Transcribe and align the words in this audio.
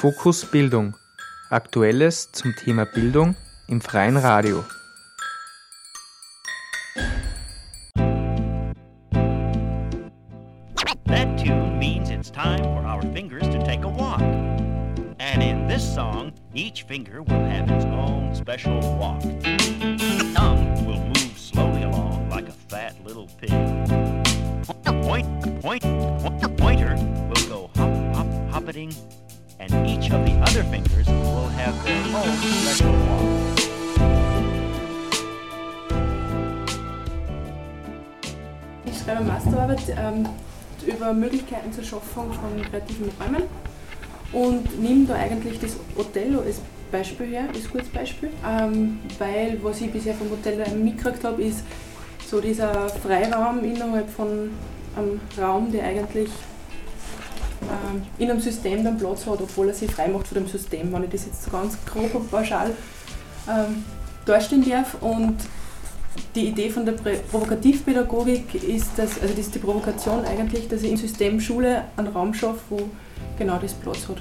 Fokus 0.00 0.46
Bildung. 0.46 0.96
Aktuelles 1.50 2.32
zum 2.32 2.56
Thema 2.56 2.86
Bildung 2.86 3.36
im 3.68 3.82
freien 3.82 4.16
Radio. 4.16 4.64
That 11.04 11.36
tune 11.36 11.78
means 11.78 12.08
it's 12.08 12.30
time 12.30 12.62
for 12.62 12.82
our 12.86 13.02
fingers 13.12 13.46
to 13.48 13.62
take 13.62 13.84
a 13.84 13.88
walk. 13.88 14.22
And 15.18 15.42
in 15.42 15.68
this 15.68 15.84
song, 15.94 16.32
each 16.54 16.84
finger 16.84 17.22
will 17.22 17.44
have 17.44 17.70
its 17.70 17.84
own 17.84 18.34
special 18.34 18.80
walk. 18.96 19.22
Kreativen 43.00 43.10
Räumen 43.18 43.42
und 44.32 44.82
nehme 44.82 45.06
da 45.06 45.14
eigentlich 45.14 45.58
das 45.58 45.76
Othello 45.96 46.40
als 46.40 46.60
Beispiel 46.92 47.26
her, 47.26 47.44
als 47.54 47.70
gutes 47.70 47.88
Beispiel, 47.88 48.30
ähm, 48.46 48.98
weil 49.18 49.58
was 49.62 49.80
ich 49.80 49.92
bisher 49.92 50.14
vom 50.14 50.32
Othello 50.32 50.64
mitgekriegt 50.76 51.24
habe, 51.24 51.42
ist 51.42 51.64
so 52.26 52.40
dieser 52.40 52.88
Freiraum 52.88 53.64
innerhalb 53.64 54.08
von 54.10 54.50
einem 54.96 55.20
Raum, 55.38 55.70
der 55.72 55.84
eigentlich 55.84 56.30
ähm, 57.62 58.02
in 58.18 58.30
einem 58.30 58.40
System 58.40 58.84
dann 58.84 58.98
Platz 58.98 59.26
hat, 59.26 59.40
obwohl 59.40 59.68
er 59.68 59.74
sich 59.74 59.90
frei 59.90 60.08
macht 60.08 60.28
von 60.28 60.36
dem 60.36 60.48
System, 60.48 60.92
wenn 60.92 61.04
ich 61.04 61.10
das 61.10 61.26
jetzt 61.26 61.50
ganz 61.50 61.76
grob 61.86 62.14
und 62.14 62.30
pauschal 62.30 62.72
ähm, 63.48 63.84
darstellen 64.26 64.68
darf. 64.68 64.96
Und 65.00 65.36
die 66.34 66.48
Idee 66.48 66.70
von 66.70 66.84
der 66.84 66.92
Provokativpädagogik 66.92 68.54
ist, 68.54 68.98
dass, 68.98 69.20
also 69.20 69.28
das 69.34 69.46
ist 69.46 69.54
die 69.54 69.58
Provokation 69.58 70.24
eigentlich, 70.24 70.68
dass 70.68 70.82
ich 70.82 70.90
im 70.90 70.96
System 70.96 71.40
Schule 71.40 71.84
einen 71.96 72.08
Raum 72.08 72.34
schaffe, 72.34 72.60
wo 72.70 72.90
genau 73.38 73.58
das 73.58 73.74
Platz 73.74 74.08
hat. 74.08 74.20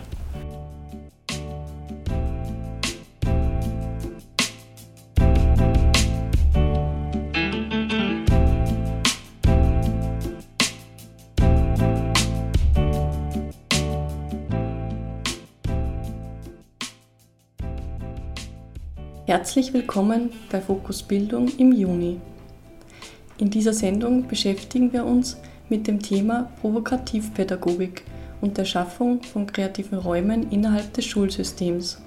Herzlich 19.30 19.75
willkommen 19.75 20.31
bei 20.52 20.59
Fokus 20.59 21.03
Bildung 21.03 21.49
im 21.59 21.72
Juni. 21.72 22.19
In 23.38 23.52
dieser 23.52 23.73
Sendung 23.73 24.27
beschäftigen 24.27 24.91
wir 24.91 25.05
uns 25.05 25.38
mit 25.69 25.86
dem 25.86 26.02
Thema 26.02 26.49
Provokativpädagogik 26.61 28.05
und 28.41 28.58
der 28.58 28.66
Schaffung 28.66 29.21
von 29.21 29.45
kreativen 29.45 29.99
Räumen 29.99 30.49
innerhalb 30.49 30.91
des 30.95 31.05
Schulsystems. 31.05 32.02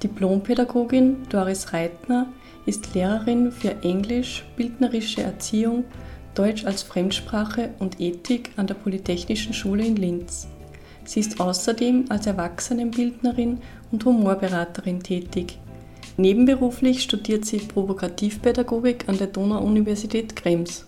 Diplompädagogin 0.00 1.28
Doris 1.28 1.72
Reitner 1.72 2.28
ist 2.66 2.94
Lehrerin 2.94 3.50
für 3.50 3.82
Englisch, 3.82 4.44
bildnerische 4.56 5.24
Erziehung, 5.24 5.82
Deutsch 6.36 6.66
als 6.66 6.84
Fremdsprache 6.84 7.70
und 7.80 8.00
Ethik 8.00 8.52
an 8.56 8.68
der 8.68 8.74
Polytechnischen 8.74 9.54
Schule 9.54 9.84
in 9.84 9.96
Linz. 9.96 10.46
Sie 11.04 11.18
ist 11.18 11.40
außerdem 11.40 12.04
als 12.10 12.28
Erwachsenenbildnerin 12.28 13.58
und 13.90 14.04
Humorberaterin 14.04 15.02
tätig. 15.02 15.58
Nebenberuflich 16.20 17.02
studiert 17.02 17.46
sie 17.46 17.56
Provokativpädagogik 17.56 19.08
an 19.08 19.16
der 19.16 19.28
Donau-Universität 19.28 20.36
Krems. 20.36 20.84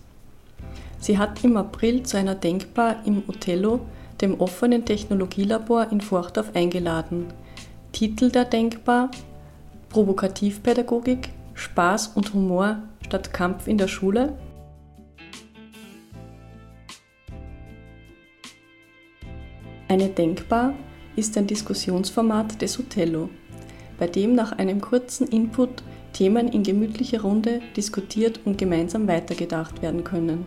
Sie 0.99 1.17
hat 1.17 1.43
im 1.43 1.57
April 1.57 2.03
zu 2.03 2.19
einer 2.19 2.35
Denkbar 2.35 2.97
im 3.07 3.23
Othello, 3.27 3.81
dem 4.21 4.39
offenen 4.39 4.85
Technologielabor 4.85 5.91
in 5.91 6.03
Forchdorf, 6.03 6.51
eingeladen. 6.53 7.29
Titel 7.93 8.31
der 8.31 8.45
Denkbar 8.45 9.11
Provokativpädagogik, 9.89 11.31
Spaß 11.55 12.09
und 12.09 12.35
Humor 12.35 12.83
statt 13.01 13.33
Kampf 13.33 13.69
in 13.69 13.79
der 13.79 13.89
Schule 13.89 14.37
Eine 19.89 20.11
Denkbar 20.11 20.75
ist 21.17 21.39
ein 21.39 21.47
Diskussionsformat 21.47 22.61
des 22.61 22.79
Othello, 22.79 23.31
bei 24.03 24.09
dem 24.09 24.35
nach 24.35 24.51
einem 24.51 24.81
kurzen 24.81 25.29
Input 25.29 25.85
Themen 26.13 26.49
in 26.49 26.65
gemütlicher 26.65 27.21
Runde 27.21 27.63
diskutiert 27.77 28.41
und 28.45 28.59
gemeinsam 28.59 29.07
weitergedacht 29.07 29.81
werden 29.81 30.03
können. 30.03 30.45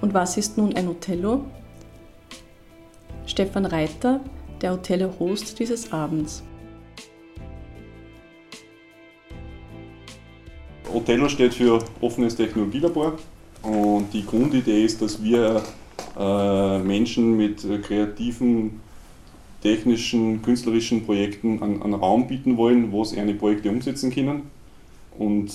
Und 0.00 0.14
was 0.14 0.36
ist 0.36 0.56
nun 0.56 0.76
ein 0.76 0.86
Othello? 0.86 1.44
Stefan 3.26 3.66
Reiter, 3.66 4.20
der 4.62 4.74
Othello-Host 4.74 5.58
dieses 5.58 5.92
Abends. 5.92 6.44
Othello 10.94 11.28
steht 11.28 11.54
für 11.54 11.80
offenes 12.00 12.36
Technologielabor 12.36 13.18
und 13.64 14.06
die 14.12 14.24
Grundidee 14.24 14.84
ist, 14.84 15.02
dass 15.02 15.20
wir 15.20 15.64
äh, 16.16 16.78
Menschen 16.78 17.36
mit 17.36 17.64
äh, 17.64 17.78
kreativen, 17.78 18.85
technischen, 19.66 20.42
künstlerischen 20.42 21.04
Projekten 21.04 21.60
einen, 21.60 21.82
einen 21.82 21.94
Raum 21.94 22.28
bieten 22.28 22.56
wollen, 22.56 22.92
wo 22.92 23.02
sie 23.02 23.18
eine 23.18 23.34
Projekte 23.34 23.68
umsetzen 23.68 24.12
können 24.12 24.42
und 25.18 25.52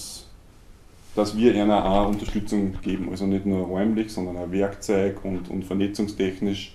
dass 1.16 1.38
wir 1.38 1.56
ihnen 1.56 1.72
auch 1.72 2.10
Unterstützung 2.10 2.74
geben, 2.82 3.08
also 3.10 3.26
nicht 3.26 3.46
nur 3.46 3.66
räumlich, 3.66 4.12
sondern 4.12 4.36
auch 4.36 4.52
Werkzeug 4.52 5.24
und, 5.24 5.50
und 5.50 5.64
vernetzungstechnisch. 5.64 6.74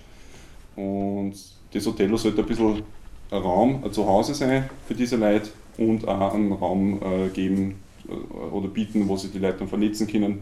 Und 0.76 1.34
das 1.72 1.86
Othello 1.86 2.16
sollte 2.16 2.40
ein 2.40 2.46
bisschen 2.46 2.82
ein 3.30 3.42
Raum, 3.42 3.84
ein 3.84 3.92
Zuhause 3.92 4.34
sein 4.34 4.70
für 4.86 4.94
diese 4.94 5.16
Leute 5.16 5.50
und 5.76 6.08
auch 6.08 6.34
einen 6.34 6.52
Raum 6.52 7.00
äh, 7.02 7.28
geben 7.28 7.76
äh, 8.08 8.44
oder 8.54 8.68
bieten, 8.68 9.08
wo 9.08 9.16
sich 9.16 9.32
die 9.32 9.38
Leute 9.38 9.58
dann 9.58 9.68
vernetzen 9.68 10.06
können. 10.06 10.40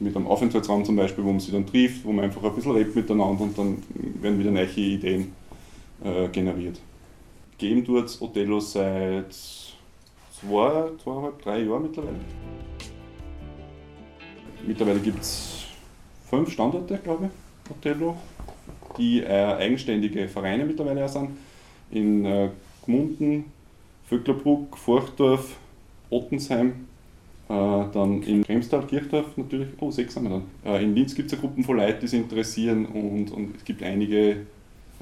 Mit 0.00 0.14
einem 0.14 0.26
Aufenthaltsraum 0.26 0.84
zum 0.84 0.96
Beispiel, 0.96 1.24
wo 1.24 1.30
man 1.30 1.40
sich 1.40 1.52
dann 1.52 1.66
trifft, 1.66 2.04
wo 2.04 2.12
man 2.12 2.26
einfach 2.26 2.42
ein 2.42 2.54
bisschen 2.54 2.72
redet 2.72 2.94
miteinander 2.94 3.42
und 3.42 3.56
dann 3.56 3.82
werden 4.20 4.38
wieder 4.38 4.50
neue 4.50 4.66
Ideen 4.66 5.32
äh, 6.04 6.28
generiert. 6.28 6.80
Geben 7.58 7.84
tut 7.84 8.20
Othello 8.20 8.60
seit 8.60 9.32
zwei, 9.32 10.90
zweieinhalb, 11.02 11.42
drei 11.42 11.60
Jahren 11.60 11.82
mittlerweile. 11.82 12.18
Mittlerweile 14.66 15.00
gibt 15.00 15.20
es 15.20 15.64
fünf 16.28 16.50
Standorte, 16.50 16.98
glaube 16.98 17.26
ich, 17.30 17.70
Othello, 17.70 18.16
die 18.98 19.22
äh, 19.22 19.26
eigenständige 19.26 20.28
Vereine 20.28 20.64
mittlerweile 20.64 21.04
auch 21.04 21.08
sind. 21.08 21.30
In 21.90 22.24
äh, 22.24 22.50
Gmunden, 22.84 23.44
Vöcklerbruck, 24.08 24.76
Forchdorf, 24.76 25.56
Ottensheim, 26.10 26.86
äh, 27.48 27.84
dann 27.92 28.22
in 28.22 28.44
Kremstal, 28.44 28.86
Kirchdorf 28.86 29.36
natürlich, 29.36 29.68
oh, 29.80 29.90
sechs 29.90 30.16
haben 30.16 30.24
wir 30.24 30.30
dann. 30.30 30.74
Äh, 30.74 30.82
in 30.82 30.94
Linz 30.94 31.14
gibt 31.14 31.28
es 31.28 31.38
eine 31.38 31.42
Gruppen 31.42 31.64
von 31.64 31.76
Leuten, 31.76 32.00
die 32.00 32.08
sich 32.08 32.20
interessieren 32.20 32.86
und, 32.86 33.30
und 33.30 33.56
es 33.56 33.64
gibt 33.64 33.82
einige 33.82 34.46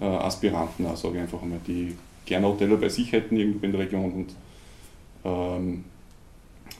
äh, 0.00 0.04
Aspiranten, 0.04 0.86
auch, 0.86 0.96
sage 0.96 1.20
einfach 1.20 1.42
einmal, 1.42 1.60
die 1.66 1.94
gerne 2.24 2.46
Othello 2.46 2.76
bei 2.76 2.88
sich 2.88 3.12
hätten 3.12 3.36
irgendwo 3.36 3.64
in 3.64 3.72
der 3.72 3.80
Region 3.82 4.12
und 4.12 4.34
ähm, 5.24 5.84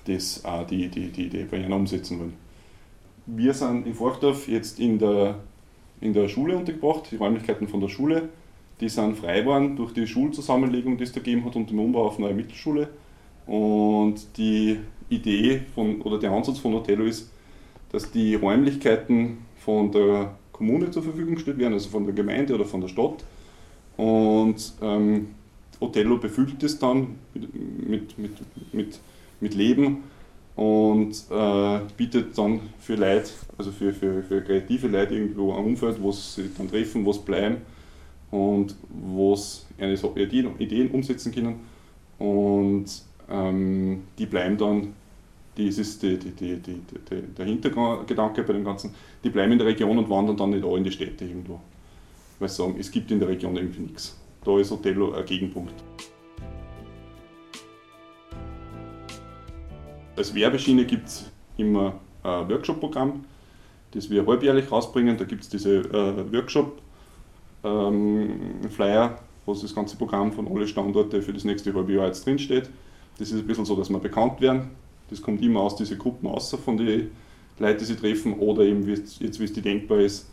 das 0.06 0.44
auch 0.44 0.66
die, 0.66 0.88
die, 0.88 1.08
die 1.08 1.26
Idee 1.26 1.46
bei 1.50 1.58
ihnen 1.58 1.72
umsetzen 1.72 2.19
wollen. 2.19 2.34
Wir 3.26 3.55
sind 3.55 3.87
in 3.87 3.94
Forchdorf 3.94 4.49
jetzt 4.49 4.78
in 4.78 4.99
der, 4.99 5.38
in 6.00 6.12
der 6.12 6.28
Schule 6.28 6.56
untergebracht, 6.56 7.11
die 7.11 7.16
Räumlichkeiten 7.16 7.69
von 7.69 7.81
der 7.81 7.88
Schule. 7.88 8.28
Die 8.81 8.88
sind 8.88 9.17
frei 9.17 9.40
geworden 9.40 9.76
durch 9.76 9.93
die 9.93 10.06
Schulzusammenlegung, 10.06 10.99
die 10.99 11.05
es 11.05 11.12
da 11.12 11.20
gegeben 11.20 11.44
hat 11.44 11.56
und 11.56 11.70
den 11.70 11.78
Umbau 11.78 12.06
auf 12.06 12.19
neue 12.19 12.34
Mittelschule. 12.34 12.88
Und 13.46 14.37
die 14.37 14.78
Idee 15.08 15.62
von, 15.75 16.02
oder 16.02 16.19
der 16.19 16.32
Ansatz 16.32 16.58
von 16.58 16.75
Othello 16.75 17.05
ist, 17.05 17.31
dass 17.93 18.10
die 18.10 18.34
Räumlichkeiten 18.34 19.38
von 19.56 19.93
der 19.93 20.34
Kommune 20.55 20.91
zur 20.91 21.03
Verfügung 21.03 21.35
gestellt 21.35 21.59
werden, 21.59 21.75
also 21.75 21.91
von 21.91 22.05
der 22.05 22.15
Gemeinde 22.15 22.55
oder 22.55 22.65
von 22.65 22.81
der 22.81 22.89
Stadt. 22.89 23.25
Und 23.97 24.73
ähm, 24.81 25.29
Othello 25.81 26.17
befüllt 26.17 26.62
es 26.62 26.79
dann 26.79 27.17
mit, 27.35 28.17
mit, 28.17 28.35
mit, 28.73 29.01
mit, 29.41 29.55
Leben 29.55 30.05
und 30.56 31.12
äh, 31.31 31.81
bietet 31.97 32.39
dann 32.39 32.61
für 32.79 32.95
Leute, 32.95 33.31
also 33.59 33.73
für, 33.73 33.93
für, 33.93 34.23
für 34.23 34.41
kreative 34.43 34.89
Leute 34.89 35.15
irgendwo 35.15 35.53
ein 35.53 35.65
Umfeld, 35.65 36.01
wo 36.01 36.12
sie 36.12 36.51
dann 36.56 36.71
treffen, 36.71 37.05
wo 37.05 37.12
sie 37.12 37.21
bleiben 37.21 37.56
und 38.31 38.77
wo 38.89 39.35
sie 39.35 39.62
Ideen, 40.17 40.59
Ideen 40.59 40.91
umsetzen 40.91 41.33
können. 41.33 41.61
Und 42.19 42.87
ähm, 43.29 44.05
die 44.19 44.27
bleiben 44.27 44.56
dann 44.56 44.95
das 45.56 45.79
ist 45.79 46.03
die, 46.03 46.19
die, 46.19 46.56
die, 46.56 46.81
der 47.37 47.47
Hintergedanke 47.47 48.43
bei 48.43 48.53
dem 48.53 48.65
Ganzen, 48.65 48.93
die 49.23 49.31
bleiben 49.31 49.53
in 49.53 49.59
der 49.59 49.69
Region 49.69 49.97
und 49.99 50.11
wandern 50.11 50.37
dann 50.37 50.51
nicht 50.51 50.65
auch 50.65 50.75
in 50.77 50.83
die 50.83 50.91
Städte 50.91 51.25
irgendwo. 51.25 51.61
Weil 52.39 52.49
sie 52.49 52.56
sagen, 52.56 52.75
es 52.79 52.91
gibt 52.91 53.12
in 53.12 53.21
der 53.21 53.29
Region 53.29 53.56
irgendwie 53.56 53.83
nichts. 53.83 54.19
Da 54.45 54.59
ist 54.59 54.73
Othello 54.73 55.12
ein 55.12 55.25
Gegenpunkt. 55.25 55.75
Als 60.17 60.35
Werbeschiene 60.35 60.85
gibt 60.85 61.06
es 61.09 61.31
immer 61.56 61.95
ein 62.23 62.49
Workshop-Programm, 62.49 63.25
das 63.93 64.11
wir 64.11 64.27
halbjährlich 64.27 64.71
rausbringen. 64.71 65.17
Da 65.17 65.25
gibt 65.25 65.45
es 65.45 65.49
diese 65.49 65.79
äh, 65.79 66.33
Workshop-Flyer, 66.33 69.05
ähm, 69.05 69.15
wo 69.47 69.55
das 69.55 69.75
ganze 69.75 69.97
Programm 69.97 70.33
von 70.33 70.49
allen 70.49 70.67
Standorten 70.67 71.23
für 71.23 71.33
das 71.33 71.45
nächste 71.45 71.73
halbe 71.75 71.93
Jahr 71.93 72.06
jetzt 72.06 72.27
drinsteht. 72.27 72.69
Das 73.19 73.31
ist 73.31 73.39
ein 73.39 73.47
bisschen 73.47 73.65
so, 73.65 73.77
dass 73.77 73.91
wir 73.91 73.99
bekannt 73.99 74.41
werden. 74.41 74.71
Das 75.11 75.21
kommt 75.23 75.43
immer 75.43 75.61
aus 75.61 75.77
diesen 75.77 75.99
Gruppen 75.99 76.29
außer 76.29 76.59
von 76.59 76.77
den 76.77 77.11
Leuten, 77.59 77.79
die 77.79 77.85
sie 77.85 77.97
treffen, 77.97 78.35
oder 78.35 78.62
eben, 78.62 78.89
jetzt 78.89 79.21
wie 79.21 79.45
es 79.45 79.53
die 79.53 79.62
denkbar 79.62 79.99
ist, 79.99 80.31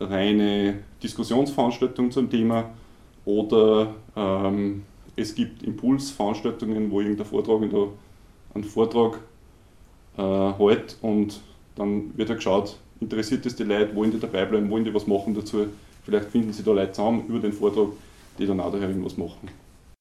reine 0.00 0.80
Diskussionsveranstaltungen 1.02 2.10
zum 2.10 2.30
Thema 2.30 2.70
oder 3.24 3.94
ähm, 4.16 4.84
es 5.16 5.34
gibt 5.34 5.62
Impulsveranstaltungen, 5.62 6.90
wo 6.90 7.00
irgendein 7.00 7.26
Vortragender 7.26 7.88
einen 8.54 8.64
Vortrag 8.64 9.18
äh, 10.16 10.22
hält 10.22 10.96
und 11.02 11.40
dann 11.74 12.16
wird 12.16 12.30
er 12.30 12.36
geschaut, 12.36 12.76
interessiert 13.00 13.44
es 13.46 13.56
die 13.56 13.64
Leute, 13.64 13.94
wollen 13.94 14.12
die 14.12 14.20
dabei 14.20 14.44
bleiben, 14.44 14.70
wollen 14.70 14.84
die 14.84 14.94
was 14.94 15.06
machen 15.06 15.34
dazu. 15.34 15.66
Vielleicht 16.04 16.30
finden 16.30 16.52
sie 16.52 16.62
da 16.62 16.72
Leute 16.72 16.92
zusammen 16.92 17.24
über 17.28 17.38
den 17.38 17.52
Vortrag, 17.52 17.88
die 18.38 18.46
dann 18.46 18.60
auch 18.60 18.72
daher 18.72 18.88
irgendwas 18.88 19.16
machen. 19.16 19.48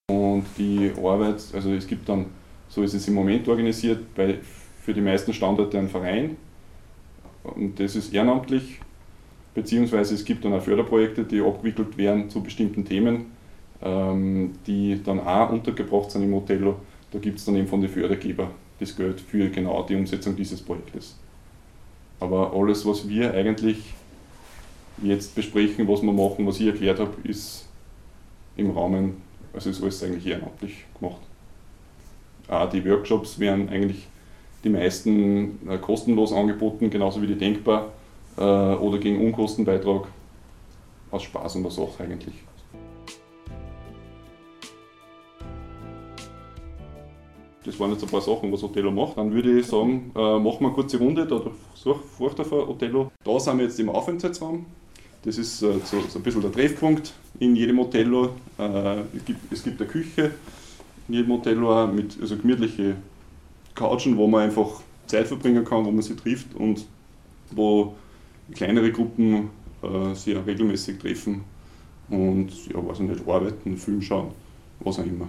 Und 0.09 0.45
die 0.57 0.91
Arbeit, 0.97 1.43
also 1.53 1.71
es 1.71 1.85
gibt 1.85 2.07
dann, 2.07 2.27
so 2.69 2.83
ist 2.83 2.93
es 2.93 3.07
im 3.07 3.13
Moment 3.13 3.47
organisiert, 3.47 4.13
bei, 4.15 4.39
für 4.81 4.93
die 4.93 5.01
meisten 5.01 5.33
Standorte 5.33 5.77
einen 5.77 5.89
Verein. 5.89 6.37
Und 7.43 7.79
das 7.79 7.95
ist 7.95 8.13
ehrenamtlich, 8.13 8.79
beziehungsweise 9.53 10.15
es 10.15 10.25
gibt 10.25 10.43
dann 10.45 10.53
auch 10.53 10.61
Förderprojekte, 10.61 11.23
die 11.23 11.41
abgewickelt 11.41 11.97
werden 11.97 12.29
zu 12.29 12.41
bestimmten 12.41 12.85
Themen, 12.85 13.27
ähm, 13.81 14.53
die 14.65 15.01
dann 15.03 15.19
auch 15.19 15.51
untergebracht 15.51 16.11
sind 16.11 16.23
im 16.23 16.33
Hotello. 16.33 16.75
Da 17.11 17.19
gibt 17.19 17.39
es 17.39 17.45
dann 17.45 17.55
eben 17.55 17.67
von 17.67 17.81
den 17.81 17.89
Fördergebern 17.89 18.49
das 18.79 18.95
Geld 18.95 19.19
für 19.19 19.49
genau 19.49 19.83
die 19.83 19.95
Umsetzung 19.95 20.35
dieses 20.35 20.61
Projektes. 20.61 21.17
Aber 22.19 22.53
alles, 22.53 22.85
was 22.85 23.07
wir 23.07 23.33
eigentlich 23.33 23.77
jetzt 25.01 25.35
besprechen, 25.35 25.87
was 25.87 26.01
wir 26.01 26.11
machen, 26.11 26.45
was 26.47 26.59
ich 26.59 26.67
erklärt 26.67 26.99
habe, 26.99 27.13
ist 27.23 27.67
im 28.55 28.71
Rahmen, 28.71 29.21
also 29.53 29.69
ist 29.69 29.81
alles 29.81 30.03
eigentlich 30.03 30.25
ehrenamtlich 30.25 30.85
gemacht. 30.99 31.21
Die 32.49 32.85
Workshops 32.89 33.39
werden 33.39 33.69
eigentlich 33.69 34.07
die 34.63 34.69
meisten 34.69 35.59
äh, 35.69 35.77
kostenlos 35.77 36.33
angeboten, 36.33 36.89
genauso 36.89 37.21
wie 37.21 37.27
die 37.27 37.37
Denkbar 37.37 37.91
äh, 38.37 38.41
oder 38.41 38.97
gegen 38.97 39.25
Unkostenbeitrag 39.25 40.07
aus 41.11 41.23
Spaß 41.23 41.55
und 41.55 41.63
der 41.63 41.71
Sache 41.71 42.03
eigentlich. 42.03 42.35
Das 47.65 47.77
waren 47.79 47.91
jetzt 47.91 48.03
ein 48.03 48.09
paar 48.09 48.21
Sachen, 48.21 48.51
was 48.51 48.63
Othello 48.63 48.91
macht. 48.91 49.17
Dann 49.17 49.33
würde 49.33 49.59
ich 49.59 49.65
sagen, 49.65 50.11
äh, 50.15 50.39
machen 50.39 50.61
wir 50.61 50.67
eine 50.67 50.71
kurze 50.71 50.97
Runde, 50.97 51.25
da 51.25 51.41
furcht 52.17 52.39
auf 52.39 52.51
Othello. 52.51 53.11
Da 53.23 53.39
sind 53.39 53.57
wir 53.57 53.65
jetzt 53.65 53.79
im 53.79 53.89
Aufenthaltsraum. 53.89 54.65
Das 55.23 55.37
ist 55.37 55.59
so, 55.59 55.73
so, 55.83 55.97
ein 56.15 56.23
bisschen 56.23 56.41
der 56.41 56.51
Treffpunkt 56.51 57.11
in 57.39 57.55
jedem 57.55 57.79
Othello. 57.79 58.29
Es 59.51 59.63
gibt 59.63 59.81
eine 59.81 59.89
Küche 59.89 60.31
in 61.07 61.13
jedem 61.13 61.31
Othello 61.31 61.87
mit 61.87 62.17
also 62.21 62.37
gemütliche 62.37 62.95
Couchen, 63.75 64.17
wo 64.17 64.27
man 64.27 64.43
einfach 64.43 64.81
Zeit 65.05 65.27
verbringen 65.27 65.63
kann, 65.63 65.85
wo 65.85 65.91
man 65.91 66.01
sich 66.01 66.17
trifft 66.17 66.53
und 66.55 66.85
wo 67.51 67.95
kleinere 68.53 68.91
Gruppen 68.91 69.49
äh, 69.81 70.13
sich 70.13 70.35
regelmäßig 70.35 70.99
treffen 70.99 71.43
und 72.09 72.67
ja, 72.67 72.85
weiß 72.85 72.99
ich 72.99 73.09
nicht, 73.09 73.27
arbeiten, 73.27 73.77
Film 73.77 74.01
schauen, 74.01 74.31
was 74.79 74.99
auch 74.99 75.05
immer. 75.05 75.27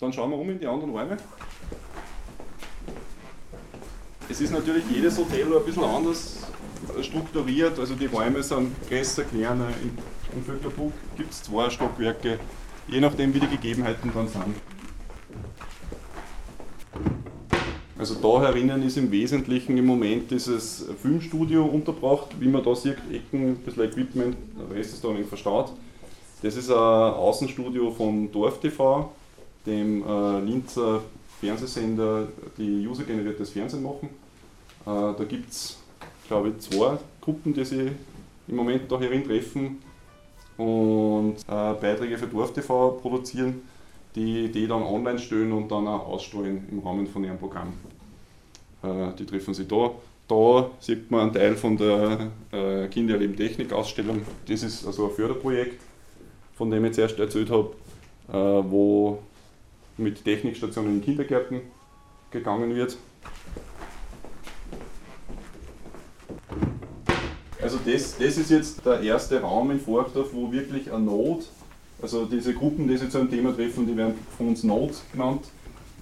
Dann 0.00 0.12
schauen 0.12 0.30
wir 0.30 0.38
um 0.38 0.50
in 0.50 0.58
die 0.58 0.66
anderen 0.66 0.90
Räume. 0.90 1.16
Es 4.28 4.40
ist 4.40 4.52
natürlich 4.52 4.84
jedes 4.92 5.18
Hotel 5.18 5.46
ein 5.54 5.64
bisschen 5.64 5.84
anders 5.84 6.46
strukturiert, 7.02 7.78
also 7.78 7.94
die 7.94 8.06
Räume 8.06 8.42
sind 8.42 8.70
größer, 8.88 9.24
kleiner. 9.24 9.68
In 10.34 10.42
Vöcklerbruck 10.42 10.92
gibt 11.16 11.30
es 11.30 11.42
zwei 11.42 11.68
Stockwerke, 11.68 12.38
je 12.88 13.00
nachdem 13.00 13.34
wie 13.34 13.40
die 13.40 13.48
Gegebenheiten 13.48 14.10
dann 14.14 14.28
sind. 14.28 14.54
Also 18.02 18.16
da 18.16 18.44
herinnen 18.44 18.82
ist 18.82 18.96
im 18.96 19.12
Wesentlichen 19.12 19.78
im 19.78 19.86
Moment 19.86 20.28
dieses 20.28 20.86
Filmstudio 21.00 21.64
unterbracht. 21.64 22.30
Wie 22.40 22.48
man 22.48 22.64
da 22.64 22.74
sieht, 22.74 22.96
Ecken, 23.12 23.50
ein 23.50 23.56
bisschen 23.58 23.84
Equipment, 23.84 24.36
der 24.58 24.76
Rest 24.76 24.94
ist 24.94 25.04
da 25.04 25.12
nicht 25.12 25.28
verstaut. 25.28 25.70
Das 26.42 26.56
ist 26.56 26.68
ein 26.68 26.76
Außenstudio 26.76 27.92
von 27.92 28.32
Dorf 28.32 28.58
TV, 28.58 29.12
dem 29.64 30.02
äh, 30.04 30.40
Linzer 30.40 31.02
Fernsehsender, 31.40 32.26
die 32.58 32.88
usergeneriertes 32.88 33.50
Fernsehen 33.50 33.84
machen. 33.84 34.08
Äh, 34.84 35.16
da 35.16 35.24
gibt 35.28 35.52
es, 35.52 35.78
glaube 36.26 36.48
ich, 36.48 36.58
zwei 36.58 36.98
Gruppen, 37.20 37.54
die 37.54 37.64
sich 37.64 37.92
im 38.48 38.56
Moment 38.56 38.90
da 38.90 38.98
herin 38.98 39.22
treffen 39.22 39.78
und 40.56 41.36
äh, 41.46 41.74
Beiträge 41.80 42.18
für 42.18 42.26
Dorf 42.26 42.52
TV 42.52 42.98
produzieren 43.00 43.62
die, 44.14 44.50
die 44.50 44.66
dann 44.66 44.82
online 44.82 45.18
stellen 45.18 45.52
und 45.52 45.70
dann 45.70 45.86
auch 45.86 46.06
ausstrahlen 46.08 46.68
im 46.70 46.80
Rahmen 46.80 47.06
von 47.06 47.24
ihrem 47.24 47.38
Programm. 47.38 47.72
Äh, 48.82 49.14
die 49.18 49.26
treffen 49.26 49.54
sich 49.54 49.68
da. 49.68 49.90
Da 50.28 50.70
sieht 50.80 51.10
man 51.10 51.20
einen 51.22 51.32
Teil 51.32 51.56
von 51.56 51.76
der 51.76 52.30
äh, 52.52 52.88
Kinderleben 52.88 53.36
Technik 53.36 53.72
Ausstellung. 53.72 54.22
Das 54.46 54.62
ist 54.62 54.86
also 54.86 55.08
ein 55.08 55.14
Förderprojekt, 55.14 55.80
von 56.54 56.70
dem 56.70 56.84
ich 56.84 56.92
zuerst 56.92 57.18
erzählt 57.18 57.50
habe, 57.50 57.72
äh, 58.28 58.32
wo 58.32 59.18
mit 59.96 60.24
Technikstationen 60.24 60.96
in 60.96 61.04
Kindergärten 61.04 61.60
gegangen 62.30 62.74
wird. 62.74 62.96
Also 67.60 67.78
das, 67.84 68.16
das 68.18 68.38
ist 68.38 68.50
jetzt 68.50 68.84
der 68.84 69.00
erste 69.00 69.40
Raum 69.40 69.70
in 69.70 69.80
Forchdorf, 69.80 70.30
wo 70.32 70.50
wirklich 70.50 70.90
eine 70.92 71.04
Not 71.04 71.44
also 72.02 72.24
diese 72.26 72.52
Gruppen, 72.52 72.88
die 72.88 72.96
sich 72.96 73.10
zu 73.10 73.18
einem 73.18 73.30
Thema 73.30 73.54
treffen, 73.54 73.86
die 73.86 73.96
werden 73.96 74.14
von 74.36 74.48
uns 74.48 74.64
Node 74.64 74.94
genannt. 75.12 75.46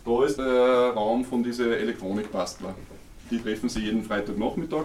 Da 0.05 0.25
ist 0.25 0.39
der 0.39 0.93
Raum 0.95 1.25
von 1.25 1.43
diesen 1.43 1.73
Elektronikbastler. 1.73 2.75
Die 3.31 3.39
treffen 3.39 3.69
sich 3.69 3.85
jeden 3.85 4.03
Freitagnachmittag 4.03 4.85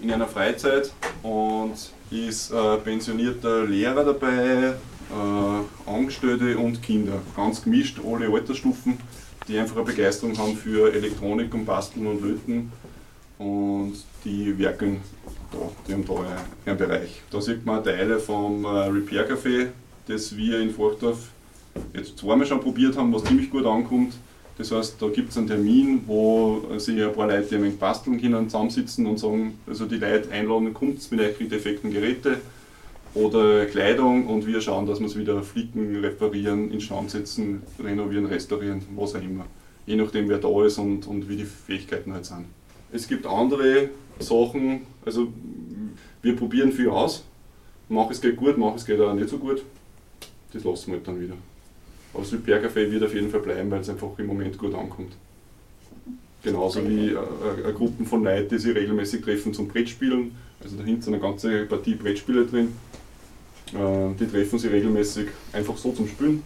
in 0.00 0.10
einer 0.10 0.26
Freizeit 0.26 0.92
und 1.22 1.74
ist 2.10 2.50
äh, 2.50 2.76
pensionierter 2.78 3.64
Lehrer 3.64 4.04
dabei, 4.04 4.74
äh, 5.10 5.90
Angestellte 5.90 6.56
und 6.58 6.82
Kinder. 6.82 7.20
Ganz 7.36 7.62
gemischt, 7.62 8.00
alle 8.04 8.32
Altersstufen, 8.32 8.98
die 9.46 9.58
einfach 9.58 9.76
eine 9.76 9.84
Begeisterung 9.84 10.36
haben 10.38 10.56
für 10.56 10.92
Elektronik 10.92 11.52
und 11.54 11.66
Basteln 11.66 12.06
und 12.06 12.22
Löten. 12.22 12.72
Und 13.38 13.94
die 14.24 14.58
werken 14.58 15.00
da, 15.52 15.58
die 15.86 15.92
haben 15.92 16.04
da 16.06 16.14
einen 16.70 16.78
Bereich. 16.78 17.22
Da 17.30 17.40
sieht 17.40 17.66
man 17.66 17.84
Teile 17.84 18.18
vom 18.18 18.64
äh, 18.64 18.68
Repair 18.68 19.28
Café, 19.30 19.68
das 20.06 20.36
wir 20.36 20.60
in 20.60 20.70
Forchdorf 20.70 21.18
jetzt 21.94 22.18
zweimal 22.18 22.46
schon 22.46 22.60
probiert 22.60 22.96
haben, 22.96 23.12
was 23.12 23.24
ziemlich 23.24 23.50
gut 23.50 23.66
ankommt. 23.66 24.14
Das 24.62 24.70
heißt, 24.70 25.02
da 25.02 25.08
gibt 25.08 25.30
es 25.30 25.38
einen 25.38 25.48
Termin, 25.48 26.02
wo 26.06 26.62
sich 26.76 27.02
ein 27.02 27.12
paar 27.12 27.26
Leute, 27.26 27.56
ein 27.56 27.78
basteln 27.78 28.20
können, 28.20 28.48
zusammensitzen 28.48 29.06
und 29.06 29.18
sagen, 29.18 29.58
also 29.66 29.86
die 29.86 29.96
Leute 29.96 30.30
einladen, 30.30 30.72
kommt 30.72 31.10
mit 31.10 31.20
euch 31.20 31.40
mit 31.40 31.50
defekten 31.50 31.90
Geräte 31.90 32.36
oder 33.12 33.66
Kleidung 33.66 34.28
und 34.28 34.46
wir 34.46 34.60
schauen, 34.60 34.86
dass 34.86 35.00
wir 35.00 35.08
es 35.08 35.18
wieder 35.18 35.42
flicken, 35.42 35.96
reparieren, 35.96 36.70
instand 36.70 37.10
setzen, 37.10 37.62
renovieren, 37.82 38.26
restaurieren, 38.26 38.82
was 38.94 39.16
auch 39.16 39.22
immer. 39.22 39.46
Je 39.84 39.96
nachdem, 39.96 40.28
wer 40.28 40.38
da 40.38 40.64
ist 40.64 40.78
und, 40.78 41.08
und 41.08 41.28
wie 41.28 41.38
die 41.38 41.44
Fähigkeiten 41.44 42.12
halt 42.12 42.24
sind. 42.24 42.44
Es 42.92 43.08
gibt 43.08 43.26
andere 43.26 43.88
Sachen, 44.20 44.82
also 45.04 45.26
wir 46.22 46.36
probieren 46.36 46.70
viel 46.70 46.88
aus. 46.88 47.24
Mach 47.88 48.08
es 48.10 48.20
geht 48.20 48.36
gut, 48.36 48.56
mach 48.56 48.76
es 48.76 48.86
geht 48.86 49.00
auch 49.00 49.12
nicht 49.12 49.28
so 49.28 49.38
gut 49.38 49.64
das 50.52 50.64
lassen 50.64 50.88
wir 50.88 50.96
halt 50.98 51.08
dann 51.08 51.20
wieder. 51.20 51.34
Aber 52.14 52.22
das 52.22 52.40
Bergerfeld 52.40 52.92
wird 52.92 53.04
auf 53.04 53.14
jeden 53.14 53.30
Fall 53.30 53.40
bleiben, 53.40 53.70
weil 53.70 53.80
es 53.80 53.88
einfach 53.88 54.08
im 54.18 54.26
Moment 54.26 54.58
gut 54.58 54.74
ankommt. 54.74 55.12
Genauso 56.42 56.86
wie 56.88 57.10
äh, 57.10 57.68
äh, 57.68 57.72
Gruppen 57.72 58.04
von 58.04 58.24
Leuten, 58.24 58.48
die 58.48 58.58
sich 58.58 58.74
regelmäßig 58.74 59.22
treffen 59.22 59.54
zum 59.54 59.68
Brettspielen. 59.68 60.32
Also 60.62 60.76
da 60.76 60.82
hinten 60.82 61.02
sind 61.02 61.14
eine 61.14 61.22
ganze 61.22 61.66
Partie 61.66 61.94
Brettspiele 61.94 62.46
drin. 62.46 62.72
Äh, 63.72 64.14
die 64.18 64.26
treffen 64.26 64.58
sich 64.58 64.70
regelmäßig 64.70 65.28
einfach 65.52 65.76
so 65.76 65.92
zum 65.92 66.08
Spielen. 66.08 66.42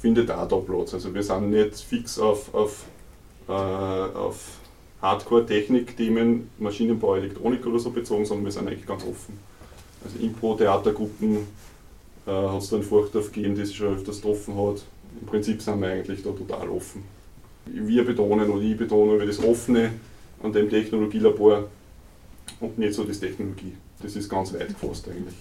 Findet 0.00 0.30
auch 0.30 0.48
da 0.48 0.56
Platz. 0.56 0.94
Also 0.94 1.14
wir 1.14 1.22
sind 1.22 1.50
nicht 1.50 1.76
fix 1.76 2.18
auf, 2.18 2.52
auf, 2.52 2.84
äh, 3.48 3.52
auf 3.52 4.58
Hardcore-Technik-Themen, 5.00 6.50
Maschinenbau, 6.58 7.16
Elektronik 7.16 7.64
oder 7.66 7.78
so 7.78 7.90
bezogen, 7.90 8.24
sondern 8.24 8.46
wir 8.46 8.52
sind 8.52 8.66
eigentlich 8.66 8.86
ganz 8.86 9.04
offen. 9.04 9.38
Also 10.04 10.18
Impro-Theatergruppen, 10.18 11.38
äh, 12.26 12.30
hat 12.30 12.62
es 12.62 12.70
dann 12.70 12.82
Forchdorf 12.82 13.32
gegeben, 13.32 13.54
die 13.54 13.64
sich 13.64 13.76
schon 13.76 13.94
öfters 13.94 14.20
getroffen 14.20 14.56
hat. 14.56 14.82
Im 15.20 15.26
Prinzip 15.26 15.62
sind 15.62 15.80
wir 15.80 15.88
eigentlich 15.88 16.22
da 16.22 16.30
total 16.30 16.68
offen. 16.68 17.04
Wir 17.66 18.04
betonen 18.04 18.48
oder 18.50 18.62
ich 18.62 18.76
betone 18.76 19.24
das 19.24 19.42
Offene 19.42 19.92
an 20.42 20.52
dem 20.52 20.68
Technologielabor 20.68 21.68
und 22.60 22.78
nicht 22.78 22.94
so 22.94 23.04
das 23.04 23.20
Technologie. 23.20 23.72
Das 24.02 24.14
ist 24.14 24.28
ganz 24.28 24.52
weit 24.52 24.68
gefasst 24.68 25.08
eigentlich. 25.08 25.34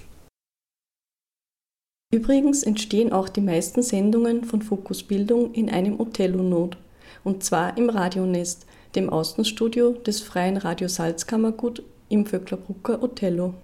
Übrigens 2.14 2.64
entstehen 2.64 3.12
auch 3.12 3.28
die 3.28 3.42
meisten 3.42 3.82
Sendungen 3.82 4.46
von 4.46 4.62
Fokus 4.62 5.04
Bildung 5.04 5.54
in 5.54 5.70
einem 5.70 6.00
Othello-Not, 6.00 6.78
und 7.24 7.44
zwar 7.44 7.78
im 7.78 7.90
Radionest, 7.90 8.66
dem 8.96 9.10
Außenstudio 9.10 9.92
des 9.92 10.22
Freien 10.22 10.58
Radio 10.58 10.88
Salzkammergut 10.88 11.84
im 12.08 12.26
Vöcklerbrucker 12.26 13.04
Othello. 13.04 13.56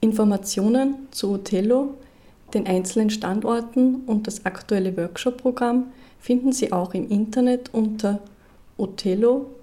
Informationen 0.00 1.08
zu 1.12 1.32
Othello, 1.32 1.94
den 2.54 2.66
einzelnen 2.66 3.10
Standorten 3.10 4.04
und 4.06 4.26
das 4.26 4.46
aktuelle 4.46 4.96
Workshop-Programm 4.96 5.92
finden 6.20 6.52
Sie 6.52 6.72
auch 6.72 6.94
im 6.94 7.10
Internet 7.10 7.74
unter 7.74 8.20
othello.or.at 8.78 9.54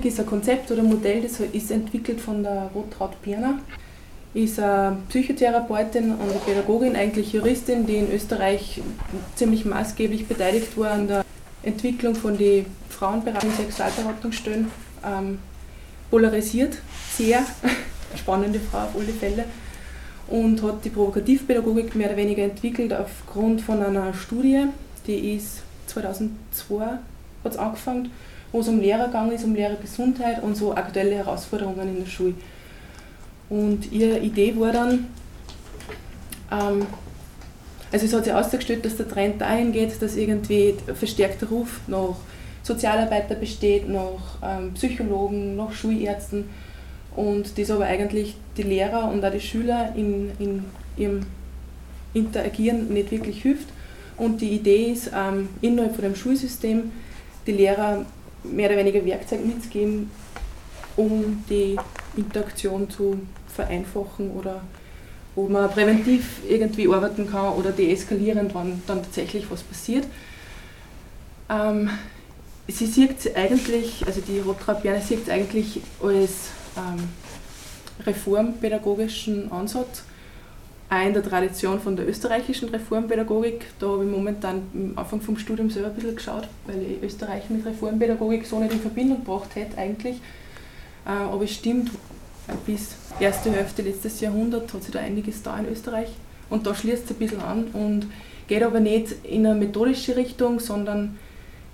Provokativpädagogik 0.00 0.04
ist 0.04 0.20
ein 0.20 0.26
Konzept 0.26 0.70
oder 0.70 0.82
ein 0.82 0.88
Modell, 0.88 1.22
das 1.22 1.40
ist 1.40 1.70
entwickelt 1.70 2.20
von 2.20 2.42
der 2.42 2.70
Rotraud 2.74 3.20
Pirner. 3.22 3.58
Ist 4.32 4.60
eine 4.60 4.98
Psychotherapeutin 5.08 6.12
und 6.12 6.22
eine 6.22 6.40
Pädagogin, 6.46 6.96
eigentlich 6.96 7.32
Juristin, 7.32 7.86
die 7.86 7.96
in 7.96 8.12
Österreich 8.12 8.80
ziemlich 9.34 9.64
maßgeblich 9.64 10.26
beteiligt 10.26 10.78
war 10.78 10.92
an 10.92 11.08
der 11.08 11.24
Entwicklung 11.62 12.14
von 12.14 12.38
den 12.38 12.66
Frauenberatung, 12.88 13.50
Sexualberatungsstellen. 13.52 14.68
Ähm, 15.04 15.38
polarisiert 16.10 16.78
sehr, 17.16 17.44
spannende 18.16 18.60
Frau 18.60 18.78
auf 18.78 18.96
alle 18.96 19.12
Fälle 19.12 19.44
und 20.28 20.62
hat 20.62 20.84
die 20.84 20.90
Provokativpädagogik 20.90 21.94
mehr 21.94 22.08
oder 22.08 22.16
weniger 22.16 22.42
entwickelt 22.44 22.92
aufgrund 22.92 23.60
von 23.62 23.82
einer 23.82 24.14
Studie, 24.14 24.66
die 25.06 25.34
ist 25.34 25.62
2002 25.86 26.98
hat 27.42 27.56
angefangen 27.56 28.10
wo 28.52 28.60
es 28.60 28.68
um 28.68 28.80
Lehrer 28.80 29.06
gegangen 29.06 29.32
ist, 29.32 29.44
um 29.44 29.54
Lehrergesundheit 29.54 30.42
und 30.42 30.56
so 30.56 30.74
aktuelle 30.74 31.16
Herausforderungen 31.16 31.88
in 31.88 32.04
der 32.04 32.10
Schule. 32.10 32.34
Und 33.48 33.90
ihre 33.92 34.18
Idee 34.18 34.54
war 34.58 34.72
dann, 34.72 35.06
ähm, 36.50 36.86
also 37.92 38.06
es 38.06 38.12
hat 38.12 38.24
sich 38.24 38.32
ausgestellt, 38.32 38.84
dass 38.84 38.96
der 38.96 39.08
Trend 39.08 39.40
dahin 39.40 39.72
geht, 39.72 40.00
dass 40.00 40.16
irgendwie 40.16 40.74
verstärkter 40.94 41.48
Ruf 41.48 41.80
nach 41.86 42.16
Sozialarbeiter 42.62 43.34
besteht, 43.34 43.88
nach 43.88 44.38
ähm, 44.42 44.74
Psychologen, 44.74 45.56
nach 45.56 45.72
Schulärzten 45.72 46.44
und 47.16 47.58
das 47.58 47.70
aber 47.70 47.86
eigentlich 47.86 48.36
die 48.56 48.62
Lehrer 48.62 49.10
und 49.10 49.24
auch 49.24 49.32
die 49.32 49.40
Schüler 49.40 49.92
in, 49.96 50.30
in 50.38 50.64
ihrem 50.96 51.26
Interagieren 52.14 52.92
nicht 52.92 53.10
wirklich 53.10 53.42
hilft. 53.42 53.68
Und 54.16 54.40
die 54.40 54.50
Idee 54.50 54.92
ist, 54.92 55.10
ähm, 55.16 55.48
innerhalb 55.60 55.94
von 55.94 56.04
dem 56.04 56.14
Schulsystem 56.14 56.92
die 57.46 57.52
Lehrer 57.52 58.04
mehr 58.42 58.68
oder 58.68 58.78
weniger 58.78 59.04
Werkzeug 59.04 59.44
mitzugeben, 59.44 60.10
um 60.96 61.44
die 61.48 61.76
Interaktion 62.16 62.88
zu 62.90 63.20
vereinfachen 63.54 64.30
oder 64.30 64.62
wo 65.34 65.48
man 65.48 65.70
präventiv 65.70 66.40
irgendwie 66.48 66.88
arbeiten 66.88 67.30
kann 67.30 67.54
oder 67.54 67.70
deeskalierend, 67.72 68.54
wenn 68.54 68.82
dann 68.86 69.02
tatsächlich 69.02 69.50
was 69.50 69.62
passiert. 69.62 70.06
Ähm, 71.48 71.90
sie 72.68 72.86
sieht 72.86 73.36
eigentlich, 73.36 74.04
also 74.06 74.20
die 74.20 74.40
Rotrapiane 74.40 75.00
sieht 75.00 75.24
es 75.24 75.28
eigentlich 75.28 75.80
als 76.02 76.50
ähm, 76.76 77.08
reformpädagogischen 78.06 79.50
Ansatz 79.52 80.02
auch 80.90 81.06
in 81.06 81.14
der 81.14 81.22
Tradition 81.22 81.80
von 81.80 81.94
der 81.94 82.08
österreichischen 82.08 82.68
Reformpädagogik. 82.68 83.66
Da 83.78 83.88
habe 83.88 84.04
ich 84.04 84.10
momentan 84.10 84.62
am 84.74 84.92
Anfang 84.96 85.20
vom 85.20 85.38
Studium 85.38 85.70
selber 85.70 85.88
ein 85.88 85.94
bisschen 85.94 86.16
geschaut, 86.16 86.48
weil 86.66 86.82
ich 86.82 87.02
Österreich 87.02 87.48
mit 87.48 87.64
Reformpädagogik 87.64 88.44
so 88.44 88.58
nicht 88.58 88.72
in 88.72 88.80
Verbindung 88.80 89.24
gebracht 89.24 89.54
hätte 89.54 89.78
eigentlich. 89.78 90.16
Äh, 91.06 91.10
aber 91.10 91.44
es 91.44 91.54
stimmt, 91.54 91.90
bis 92.66 92.96
erste 93.20 93.52
Hälfte 93.52 93.82
letztes 93.82 94.20
Jahrhundert 94.20 94.72
hat 94.74 94.82
sich 94.82 94.92
da 94.92 94.98
einiges 94.98 95.42
da 95.42 95.56
in 95.58 95.68
Österreich. 95.68 96.08
Und 96.48 96.66
da 96.66 96.74
schließt 96.74 97.04
es 97.04 97.10
ein 97.12 97.16
bisschen 97.16 97.40
an 97.40 97.68
und 97.72 98.06
geht 98.48 98.64
aber 98.64 98.80
nicht 98.80 99.14
in 99.22 99.46
eine 99.46 99.54
methodische 99.54 100.16
Richtung, 100.16 100.58
sondern 100.58 101.16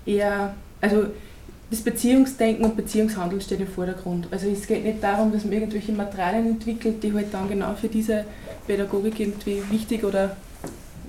eher, 0.05 0.53
also 0.79 1.07
das 1.69 1.81
Beziehungsdenken 1.81 2.63
und 2.63 2.77
Beziehungshandeln 2.77 3.41
steht 3.41 3.59
im 3.59 3.67
Vordergrund. 3.67 4.27
Also 4.31 4.47
es 4.47 4.67
geht 4.67 4.85
nicht 4.85 5.03
darum, 5.03 5.31
dass 5.33 5.43
man 5.43 5.53
irgendwelche 5.53 5.91
Materialien 5.91 6.47
entwickelt, 6.47 7.03
die 7.03 7.13
halt 7.13 7.33
dann 7.33 7.49
genau 7.49 7.73
für 7.73 7.89
diese 7.89 8.25
Pädagogik 8.65 9.19
irgendwie 9.19 9.61
wichtig 9.69 10.03
oder 10.03 10.37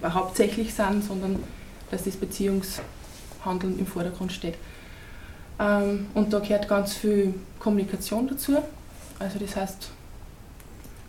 hauptsächlich 0.03 0.75
sind, 0.75 1.05
sondern 1.05 1.39
dass 1.91 2.05
das 2.05 2.17
Beziehungshandeln 2.17 3.79
im 3.79 3.87
Vordergrund 3.87 4.33
steht. 4.33 4.55
Ähm, 5.61 6.07
und 6.15 6.33
da 6.33 6.41
gehört 6.41 6.69
ganz 6.69 6.95
viel 6.95 7.35
Kommunikation 7.59 8.29
dazu. 8.29 8.57
Also 9.19 9.39
das 9.39 9.57
heißt, 9.57 9.91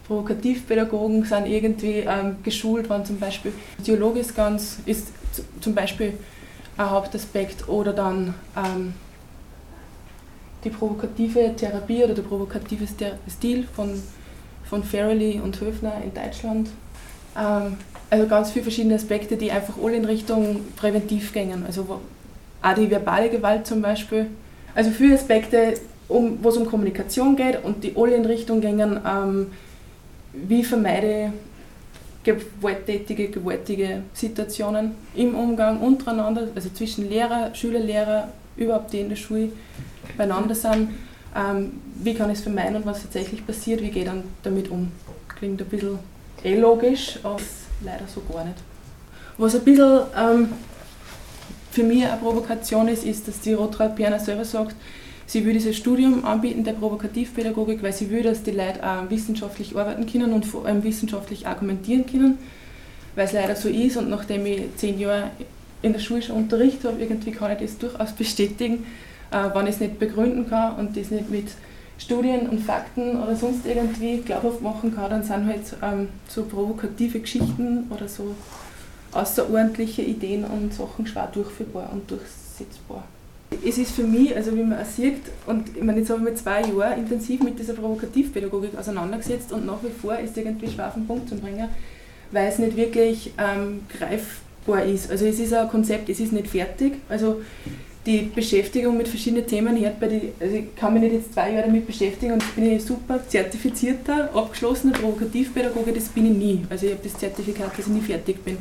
Provokativpädagogen 0.08 1.24
sind 1.24 1.46
irgendwie 1.46 2.00
ähm, 2.00 2.38
geschult, 2.44 2.90
wenn 2.90 3.06
zum 3.06 3.20
Beispiel 3.20 3.52
Dialog 3.86 4.16
ist 4.18 4.36
ganz, 4.36 4.80
ist 4.86 5.08
zum 5.62 5.76
Beispiel 5.76 6.14
ein 6.78 6.90
Hauptaspekt 6.90 7.68
oder 7.68 7.94
dann 7.94 8.34
ähm, 8.56 8.94
die 10.64 10.70
provokative 10.70 11.56
Therapie 11.56 12.04
oder 12.04 12.14
der 12.14 12.22
provokative 12.24 12.86
Stil 13.30 13.68
von, 13.74 14.02
von 14.66 14.84
Farrelly 14.84 15.40
und 15.40 15.60
Höfner 15.60 15.94
in 16.04 16.14
Deutschland. 16.14 16.70
Ähm, 17.38 17.78
also 18.10 18.28
ganz 18.28 18.52
viele 18.52 18.64
verschiedene 18.64 18.96
Aspekte, 18.96 19.38
die 19.38 19.52
einfach 19.52 19.76
alle 19.82 19.96
in 19.96 20.06
Richtung 20.06 20.62
präventiv 20.76 21.32
gehen. 21.32 21.64
Also 21.66 22.00
auch 22.62 22.74
die 22.74 22.90
verbale 22.90 23.30
Gewalt 23.30 23.68
zum 23.68 23.82
Beispiel. 23.82 24.28
Also 24.76 24.92
viele 24.92 25.16
Aspekte, 25.16 25.76
um, 26.08 26.40
wo 26.42 26.50
es 26.50 26.58
um 26.58 26.66
Kommunikation 26.66 27.36
geht 27.36 27.64
und 27.64 27.84
die 27.84 27.96
alle 27.96 28.16
in 28.16 28.26
Richtung 28.26 28.62
gehen, 28.62 29.00
ähm, 29.06 29.48
wie 30.34 30.64
vermeide 30.64 31.34
gewalttätige, 32.24 33.30
gewaltige 33.30 34.04
Situationen 34.14 34.92
im 35.16 35.36
Umgang 35.36 35.80
untereinander, 35.80 36.48
also 36.54 36.70
zwischen 36.70 37.10
Lehrer, 37.10 37.54
Schüler, 37.56 37.80
Lehrer, 37.80 38.30
überhaupt 38.58 38.92
die 38.92 39.00
in 39.00 39.10
der 39.10 39.16
Schule 39.16 39.50
beieinander 40.18 40.56
sind, 40.56 40.90
ähm, 41.36 41.74
wie 41.96 42.14
kann 42.14 42.30
ich 42.30 42.38
es 42.38 42.44
vermeiden 42.44 42.78
und 42.78 42.86
was 42.86 43.02
tatsächlich 43.02 43.46
passiert, 43.46 43.82
wie 43.82 43.90
gehe 43.90 44.04
ich 44.04 44.10
dann 44.10 44.24
damit 44.44 44.70
um. 44.70 44.92
Klingt 45.28 45.62
ein 45.62 45.68
bisschen 45.68 46.00
eh 46.44 46.58
logisch, 46.58 47.20
aber 47.24 47.40
leider 47.84 48.06
so 48.08 48.22
gar 48.32 48.44
nicht. 48.46 48.58
Was 49.38 49.56
ein 49.56 49.64
bisschen 49.64 50.02
ähm, 50.18 50.50
für 51.72 51.84
mich 51.84 52.06
eine 52.06 52.18
Provokation 52.18 52.88
ist, 52.88 53.06
ist, 53.06 53.28
dass 53.28 53.40
die 53.42 53.54
Rotraud 53.54 53.96
Pierna 53.96 54.20
selber 54.20 54.46
sagt, 54.46 54.76
sie 55.28 55.46
will 55.46 55.54
dieses 55.54 55.78
Studium 55.78 56.26
anbieten 56.26 56.64
der 56.64 56.74
Provokativpädagogik, 56.74 57.84
weil 57.84 57.94
sie 57.94 58.10
will, 58.10 58.24
dass 58.24 58.44
die 58.44 58.52
Leute 58.52 58.84
auch 58.84 59.10
wissenschaftlich 59.10 59.78
arbeiten 59.78 60.06
können 60.06 60.34
und 60.34 60.46
vor 60.46 60.66
allem 60.66 60.84
wissenschaftlich 60.84 61.48
argumentieren 61.48 62.06
können, 62.06 62.40
weil 63.16 63.26
es 63.26 63.34
leider 63.34 63.56
so 63.56 63.70
ist 63.70 63.98
und 63.98 64.10
nachdem 64.10 64.46
ich 64.46 64.64
zehn 64.76 65.00
Jahre 65.00 65.32
in 65.82 65.94
der 65.94 66.00
Schule 66.00 66.22
schon 66.22 66.36
Unterricht 66.36 66.84
habe, 66.84 67.00
irgendwie 67.00 67.32
kann 67.32 67.52
ich 67.52 67.60
das 67.60 67.78
durchaus 67.78 68.12
bestätigen, 68.12 68.86
äh, 69.32 69.50
wenn 69.54 69.68
ich 69.68 69.76
es 69.76 69.80
nicht 69.80 70.00
begründen 70.00 70.50
kann 70.50 70.76
und 70.76 70.96
das 70.98 71.12
nicht 71.12 71.30
mit 71.30 71.48
Studien 72.00 72.48
und 72.48 72.60
Fakten 72.60 73.22
oder 73.22 73.36
sonst 73.36 73.66
irgendwie 73.66 74.18
glaubhaft 74.18 74.62
machen 74.62 74.96
kann, 74.96 75.10
dann 75.10 75.24
sind 75.24 75.46
halt 75.46 75.62
ähm, 75.84 76.08
so 76.28 76.44
provokative 76.44 77.20
Geschichten 77.20 77.86
oder 77.90 78.08
so 78.08 78.36
außerordentliche 79.12 80.02
Ideen 80.02 80.46
und 80.46 80.74
Sachen 80.74 81.06
schwer 81.06 81.30
durchführbar 81.34 81.90
und 81.92 82.10
durchsetzbar. 82.10 83.04
Es 83.66 83.78
ist 83.80 83.92
für 83.92 84.04
mich, 84.04 84.36
also 84.36 84.56
wie 84.56 84.64
man 84.64 84.80
auch 84.80 84.86
sieht, 84.86 85.22
und 85.48 85.76
ich 85.76 85.84
meine, 85.84 86.00
jetzt 86.00 86.10
habe 86.12 86.20
ich 86.20 86.30
mich 86.30 86.36
zwei 86.36 86.62
Jahre 86.62 86.96
intensiv 86.96 87.42
mit 87.42 87.58
dieser 87.60 87.74
Provokativpädagogik 87.74 88.78
auseinandergesetzt 88.78 89.52
und 89.52 89.66
nach 89.66 89.84
wie 89.84 89.90
vor 89.90 90.18
ist 90.18 90.38
irgendwie 90.38 90.70
schwer 90.70 90.88
auf 90.88 90.94
den 90.94 91.08
Punkt 91.08 91.28
zu 91.28 91.36
bringen, 91.36 91.68
weil 92.32 92.48
es 92.48 92.60
nicht 92.60 92.78
wirklich 92.78 93.34
ähm, 93.40 93.82
greifbar 93.90 94.86
ist. 94.86 95.10
Also 95.10 95.26
es 95.26 95.40
ist 95.40 95.54
ein 95.54 95.68
Konzept, 95.68 96.10
es 96.10 96.20
ist 96.20 96.32
nicht 96.32 96.48
fertig. 96.48 96.94
Also 97.10 97.42
die 98.10 98.24
Beschäftigung 98.24 98.98
mit 98.98 99.08
verschiedenen 99.08 99.46
Themen 99.46 99.78
bei 100.00 100.08
die, 100.08 100.34
also 100.40 100.56
ich 100.56 100.76
kann 100.76 100.94
mich 100.94 101.04
nicht 101.04 101.14
jetzt 101.14 101.34
zwei 101.36 101.52
Jahre 101.52 101.68
damit 101.68 101.86
beschäftigen 101.86 102.34
und 102.34 102.56
bin 102.56 102.72
ich 102.72 102.84
super 102.84 103.20
zertifizierter, 103.28 104.32
abgeschlossener 104.34 104.94
Provokativpädagoge, 104.94 105.94
das 105.94 106.06
bin 106.06 106.26
ich 106.26 106.38
nie. 106.38 106.66
Also 106.72 106.88
ich 106.88 106.94
habe 106.94 107.04
das 107.04 107.20
Zertifikat, 107.20 107.78
dass 107.78 107.86
ich 107.86 107.94
nie 107.94 108.02
fertig 108.02 108.44
bin. 108.44 108.58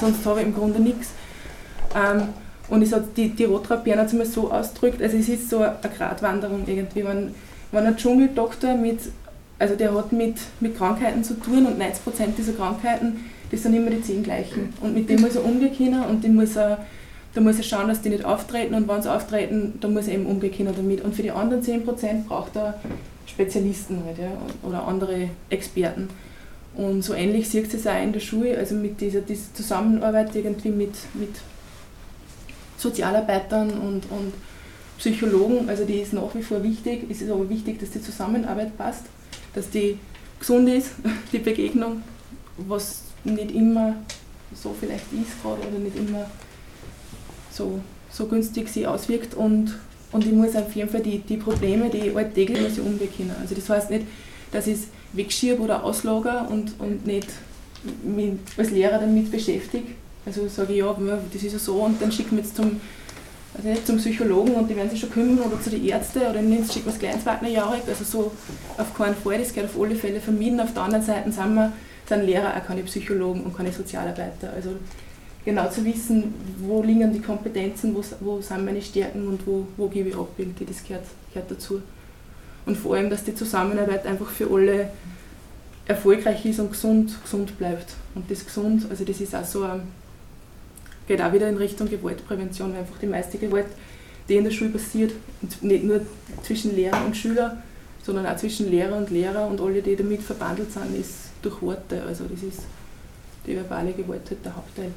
Sonst 0.00 0.26
habe 0.26 0.40
ich 0.40 0.46
im 0.46 0.54
Grunde 0.54 0.80
nichts. 0.80 1.10
Ähm, 1.94 2.30
und 2.68 2.82
ich 2.82 2.90
sage, 2.90 3.04
die, 3.16 3.28
die 3.28 3.46
hat 3.46 4.06
es 4.06 4.12
mir 4.12 4.26
so 4.26 4.50
ausgedrückt, 4.50 5.00
also 5.00 5.16
es 5.16 5.28
ist 5.28 5.48
so 5.48 5.58
eine 5.60 5.78
Gratwanderung 5.96 6.64
irgendwie, 6.66 7.04
wenn, 7.04 7.34
wenn 7.70 7.86
ein 7.86 7.96
Dschungeldoktor 7.96 8.74
mit, 8.74 8.98
also 9.60 9.76
der 9.76 9.94
hat 9.94 10.12
mit, 10.12 10.38
mit 10.58 10.76
Krankheiten 10.76 11.22
zu 11.22 11.34
tun 11.34 11.66
und 11.66 11.80
90% 11.80 12.34
dieser 12.36 12.54
Krankheiten, 12.54 13.24
das 13.52 13.62
sind 13.62 13.74
immer 13.74 13.90
die 13.90 14.02
zehn 14.02 14.24
gleichen. 14.24 14.74
Und 14.80 14.94
mit 14.94 15.08
dem 15.08 15.20
muss 15.20 15.36
er 15.36 15.44
umgehen 15.44 16.02
und 16.02 16.24
den 16.24 16.34
muss 16.34 16.56
er 16.56 16.84
da 17.34 17.40
muss 17.40 17.56
er 17.56 17.62
schauen, 17.62 17.88
dass 17.88 18.02
die 18.02 18.08
nicht 18.08 18.24
auftreten 18.24 18.74
und 18.74 18.88
wenn 18.88 19.02
sie 19.02 19.12
auftreten, 19.12 19.74
dann 19.80 19.92
muss 19.92 20.08
er 20.08 20.14
eben 20.14 20.26
umgehen 20.26 20.68
damit. 20.74 21.02
Und 21.02 21.14
für 21.14 21.22
die 21.22 21.30
anderen 21.30 21.62
10% 21.62 22.24
braucht 22.26 22.56
er 22.56 22.80
Spezialisten 23.26 24.02
halt, 24.04 24.18
ja, 24.18 24.30
oder 24.62 24.86
andere 24.86 25.28
Experten. 25.50 26.08
Und 26.74 27.02
so 27.02 27.14
ähnlich 27.14 27.48
sieht 27.48 27.72
es 27.74 27.86
auch 27.86 28.02
in 28.02 28.12
der 28.12 28.20
Schule, 28.20 28.56
also 28.56 28.74
mit 28.74 29.00
dieser, 29.00 29.20
dieser 29.20 29.52
Zusammenarbeit 29.52 30.34
irgendwie 30.34 30.70
mit, 30.70 30.94
mit 31.14 31.30
Sozialarbeitern 32.76 33.70
und, 33.70 34.10
und 34.10 34.32
Psychologen, 34.98 35.68
also 35.68 35.84
die 35.84 36.00
ist 36.00 36.12
nach 36.12 36.34
wie 36.34 36.42
vor 36.42 36.62
wichtig. 36.62 37.04
Es 37.10 37.20
ist 37.20 37.30
aber 37.30 37.48
wichtig, 37.48 37.78
dass 37.78 37.90
die 37.90 38.02
Zusammenarbeit 38.02 38.76
passt, 38.76 39.04
dass 39.54 39.70
die 39.70 39.98
gesund 40.38 40.68
ist, 40.68 40.92
die 41.32 41.38
Begegnung, 41.38 42.02
was 42.56 43.02
nicht 43.24 43.50
immer 43.52 43.96
so 44.54 44.74
vielleicht 44.78 45.12
ist 45.12 45.42
gerade 45.42 45.60
oder 45.60 45.78
nicht 45.78 45.96
immer 45.96 46.26
so, 47.58 47.80
so 48.10 48.26
günstig 48.26 48.68
sich 48.68 48.86
auswirkt 48.86 49.34
und, 49.34 49.74
und 50.12 50.24
ich 50.24 50.32
muss 50.32 50.56
auf 50.56 50.74
jeden 50.74 50.88
Fall 50.88 51.02
die, 51.02 51.18
die 51.18 51.36
Probleme, 51.36 51.90
die 51.90 52.14
alltäglich 52.14 52.60
muss 52.60 52.72
ich 52.72 52.80
umgehen. 52.80 53.30
Also 53.40 53.54
das 53.54 53.68
heißt 53.68 53.90
nicht, 53.90 54.06
dass 54.52 54.66
ich 54.66 54.74
es 54.74 54.86
wegschiebe 55.12 55.60
oder 55.60 55.84
auslager 55.84 56.48
und, 56.50 56.72
und 56.78 57.06
nicht 57.06 57.28
mich 58.02 58.32
als 58.56 58.70
Lehrer 58.70 58.98
damit 58.98 59.30
beschäftige. 59.30 59.88
Also 60.24 60.46
sage 60.48 60.72
ich, 60.72 60.78
ja, 60.78 60.96
das 61.32 61.42
ist 61.42 61.52
ja 61.52 61.58
so 61.58 61.74
und 61.82 62.00
dann 62.00 62.12
schicken 62.12 62.36
wir 62.36 62.44
jetzt 62.44 62.56
zum, 62.56 62.80
also 63.56 63.68
nicht 63.68 63.86
zum 63.86 63.96
Psychologen 63.96 64.54
und 64.54 64.68
die 64.68 64.76
werden 64.76 64.90
sich 64.90 65.00
schon 65.00 65.10
kümmern 65.10 65.38
oder 65.38 65.60
zu 65.60 65.70
den 65.70 65.84
Ärzten 65.84 66.20
oder 66.20 66.40
jetzt 66.40 66.72
schicken 66.72 66.86
wir 66.86 66.92
es 66.92 66.98
gleich 66.98 67.14
ins 67.14 67.26
Wagnerjahre. 67.26 67.78
Also 67.86 68.04
so 68.04 68.32
auf 68.76 68.94
keinen 68.94 69.14
Fall, 69.14 69.38
das 69.38 69.52
geht 69.52 69.64
auf 69.64 69.80
alle 69.80 69.94
Fälle 69.94 70.20
vermieden. 70.20 70.60
Auf 70.60 70.74
der 70.74 70.82
anderen 70.82 71.04
Seite 71.04 71.30
sind, 71.30 71.54
wir, 71.54 71.72
sind 72.06 72.24
Lehrer 72.24 72.54
auch 72.56 72.66
keine 72.66 72.82
Psychologen 72.82 73.42
und 73.42 73.56
keine 73.56 73.72
Sozialarbeiter. 73.72 74.52
Also 74.54 74.70
genau 75.44 75.68
zu 75.70 75.84
wissen, 75.84 76.34
wo 76.58 76.82
liegen 76.82 77.12
die 77.12 77.20
Kompetenzen, 77.20 77.94
wo, 77.94 78.02
wo 78.20 78.40
sind 78.40 78.64
meine 78.64 78.82
Stärken 78.82 79.26
und 79.28 79.46
wo, 79.46 79.66
wo 79.76 79.88
gebe 79.88 80.10
ich 80.10 80.16
ab, 80.16 80.28
irgendwie, 80.36 80.64
das 80.64 80.82
gehört, 80.84 81.04
gehört 81.32 81.50
dazu. 81.50 81.80
Und 82.66 82.76
vor 82.76 82.96
allem, 82.96 83.08
dass 83.08 83.24
die 83.24 83.34
Zusammenarbeit 83.34 84.06
einfach 84.06 84.28
für 84.28 84.50
alle 84.50 84.90
erfolgreich 85.86 86.44
ist 86.44 86.60
und 86.60 86.70
gesund, 86.70 87.16
gesund 87.22 87.56
bleibt. 87.58 87.94
Und 88.14 88.30
das 88.30 88.44
gesund, 88.44 88.86
also 88.90 89.04
das 89.04 89.20
ist 89.20 89.34
auch 89.34 89.44
so, 89.44 89.66
geht 91.06 91.22
auch 91.22 91.32
wieder 91.32 91.48
in 91.48 91.56
Richtung 91.56 91.88
Gewaltprävention, 91.88 92.72
weil 92.72 92.80
einfach 92.80 92.98
die 92.98 93.06
meiste 93.06 93.38
Gewalt, 93.38 93.68
die 94.28 94.36
in 94.36 94.44
der 94.44 94.50
Schule 94.50 94.70
passiert, 94.70 95.12
nicht 95.62 95.84
nur 95.84 96.02
zwischen 96.42 96.76
Lehrer 96.76 97.04
und 97.06 97.16
Schüler, 97.16 97.62
sondern 98.02 98.26
auch 98.26 98.36
zwischen 98.36 98.70
Lehrer 98.70 98.96
und 98.96 99.10
Lehrer 99.10 99.46
und 99.46 99.60
alle, 99.60 99.80
die 99.80 99.96
damit 99.96 100.22
verbandelt 100.22 100.70
sind, 100.70 100.94
ist 100.98 101.30
durch 101.40 101.62
Worte. 101.62 102.02
Also 102.06 102.24
das 102.24 102.42
ist 102.42 102.60
die 103.46 103.56
verbale 103.56 103.92
Gewalt 103.92 104.28
halt 104.28 104.44
der 104.44 104.54
Hauptteil. 104.54 104.92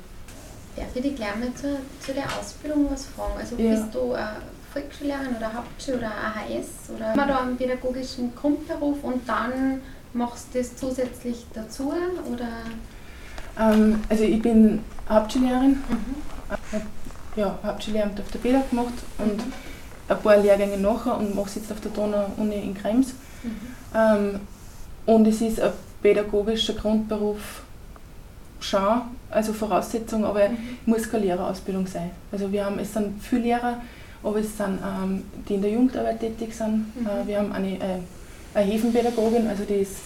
Darf 0.75 0.95
ich 0.95 1.01
dich 1.01 1.15
gleich 1.15 1.35
mal 1.35 1.53
zu, 1.53 1.77
zu 1.99 2.13
der 2.13 2.25
Ausbildung 2.39 2.87
was 2.89 3.05
fragen? 3.05 3.33
Also 3.39 3.55
ja. 3.57 3.71
bist 3.71 3.93
du 3.93 4.13
äh, 4.13 4.19
Volksschullehrerin 4.71 5.35
oder 5.37 5.53
Hauptschule 5.53 5.97
oder 5.97 6.07
AHS 6.07 6.89
oder 6.95 7.13
immer 7.13 7.27
da 7.27 7.41
einen 7.41 7.57
pädagogischen 7.57 8.33
Grundberuf 8.35 9.03
und 9.03 9.27
dann 9.27 9.81
machst 10.13 10.47
du 10.53 10.59
das 10.59 10.75
zusätzlich 10.75 11.45
dazu 11.53 11.93
oder? 12.31 12.47
Ähm, 13.59 14.01
also 14.09 14.23
ich 14.23 14.41
bin 14.41 14.79
Hauptschullehrerin, 15.09 15.71
mhm. 15.89 16.81
ja, 17.35 17.57
Hauptschullehramt 17.63 18.19
auf 18.19 18.31
der 18.31 18.39
BEDA 18.39 18.63
gemacht 18.69 18.93
und 19.17 19.45
mhm. 19.45 19.53
ein 20.07 20.19
paar 20.19 20.37
Lehrgänge 20.37 20.77
nachher 20.77 21.17
und 21.17 21.35
mache 21.35 21.49
es 21.49 21.55
jetzt 21.55 21.71
auf 21.71 21.81
der 21.81 21.91
Donau-Uni 21.91 22.55
in 22.55 22.73
Krems. 22.73 23.13
Mhm. 23.43 23.51
Ähm, 23.93 24.39
und 25.05 25.27
es 25.27 25.41
ist 25.41 25.59
ein 25.59 25.71
pädagogischer 26.01 26.73
Grundberuf 26.73 27.63
schon, 28.63 29.01
also 29.29 29.53
Voraussetzung, 29.53 30.25
aber 30.25 30.49
mhm. 30.49 30.57
muss 30.85 31.09
keine 31.09 31.25
Lehrerausbildung 31.25 31.87
sein. 31.87 32.11
Also 32.31 32.51
wir 32.51 32.65
haben, 32.65 32.79
es 32.79 32.93
sind 32.93 33.21
viele 33.21 33.43
Lehrer, 33.43 33.81
aber 34.23 34.39
es 34.39 34.57
sind 34.57 34.79
ähm, 34.83 35.23
die 35.47 35.55
in 35.55 35.61
der 35.61 35.71
Jugendarbeit 35.71 36.19
tätig 36.19 36.55
sind. 36.55 36.95
Mhm. 36.95 37.07
Äh, 37.07 37.27
wir 37.27 37.39
haben 37.39 37.51
eine, 37.51 37.75
äh, 37.75 37.99
eine 38.53 38.71
Häfenpädagogin, 38.71 39.47
also 39.47 39.63
die 39.63 39.75
ist 39.75 39.97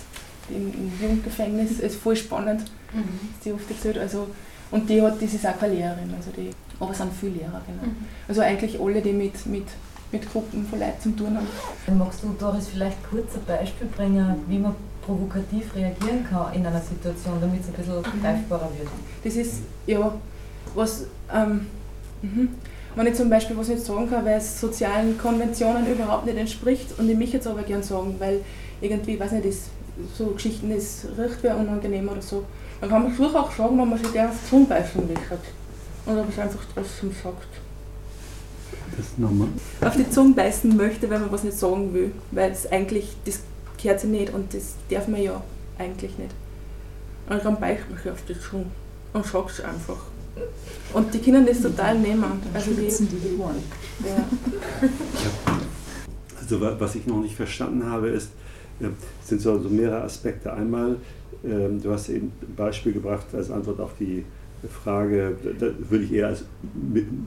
im, 0.50 0.74
im 0.74 0.92
Jugendgefängnis, 1.02 1.80
ist 1.80 1.96
voll 1.96 2.16
spannend, 2.16 2.62
mhm. 2.94 3.20
die 3.44 3.52
oft 3.52 3.70
erzählt. 3.70 3.98
Also, 3.98 4.28
und 4.72 4.90
die 4.90 5.02
hat, 5.02 5.22
das 5.22 5.34
ist 5.34 5.46
auch 5.46 5.58
keine 5.60 5.76
Lehrerin, 5.76 6.14
also 6.16 6.32
die, 6.32 6.52
aber 6.80 6.92
es 6.92 6.98
sind 6.98 7.12
viele 7.14 7.34
Lehrer, 7.34 7.62
genau. 7.66 7.84
Mhm. 7.84 8.06
Also 8.28 8.42
eigentlich 8.42 8.80
alle, 8.80 9.02
die 9.02 9.14
mit, 9.14 9.46
mit, 9.46 9.68
mit 10.16 10.32
Gruppen 10.32 10.66
von 10.66 10.80
Leuten 10.80 11.02
zu 11.02 11.10
tun 11.12 11.38
haben. 11.38 11.98
Magst 11.98 12.24
du 12.24 12.36
Doris 12.40 12.68
vielleicht 12.68 12.98
kurz 13.10 13.36
ein 13.36 13.46
Beispiel 13.46 13.88
bringen, 13.88 14.36
wie 14.48 14.60
man 14.60 14.76
provokativ 15.06 15.76
reagieren 15.76 16.26
kann 16.28 16.54
in 16.54 16.66
einer 16.66 16.82
Situation, 16.82 17.36
damit 17.40 17.62
es 17.62 17.68
ein 17.68 17.74
bisschen 17.74 17.98
mhm. 17.98 18.22
greifbarer 18.22 18.70
wird. 18.78 18.90
Das 19.24 19.36
ist, 19.36 19.62
ja, 19.86 20.14
was, 20.74 21.06
ähm, 21.34 21.68
mhm. 22.22 22.50
wenn 22.96 23.08
ich 23.08 23.16
zum 23.16 23.30
Beispiel 23.30 23.58
was 23.58 23.68
nicht 23.68 23.84
sagen 23.84 24.10
kann, 24.10 24.26
weil 24.26 24.38
es 24.38 24.60
sozialen 24.60 25.18
Konventionen 25.18 25.86
überhaupt 25.92 26.26
nicht 26.26 26.38
entspricht 26.38 26.98
und 26.98 27.10
ich 27.10 27.18
mich 27.18 27.34
jetzt 27.34 27.48
aber 27.48 27.62
gern 27.64 27.84
sagen, 27.84 28.16
weil 28.20 28.42
irgendwie, 28.82 29.20
weiß 29.20 29.34
nicht, 29.34 29.46
ist, 29.46 29.70
so 30.18 30.28
Geschichten 30.28 30.72
ist 30.72 31.08
riecht 31.18 31.44
wäre 31.44 31.58
unangenehm 31.58 32.10
oder 32.10 32.22
so, 32.22 32.44
dann 32.82 32.90
kann 32.90 33.04
man 33.04 33.16
durchaus 33.16 33.36
auch 33.36 33.52
sagen, 33.52 33.78
wenn 33.80 33.90
man 33.90 34.00
sich 34.00 34.12
gerne 34.12 34.30
auf 34.30 34.36
die 34.44 34.50
Zunge 34.50 34.66
beißen 34.66 35.08
möchte. 35.08 35.38
Oder 36.06 36.22
ob 36.22 36.30
es 36.30 36.40
einfach 36.40 36.60
trotzdem 36.74 37.12
sagt. 37.12 37.65
Das 38.98 39.18
nochmal. 39.18 39.50
Auf 39.82 39.96
die 39.96 40.10
Zunge 40.10 40.34
beißen 40.34 40.76
möchte, 40.76 41.10
wenn 41.10 41.22
man 41.22 41.32
was 41.32 41.44
nicht 41.44 41.58
sagen 41.58 41.94
will, 41.94 42.12
weil 42.32 42.52
es 42.52 42.72
eigentlich 42.72 43.16
das 43.26 43.40
gehört 43.82 44.00
sie 44.00 44.08
nicht 44.08 44.34
und 44.34 44.54
das 44.54 44.76
darf 44.90 45.08
man 45.08 45.22
ja 45.22 45.44
eigentlich 45.78 46.18
nicht. 46.18 46.32
Und 47.30 47.44
dann 47.44 47.60
beicht 47.60 47.90
man 47.90 47.98
sich 48.00 48.12
auf 48.12 48.24
das 48.28 48.44
schon 48.44 48.66
und 49.14 49.26
sagt 49.26 49.52
es 49.52 49.62
einfach. 49.62 49.98
Und 50.94 51.14
die 51.14 51.20
Kinder 51.20 51.42
das 51.42 51.62
total 51.62 51.98
nehmen. 52.00 52.24
Also 52.54 52.72
die, 52.72 52.88
die 52.88 53.38
Ohren. 53.38 53.56
Ja. 54.04 54.88
Also 56.40 56.62
was 56.62 56.96
ich 56.96 57.08
noch 57.08 57.22
nicht 57.22 57.36
verstanden 57.36 57.90
habe, 57.90 58.10
ist, 58.10 58.30
äh, 58.80 58.88
sind 59.24 59.42
so, 59.42 59.60
so 59.60 59.70
mehrere 59.70 60.04
Aspekte. 60.04 60.54
Einmal, 60.54 60.98
ähm, 61.44 61.82
du 61.82 61.92
hast 61.92 62.10
eben 62.10 62.32
ein 62.42 62.56
Beispiel 62.56 62.94
gebracht 62.94 63.26
als 63.34 63.50
Antwort 63.50 63.80
auf 63.80 63.92
die 64.00 64.26
Frage, 64.68 65.36
da 65.60 65.68
würde 65.90 66.04
ich 66.04 66.14
eher 66.14 66.28
als 66.28 66.46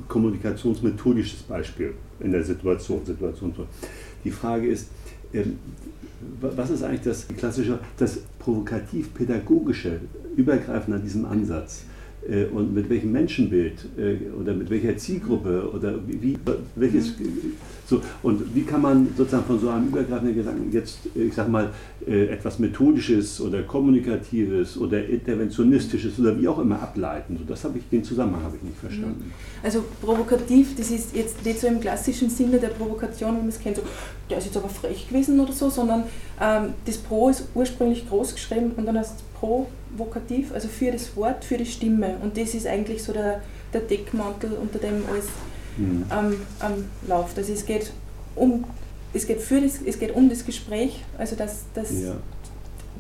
kommunikationsmethodisches 0.09 1.43
Beispiel 1.43 1.95
in 2.21 2.33
der 2.33 2.45
Situation, 2.45 3.05
Situation. 3.05 3.55
Die 4.25 4.31
Frage 4.31 4.69
ist, 4.69 4.89
ähm, 5.33 5.59
was 6.41 6.71
ist 6.71 6.83
eigentlich 6.83 7.03
das 7.03 7.29
klassische, 7.29 7.79
das 7.97 8.21
provokativ-pädagogische, 8.39 10.01
übergreifend 10.37 10.97
an 10.97 11.03
diesem 11.03 11.25
Ansatz? 11.25 11.85
Äh, 12.27 12.45
und 12.47 12.75
mit 12.75 12.91
welchem 12.91 13.13
Menschenbild 13.13 13.87
äh, 13.97 14.17
oder 14.39 14.53
mit 14.53 14.69
welcher 14.71 14.97
Zielgruppe 14.97 15.71
oder 15.73 15.95
wie, 16.07 16.37
welches, 16.75 17.15
so, 17.87 18.03
und 18.23 18.55
wie 18.55 18.63
kann 18.63 18.83
man 18.83 19.09
sozusagen 19.17 19.45
von 19.45 19.59
so 19.59 19.71
einem 19.71 19.89
übergreifenden 19.89 20.35
Gedanken 20.35 20.71
jetzt, 20.73 20.99
ich 21.15 21.33
sag 21.33 21.49
mal, 21.49 21.71
äh, 22.07 22.27
etwas 22.27 22.59
Methodisches 22.59 23.41
oder 23.41 23.63
Kommunikatives 23.63 24.77
oder 24.77 25.07
Interventionistisches 25.07 26.19
oder 26.19 26.39
wie 26.39 26.49
auch 26.49 26.59
immer 26.59 26.83
ableiten. 26.83 27.39
So, 27.39 27.45
das 27.45 27.65
habe 27.65 27.79
ich, 27.79 27.89
den 27.89 28.05
Zusammenhang 28.05 28.43
habe 28.43 28.57
ich 28.57 28.63
nicht 28.63 28.79
verstanden. 28.79 29.25
Mhm. 29.27 29.33
Also 29.63 29.85
provokativ, 30.03 30.77
das 30.77 30.91
ist 30.91 31.15
jetzt 31.15 31.45
nicht 31.45 31.61
so 31.61 31.67
im 31.69 31.81
klassischen 31.81 32.29
Sinne 32.29 32.59
der 32.59 32.69
Provokation, 32.69 33.37
wie 33.37 33.41
man 33.41 33.49
es 33.49 33.61
kennt, 33.61 33.77
so, 33.77 33.83
der 34.29 34.39
ist 34.39 34.45
jetzt 34.45 34.57
aber 34.57 34.69
frech 34.69 35.09
gewesen 35.09 35.41
oder 35.41 35.53
so, 35.53 35.71
sondern 35.71 36.03
ähm, 36.41 36.75
das 36.85 36.99
Pro 36.99 37.31
ist 37.31 37.45
ursprünglich 37.55 38.09
groß 38.09 38.35
geschrieben 38.35 38.73
und 38.77 38.87
dann 38.87 38.99
heißt 38.99 39.15
es 39.17 39.23
provokativ, 39.97 40.53
also 40.53 40.69
für 40.69 40.91
das 40.91 41.17
Wort, 41.17 41.45
für 41.45 41.57
die 41.57 41.67
Stimme. 41.67 42.17
Und 42.23 42.37
das 42.37 42.55
ist 42.55 42.67
eigentlich 42.67 43.03
so 43.03 43.13
der, 43.13 43.41
der 43.73 43.83
Deckmantel, 43.83 44.53
unter 44.53 44.79
dem 44.79 45.05
alles 45.11 45.27
mhm. 45.77 46.05
ähm, 46.11 46.41
ähm, 46.65 46.85
läuft. 47.07 47.39
Also 47.39 47.53
es 47.53 47.65
geht 47.65 47.93
um 48.35 48.65
es 49.15 49.27
geht, 49.27 49.41
für 49.41 49.61
das, 49.61 49.81
es 49.85 49.99
geht 49.99 50.15
um 50.15 50.29
das 50.29 50.45
Gespräch, 50.45 51.03
also 51.17 51.37
dass, 51.37 51.65
dass 51.75 51.91
ja. 51.91 52.13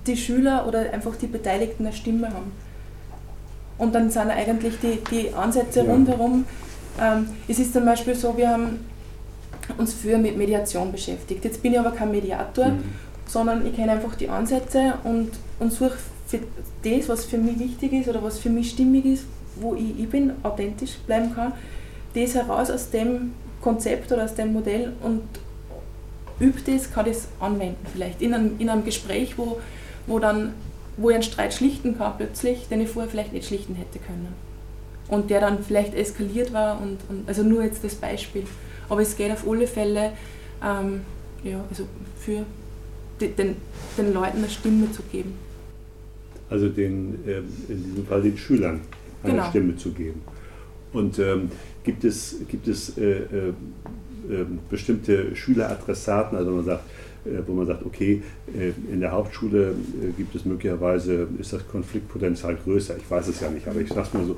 die 0.06 0.16
Schüler 0.16 0.66
oder 0.66 0.92
einfach 0.92 1.16
die 1.16 1.26
Beteiligten 1.26 1.86
eine 1.86 1.94
Stimme 1.94 2.28
haben. 2.28 2.52
Und 3.76 3.94
dann 3.94 4.10
sind 4.10 4.30
eigentlich 4.30 4.74
die, 4.80 4.98
die 5.10 5.32
Ansätze 5.34 5.84
ja. 5.84 5.90
rundherum. 5.90 6.44
Ähm, 7.00 7.28
es 7.46 7.58
ist 7.58 7.72
zum 7.72 7.84
Beispiel 7.84 8.14
so, 8.14 8.36
wir 8.36 8.48
haben 8.48 8.84
uns 9.76 9.94
früher 9.94 10.18
mit 10.18 10.36
Mediation 10.36 10.90
beschäftigt. 10.90 11.44
Jetzt 11.44 11.62
bin 11.62 11.72
ich 11.72 11.78
aber 11.78 11.92
kein 11.92 12.10
Mediator, 12.10 12.68
mhm. 12.68 12.84
sondern 13.26 13.66
ich 13.66 13.76
kenne 13.76 13.92
einfach 13.92 14.14
die 14.14 14.28
Ansätze 14.28 14.94
und, 15.04 15.30
und 15.60 15.72
suche 15.72 15.98
das, 16.32 17.08
was 17.08 17.24
für 17.24 17.38
mich 17.38 17.58
wichtig 17.58 17.92
ist 17.92 18.08
oder 18.08 18.22
was 18.22 18.38
für 18.38 18.50
mich 18.50 18.70
stimmig 18.70 19.04
ist, 19.04 19.24
wo 19.56 19.74
ich, 19.74 19.98
ich 19.98 20.08
bin, 20.08 20.32
authentisch 20.42 20.96
bleiben 21.06 21.34
kann, 21.34 21.52
das 22.14 22.34
heraus 22.34 22.70
aus 22.70 22.90
dem 22.90 23.32
Konzept 23.60 24.12
oder 24.12 24.24
aus 24.24 24.34
dem 24.34 24.52
Modell 24.52 24.92
und 25.02 25.22
übt 26.40 26.72
es, 26.72 26.92
kann 26.92 27.06
das 27.06 27.28
anwenden 27.40 27.84
vielleicht 27.92 28.22
in 28.22 28.34
einem, 28.34 28.56
in 28.58 28.68
einem 28.68 28.84
Gespräch, 28.84 29.36
wo, 29.36 29.58
wo, 30.06 30.18
dann, 30.18 30.54
wo 30.96 31.10
ich 31.10 31.14
einen 31.14 31.24
Streit 31.24 31.54
schlichten 31.54 31.98
kann 31.98 32.16
plötzlich, 32.16 32.68
den 32.68 32.80
ich 32.80 32.88
vorher 32.88 33.10
vielleicht 33.10 33.32
nicht 33.32 33.48
schlichten 33.48 33.74
hätte 33.74 33.98
können. 33.98 34.34
Und 35.08 35.30
der 35.30 35.40
dann 35.40 35.64
vielleicht 35.64 35.94
eskaliert 35.94 36.52
war 36.52 36.80
und, 36.80 36.98
und 37.08 37.26
also 37.26 37.42
nur 37.42 37.62
jetzt 37.62 37.82
das 37.82 37.94
Beispiel. 37.94 38.44
Aber 38.88 39.00
es 39.00 39.16
geht 39.16 39.32
auf 39.32 39.48
alle 39.48 39.66
Fälle 39.66 40.12
ähm, 40.62 41.00
ja, 41.42 41.64
also 41.70 41.84
für 42.18 42.44
den, 43.20 43.56
den 43.96 44.12
Leuten 44.12 44.38
eine 44.38 44.50
Stimme 44.50 44.92
zu 44.92 45.02
geben. 45.02 45.34
Also 46.50 46.68
den, 46.68 47.18
äh, 47.26 47.38
in 47.72 47.84
diesem 47.84 48.06
Fall 48.06 48.22
den 48.22 48.36
Schülern 48.36 48.80
eine 49.22 49.32
genau. 49.32 49.48
Stimme 49.48 49.76
zu 49.76 49.90
geben. 49.92 50.22
Und 50.92 51.18
ähm, 51.18 51.50
gibt 51.84 52.04
es, 52.04 52.36
gibt 52.48 52.68
es 52.68 52.96
äh, 52.96 53.02
äh, 53.02 53.52
ähm, 54.30 54.58
bestimmte 54.70 55.34
Schüleradressaten, 55.34 56.36
also 56.36 56.50
man 56.50 56.64
sagt, 56.64 56.84
äh, 57.24 57.42
wo 57.46 57.52
man 57.52 57.66
sagt, 57.66 57.84
okay, 57.84 58.22
äh, 58.54 58.72
in 58.92 59.00
der 59.00 59.12
Hauptschule 59.12 59.70
äh, 59.70 60.12
gibt 60.16 60.34
es 60.34 60.44
möglicherweise, 60.44 61.28
ist 61.38 61.52
das 61.52 61.66
Konfliktpotenzial 61.68 62.56
größer, 62.56 62.96
ich 62.96 63.10
weiß 63.10 63.28
es 63.28 63.40
ja 63.40 63.50
nicht, 63.50 63.66
aber 63.66 63.80
ich 63.80 63.88
sage 63.88 64.08
mal 64.12 64.26
so, 64.26 64.36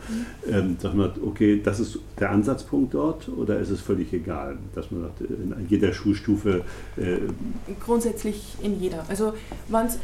ähm, 0.50 0.76
sagt 0.80 0.94
man, 0.94 1.10
okay, 1.24 1.60
das 1.62 1.80
ist 1.80 1.98
der 2.18 2.30
Ansatzpunkt 2.30 2.94
dort 2.94 3.28
oder 3.28 3.58
ist 3.58 3.70
es 3.70 3.80
völlig 3.80 4.12
egal, 4.12 4.58
dass 4.74 4.90
man 4.90 5.02
sagt, 5.02 5.20
in 5.22 5.54
jeder 5.68 5.92
Schulstufe? 5.92 6.62
Grundsätzlich 7.84 8.56
in 8.62 8.80
jeder. 8.80 9.04
Also 9.08 9.34
wenn 9.68 9.86
es 9.86 9.98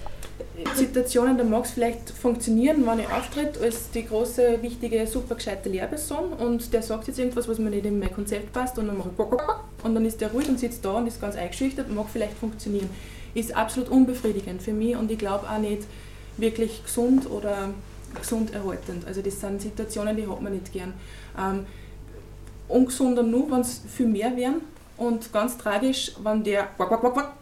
Situationen, 0.75 1.39
da 1.39 1.45
mag 1.45 1.65
es 1.65 1.71
vielleicht 1.71 2.11
funktionieren, 2.11 2.87
wenn 2.87 3.01
ich 3.01 3.11
auftritt 3.11 3.59
als 3.61 3.91
die 3.91 4.07
große, 4.07 4.63
wichtige, 4.63 5.07
super 5.07 5.35
gescheite 5.35 5.69
Lehrperson 5.69 6.33
und 6.33 6.73
der 6.73 6.83
sagt 6.83 7.07
jetzt 7.09 7.19
irgendwas, 7.19 7.49
was 7.49 7.59
mir 7.59 7.71
nicht 7.71 7.87
in 7.87 7.99
mein 7.99 8.13
Konzept 8.13 8.53
passt 8.53 8.79
und 8.79 8.87
dann 8.87 8.99
mache 8.99 9.11
ich 9.17 9.85
und 9.85 9.95
dann 9.95 10.05
ist 10.05 10.21
der 10.21 10.33
ruhig 10.33 10.49
und 10.49 10.59
sitzt 10.59 10.85
da 10.85 10.93
und 10.93 11.07
ist 11.07 11.21
ganz 11.21 11.37
eingeschüchtert, 11.37 11.91
mag 11.91 12.07
vielleicht 12.13 12.35
funktionieren. 12.35 12.91
Ist 13.35 13.55
absolut 13.55 13.91
unbefriedigend 13.91 14.63
für 14.63 14.73
mich 14.73 14.97
und 14.97 15.11
ich 15.11 15.19
glaube 15.19 15.49
auch 15.49 15.59
nicht 15.59 15.83
wirklich 16.37 16.83
gesund 16.85 17.31
oder 17.31 17.71
gesund 18.15 18.53
erhaltend. 18.55 19.07
Also 19.07 19.23
das 19.23 19.41
sind 19.41 19.61
Situationen, 19.61 20.17
die 20.17 20.27
hat 20.27 20.41
man 20.41 20.55
nicht 20.55 20.73
gern. 20.73 20.95
Ähm, 21.39 21.67
ungesunder 22.69 23.23
nur, 23.23 23.51
wenn 23.51 23.61
es 23.61 23.83
viel 23.95 24.07
mehr 24.07 24.37
wären 24.37 24.63
und 24.97 25.33
ganz 25.33 25.57
tragisch, 25.59 26.13
wenn 26.23 26.43
der 26.45 26.69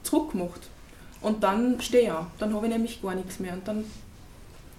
zurückmacht 0.03 0.69
und 1.25 1.43
dann 1.43 1.81
stehe 1.81 2.05
ich 2.05 2.11
auch. 2.11 2.27
Dann 2.39 2.55
habe 2.55 2.67
ich 2.67 2.73
nämlich 2.73 3.03
gar 3.03 3.15
nichts 3.15 3.41
mehr. 3.41 3.55
Und 3.55 3.67
dann 3.67 3.85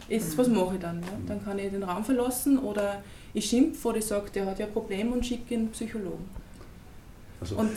ist, 0.08 0.38
was 0.38 0.48
mache 0.48 0.76
ich 0.76 0.82
dann? 0.82 1.02
Ja? 1.02 1.08
Dann 1.28 1.44
kann 1.44 1.58
ich 1.58 1.72
den 1.72 1.84
Raum 1.84 2.04
verlassen 2.04 2.60
oder 2.60 3.02
ich 3.34 3.46
schimpfe 3.46 3.88
oder 3.88 3.98
ich 3.98 4.06
sage, 4.06 4.30
der 4.34 4.46
hat 4.46 4.60
ja 4.60 4.68
ein 4.68 4.72
Problem 4.72 5.12
und 5.12 5.26
schicke 5.26 5.56
einen 5.56 5.70
Psychologen. 5.70 6.24
Also, 7.42 7.56
und, 7.56 7.72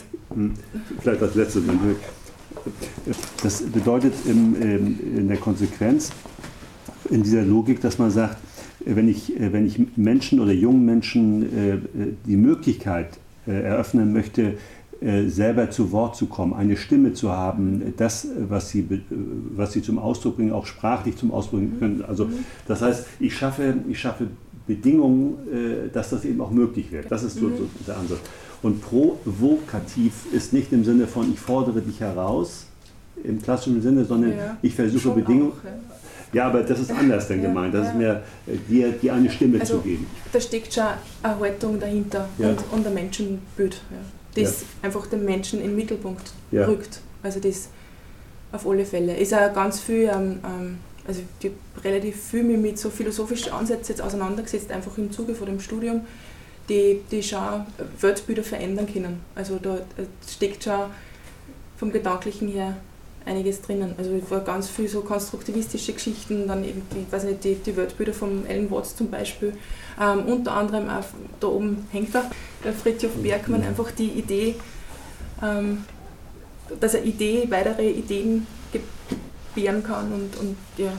vielleicht 1.01 1.23
als 1.23 1.35
letztes. 1.35 1.63
Das 3.43 3.63
bedeutet 3.63 4.15
in, 4.27 5.01
in 5.17 5.29
der 5.29 5.39
Konsequenz, 5.39 6.11
in 7.11 7.23
dieser 7.23 7.43
Logik, 7.43 7.81
dass 7.81 7.99
man 7.99 8.11
sagt, 8.11 8.37
wenn 8.85 9.09
ich, 9.09 9.33
wenn 9.37 9.67
ich 9.67 9.81
Menschen 9.97 10.41
oder 10.41 10.53
jungen 10.53 10.85
Menschen 10.85 11.43
äh, 11.43 11.79
die 12.27 12.37
Möglichkeit 12.37 13.19
äh, 13.47 13.63
eröffnen 13.63 14.13
möchte, 14.13 14.43
äh, 14.43 14.57
selber 15.01 15.71
zu 15.71 15.93
Wort 15.93 16.17
zu 16.17 16.27
kommen, 16.27 16.55
eine 16.55 16.77
Stimme 16.77 17.13
zu 17.13 17.31
haben, 17.31 17.95
das, 17.97 18.27
was 18.49 18.71
sie, 18.71 19.03
was 19.55 19.73
sie 19.73 19.81
zum 19.81 19.99
Ausdruck 19.99 20.37
bringen, 20.37 20.53
auch 20.53 20.67
sprachlich 20.67 21.17
zum 21.17 21.31
Ausdruck 21.31 21.61
bringen 21.61 21.79
können. 21.79 22.05
Also 22.07 22.29
das 22.67 22.83
heißt, 22.83 23.07
ich 23.21 23.37
schaffe, 23.37 23.75
ich 23.89 24.01
schaffe 24.01 24.27
Bedingungen, 24.69 25.39
äh, 25.53 25.89
dass 25.93 26.11
das 26.11 26.25
eben 26.25 26.41
auch 26.41 26.51
möglich 26.51 26.93
wird. 26.93 27.11
Das 27.11 27.25
ist 27.25 27.39
so, 27.39 27.49
so 27.49 27.69
der 27.87 27.97
Ansatz. 27.97 28.21
Und 28.63 28.83
provokativ 28.83 30.33
ist 30.33 30.53
nicht 30.53 30.73
im 30.73 30.85
Sinne 30.85 31.07
von, 31.07 31.33
ich 31.33 31.41
fordere 31.41 31.81
dich 31.81 32.01
heraus, 32.01 32.67
im 33.25 33.43
klassischen 33.43 33.83
Sinne, 33.83 34.05
sondern 34.05 34.37
ja, 34.37 34.57
ich 34.63 34.75
versuche 34.75 35.11
Bedingungen. 35.11 35.53
Auch, 35.53 35.65
ja. 35.65 36.43
ja. 36.43 36.47
aber 36.47 36.63
das 36.63 36.79
ist 36.79 36.93
anders 36.93 37.27
denn 37.29 37.43
ja, 37.43 37.49
gemeint. 37.49 37.75
Das 37.75 37.89
ist 37.89 37.95
mehr, 37.97 38.23
äh, 38.47 38.57
dir, 38.69 38.93
dir 38.93 39.15
eine 39.15 39.31
Stimme 39.31 39.59
also, 39.59 39.79
zu 39.79 39.83
geben. 39.83 40.07
Da 40.33 40.41
steckt 40.41 40.73
schon 40.73 40.85
eine 41.23 41.41
Haltung 41.41 41.81
dahinter 41.81 42.29
und, 42.39 42.59
und 42.71 42.87
ein 42.87 42.95
Menschenbild 42.95 43.81
das 44.43 44.61
ja. 44.61 44.67
einfach 44.83 45.07
den 45.07 45.25
Menschen 45.25 45.61
in 45.61 45.69
den 45.69 45.77
Mittelpunkt 45.77 46.33
ja. 46.51 46.67
rückt. 46.67 47.01
Also 47.23 47.41
das 47.41 47.69
auf 48.53 48.67
alle 48.67 48.85
Fälle. 48.85 49.17
Ist 49.17 49.35
auch 49.35 49.53
ganz 49.53 49.81
viel, 49.81 50.11
ähm, 50.13 50.41
ähm 50.45 50.79
also 51.07 51.23
ich 51.41 51.47
habe 51.47 51.85
relativ 51.85 52.23
viel 52.23 52.45
mit 52.45 52.79
so 52.79 52.91
philosophischen 52.91 53.53
Ansätzen 53.53 53.95
jetzt 53.95 54.03
auseinandergesetzt, 54.03 54.71
einfach 54.71 54.97
im 54.99 55.11
Zuge 55.11 55.35
von 55.35 55.47
dem 55.47 55.59
Studium, 55.59 56.03
die, 56.69 57.01
die 57.11 57.23
schon 57.23 57.65
Weltbilder 58.01 58.43
verändern 58.43 58.87
können. 58.93 59.21
Also 59.35 59.59
da 59.61 59.79
steckt 60.29 60.65
schon 60.65 60.81
vom 61.79 61.93
Gedanklichen 61.93 62.49
her 62.49 62.77
einiges 63.29 63.63
drinnen. 63.63 63.95
Also 63.99 64.13
es 64.13 64.31
war 64.31 64.41
ganz 64.41 64.69
viel 64.69 64.89
so 64.89 65.03
konstruktivistische 65.03 65.93
Geschichten, 65.93 66.49
dann 66.49 66.65
irgendwie, 66.65 67.07
weiß 67.11 67.25
nicht, 67.25 67.45
die, 67.45 67.55
die 67.55 67.77
Weltbilder 67.77 68.13
von 68.13 68.47
Ellen 68.47 68.71
Watts 68.71 68.97
zum 68.97 69.11
Beispiel. 69.11 69.53
Ähm, 70.01 70.25
unter 70.27 70.53
anderem 70.53 70.89
auch, 70.89 71.05
da 71.39 71.47
oben 71.49 71.87
hängt 71.93 72.15
er, 72.15 72.31
der 72.65 72.73
Fritjof 72.73 73.13
Bergmann, 73.23 73.63
einfach 73.63 73.91
die 73.91 74.09
Idee, 74.11 74.55
ähm, 75.43 75.85
dass 76.81 76.95
er 76.95 77.05
Idee, 77.05 77.47
weitere 77.51 77.91
Ideen 77.91 78.47
gebären 78.73 79.83
kann 79.83 80.13
und, 80.13 80.37
und 80.39 80.57
ja. 80.77 80.93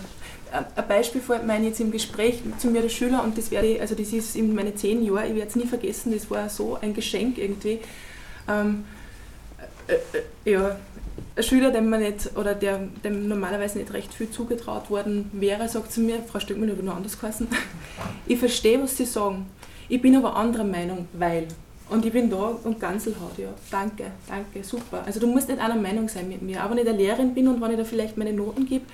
Ein 0.51 0.87
Beispiel 0.87 1.21
fällt 1.21 1.45
mir 1.45 1.59
jetzt 1.59 1.79
im 1.79 1.91
Gespräch 1.91 2.41
zu 2.57 2.71
mir 2.71 2.81
der 2.81 2.89
Schüler 2.89 3.23
und 3.23 3.37
das 3.37 3.51
werde 3.51 3.79
also 3.79 3.93
das 3.93 4.11
ist 4.11 4.35
in 4.35 4.55
meine 4.55 4.73
zehn 4.73 5.05
Jahre, 5.05 5.27
ich 5.27 5.35
werde 5.35 5.47
es 5.47 5.55
nie 5.55 5.67
vergessen, 5.67 6.11
das 6.11 6.31
war 6.31 6.49
so 6.49 6.75
ein 6.81 6.95
Geschenk 6.95 7.37
irgendwie. 7.37 7.79
Ähm, 8.47 8.85
äh, 9.87 9.93
äh, 9.93 10.51
ja, 10.51 10.75
ein 11.39 11.43
Schüler, 11.43 11.71
dem 11.71 11.89
man 11.89 12.01
nicht, 12.01 12.37
oder 12.37 12.53
der, 12.53 12.79
dem 13.03 13.27
normalerweise 13.27 13.79
nicht 13.79 13.93
recht 13.93 14.13
viel 14.13 14.29
zugetraut 14.29 14.89
worden 14.89 15.29
wäre, 15.33 15.67
sagt 15.69 15.91
zu 15.91 16.01
mir, 16.01 16.21
Frau 16.21 16.39
Stöckmann, 16.39 16.69
ich 16.69 16.75
habe 16.75 16.85
noch 16.85 16.97
anders 16.97 17.19
geheißen, 17.19 17.47
ich 18.27 18.37
verstehe, 18.37 18.81
was 18.81 18.97
Sie 18.97 19.05
sagen, 19.05 19.45
ich 19.87 20.01
bin 20.01 20.15
aber 20.15 20.35
anderer 20.35 20.65
Meinung, 20.65 21.07
weil. 21.13 21.47
Und 21.89 22.05
ich 22.05 22.13
bin 22.13 22.29
da 22.29 22.55
und 22.63 22.79
Ganselhaut, 22.79 23.35
ja, 23.39 23.49
danke, 23.71 24.11
danke, 24.27 24.63
super. 24.63 25.01
Also 25.07 25.19
du 25.19 25.25
musst 25.25 25.49
nicht 25.49 25.59
einer 25.59 25.73
Meinung 25.73 26.07
sein 26.07 26.27
mit 26.27 26.43
mir, 26.43 26.61
aber 26.61 26.75
wenn 26.75 26.83
ich 26.83 26.87
eine 26.87 26.97
Lehrerin 26.97 27.33
bin 27.33 27.47
und 27.47 27.59
wenn 27.59 27.71
ich 27.71 27.77
da 27.77 27.83
vielleicht 27.83 28.15
meine 28.15 28.31
Noten 28.31 28.67
gebe, 28.67 28.85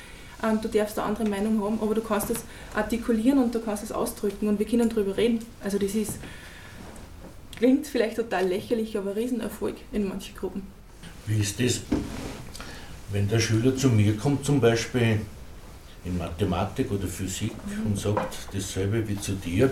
ähm, 0.41 0.59
du 0.61 0.69
darfst 0.69 0.97
eine 0.97 1.07
andere 1.07 1.27
Meinung 1.27 1.61
haben, 1.61 1.79
aber 1.81 1.93
du 1.93 1.99
kannst 1.99 2.29
das 2.29 2.45
artikulieren 2.73 3.39
und 3.39 3.53
du 3.53 3.59
kannst 3.59 3.83
es 3.83 3.91
ausdrücken 3.91 4.47
und 4.47 4.59
wir 4.59 4.65
können 4.65 4.87
darüber 4.87 5.17
reden. 5.17 5.39
Also 5.61 5.77
das 5.77 5.93
ist, 5.93 6.19
klingt 7.57 7.85
vielleicht 7.85 8.15
total 8.15 8.47
lächerlich, 8.47 8.97
aber 8.97 9.17
Riesenerfolg 9.17 9.75
in 9.91 10.07
manchen 10.07 10.35
Gruppen. 10.37 10.74
Wie 11.27 11.39
ist 11.39 11.59
das, 11.59 11.81
wenn 13.11 13.27
der 13.27 13.39
Schüler 13.39 13.75
zu 13.75 13.89
mir 13.89 14.15
kommt, 14.15 14.45
zum 14.45 14.61
Beispiel 14.61 15.21
in 16.03 16.17
Mathematik 16.17 16.91
oder 16.91 17.07
Physik 17.07 17.53
mhm. 17.65 17.87
und 17.87 17.99
sagt 17.99 18.35
dasselbe 18.53 19.07
wie 19.07 19.19
zu 19.19 19.33
dir? 19.33 19.71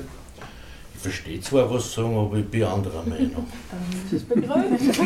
Ich 0.95 1.01
verstehe 1.01 1.39
zwar 1.41 1.71
was 1.71 1.93
sagen, 1.93 2.17
aber 2.17 2.37
ich 2.37 2.47
bin 2.47 2.63
anderer 2.63 3.03
Meinung. 3.03 3.47
Das 4.03 4.13
ist 4.13 4.29
begründet. 4.29 4.81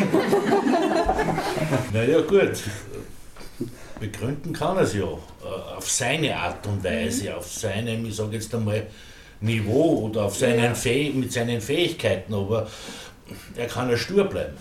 naja, 1.92 2.20
gut. 2.20 2.62
Begründen 4.00 4.52
kann 4.52 4.76
er 4.76 4.82
es 4.84 4.94
ja. 4.94 5.04
Äh, 5.04 5.76
auf 5.76 5.90
seine 5.90 6.36
Art 6.36 6.66
und 6.66 6.82
Weise, 6.82 7.30
mhm. 7.30 7.36
auf 7.36 7.52
seinem, 7.52 8.06
ich 8.06 8.16
sage 8.16 8.36
jetzt 8.36 8.54
einmal, 8.54 8.86
Niveau 9.40 10.06
oder 10.06 10.24
auf 10.24 10.36
seinen 10.36 10.74
ja. 10.74 11.12
mit 11.14 11.32
seinen 11.32 11.60
Fähigkeiten, 11.60 12.34
aber 12.34 12.68
er 13.56 13.66
kann 13.66 13.90
ja 13.90 13.96
stur 13.96 14.24
bleiben. 14.24 14.56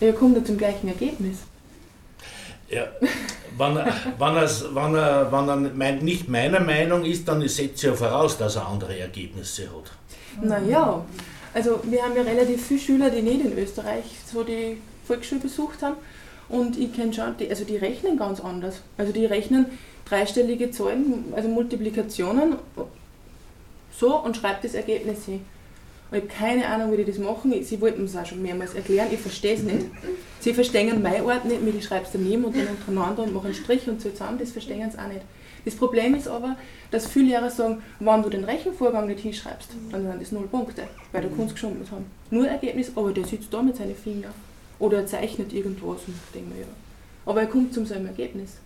Er 0.00 0.12
kommt 0.12 0.36
ja 0.36 0.44
zum 0.44 0.58
gleichen 0.58 0.88
Ergebnis. 0.88 1.38
Ja, 2.68 2.86
wenn 3.56 3.76
er, 3.76 3.94
wenn 4.18 4.36
er, 4.36 4.74
wenn 4.74 4.94
er, 4.94 5.32
wenn 5.32 5.48
er 5.48 5.56
mein, 5.56 5.98
nicht 5.98 6.28
meiner 6.28 6.60
Meinung 6.60 7.04
ist, 7.04 7.28
dann 7.28 7.40
setze 7.48 7.74
ich 7.74 7.82
ja 7.82 7.94
voraus, 7.94 8.36
dass 8.36 8.56
er 8.56 8.66
andere 8.66 8.98
Ergebnisse 8.98 9.64
hat. 9.64 9.92
Naja, 10.42 11.04
also 11.54 11.80
wir 11.84 12.02
haben 12.02 12.16
ja 12.16 12.22
relativ 12.22 12.66
viele 12.66 12.80
Schüler, 12.80 13.10
die 13.10 13.22
nicht 13.22 13.44
in 13.44 13.56
Österreich 13.56 14.04
so 14.26 14.42
die 14.42 14.78
Volksschule 15.06 15.40
besucht 15.40 15.82
haben. 15.82 15.96
Und 16.48 16.78
ich 16.78 16.92
kenne 16.92 17.12
schon, 17.12 17.36
die, 17.38 17.48
also 17.48 17.64
die 17.64 17.76
rechnen 17.76 18.18
ganz 18.18 18.40
anders. 18.40 18.82
Also 18.98 19.12
die 19.12 19.24
rechnen 19.24 19.66
dreistellige 20.04 20.70
Zahlen, 20.70 21.32
also 21.34 21.48
Multiplikationen, 21.48 22.56
so 23.98 24.16
und 24.16 24.36
schreibt 24.36 24.64
das 24.64 24.74
Ergebnis 24.74 25.24
hin. 25.24 25.44
Ich 26.12 26.18
habe 26.18 26.28
keine 26.28 26.66
Ahnung, 26.66 26.92
wie 26.92 26.98
die 26.98 27.04
das 27.04 27.18
machen. 27.18 27.52
Sie 27.62 27.80
wollten 27.80 28.04
es 28.04 28.16
auch 28.16 28.24
schon 28.24 28.42
mehrmals 28.42 28.74
erklären, 28.74 29.08
ich 29.10 29.18
verstehe 29.18 29.54
es 29.54 29.62
nicht. 29.62 29.86
Sie 30.40 30.54
verstehen 30.54 31.02
mein 31.02 31.22
Ort 31.22 31.44
nicht, 31.44 31.62
mit 31.62 31.74
ich 31.74 31.84
schreibe 31.84 32.04
es 32.04 32.12
daneben 32.12 32.44
und 32.44 32.56
dann 32.56 32.68
untereinander 32.68 33.24
und 33.24 33.34
machen 33.34 33.46
einen 33.46 33.54
Strich 33.54 33.88
und 33.88 34.00
so 34.00 34.10
zusammen, 34.10 34.38
das 34.38 34.52
verstehen 34.52 34.88
sie 34.90 34.98
auch 34.98 35.08
nicht. 35.08 35.22
Das 35.64 35.74
Problem 35.74 36.14
ist 36.14 36.28
aber, 36.28 36.54
dass 36.92 37.08
viele 37.08 37.30
Lehrer 37.30 37.50
sagen, 37.50 37.82
wenn 37.98 38.22
du 38.22 38.28
den 38.28 38.44
Rechenvorgang 38.44 39.08
nicht 39.08 39.18
hinschreibst, 39.18 39.70
dann 39.90 40.02
sind 40.02 40.22
das 40.22 40.30
null 40.30 40.46
Punkte, 40.46 40.84
weil 41.10 41.22
du 41.22 41.28
Kunst 41.30 41.54
geschummelt 41.54 41.90
haben. 41.90 42.06
Nur 42.30 42.46
Ergebnis, 42.46 42.92
aber 42.94 43.12
der 43.12 43.24
sitzt 43.24 43.52
da 43.52 43.60
mit 43.60 43.76
seinen 43.76 43.96
Fingern. 43.96 44.32
Oder 44.78 44.98
er 44.98 45.06
zeichnet 45.06 45.52
irgendwas 45.52 46.02
und 46.06 46.14
denkt 46.32 46.54
mir, 46.54 46.60
ja. 46.60 46.66
Aber 47.24 47.40
er 47.40 47.48
kommt 47.48 47.74
zum 47.74 47.84
selben 47.84 48.06
Ergebnis. 48.06 48.58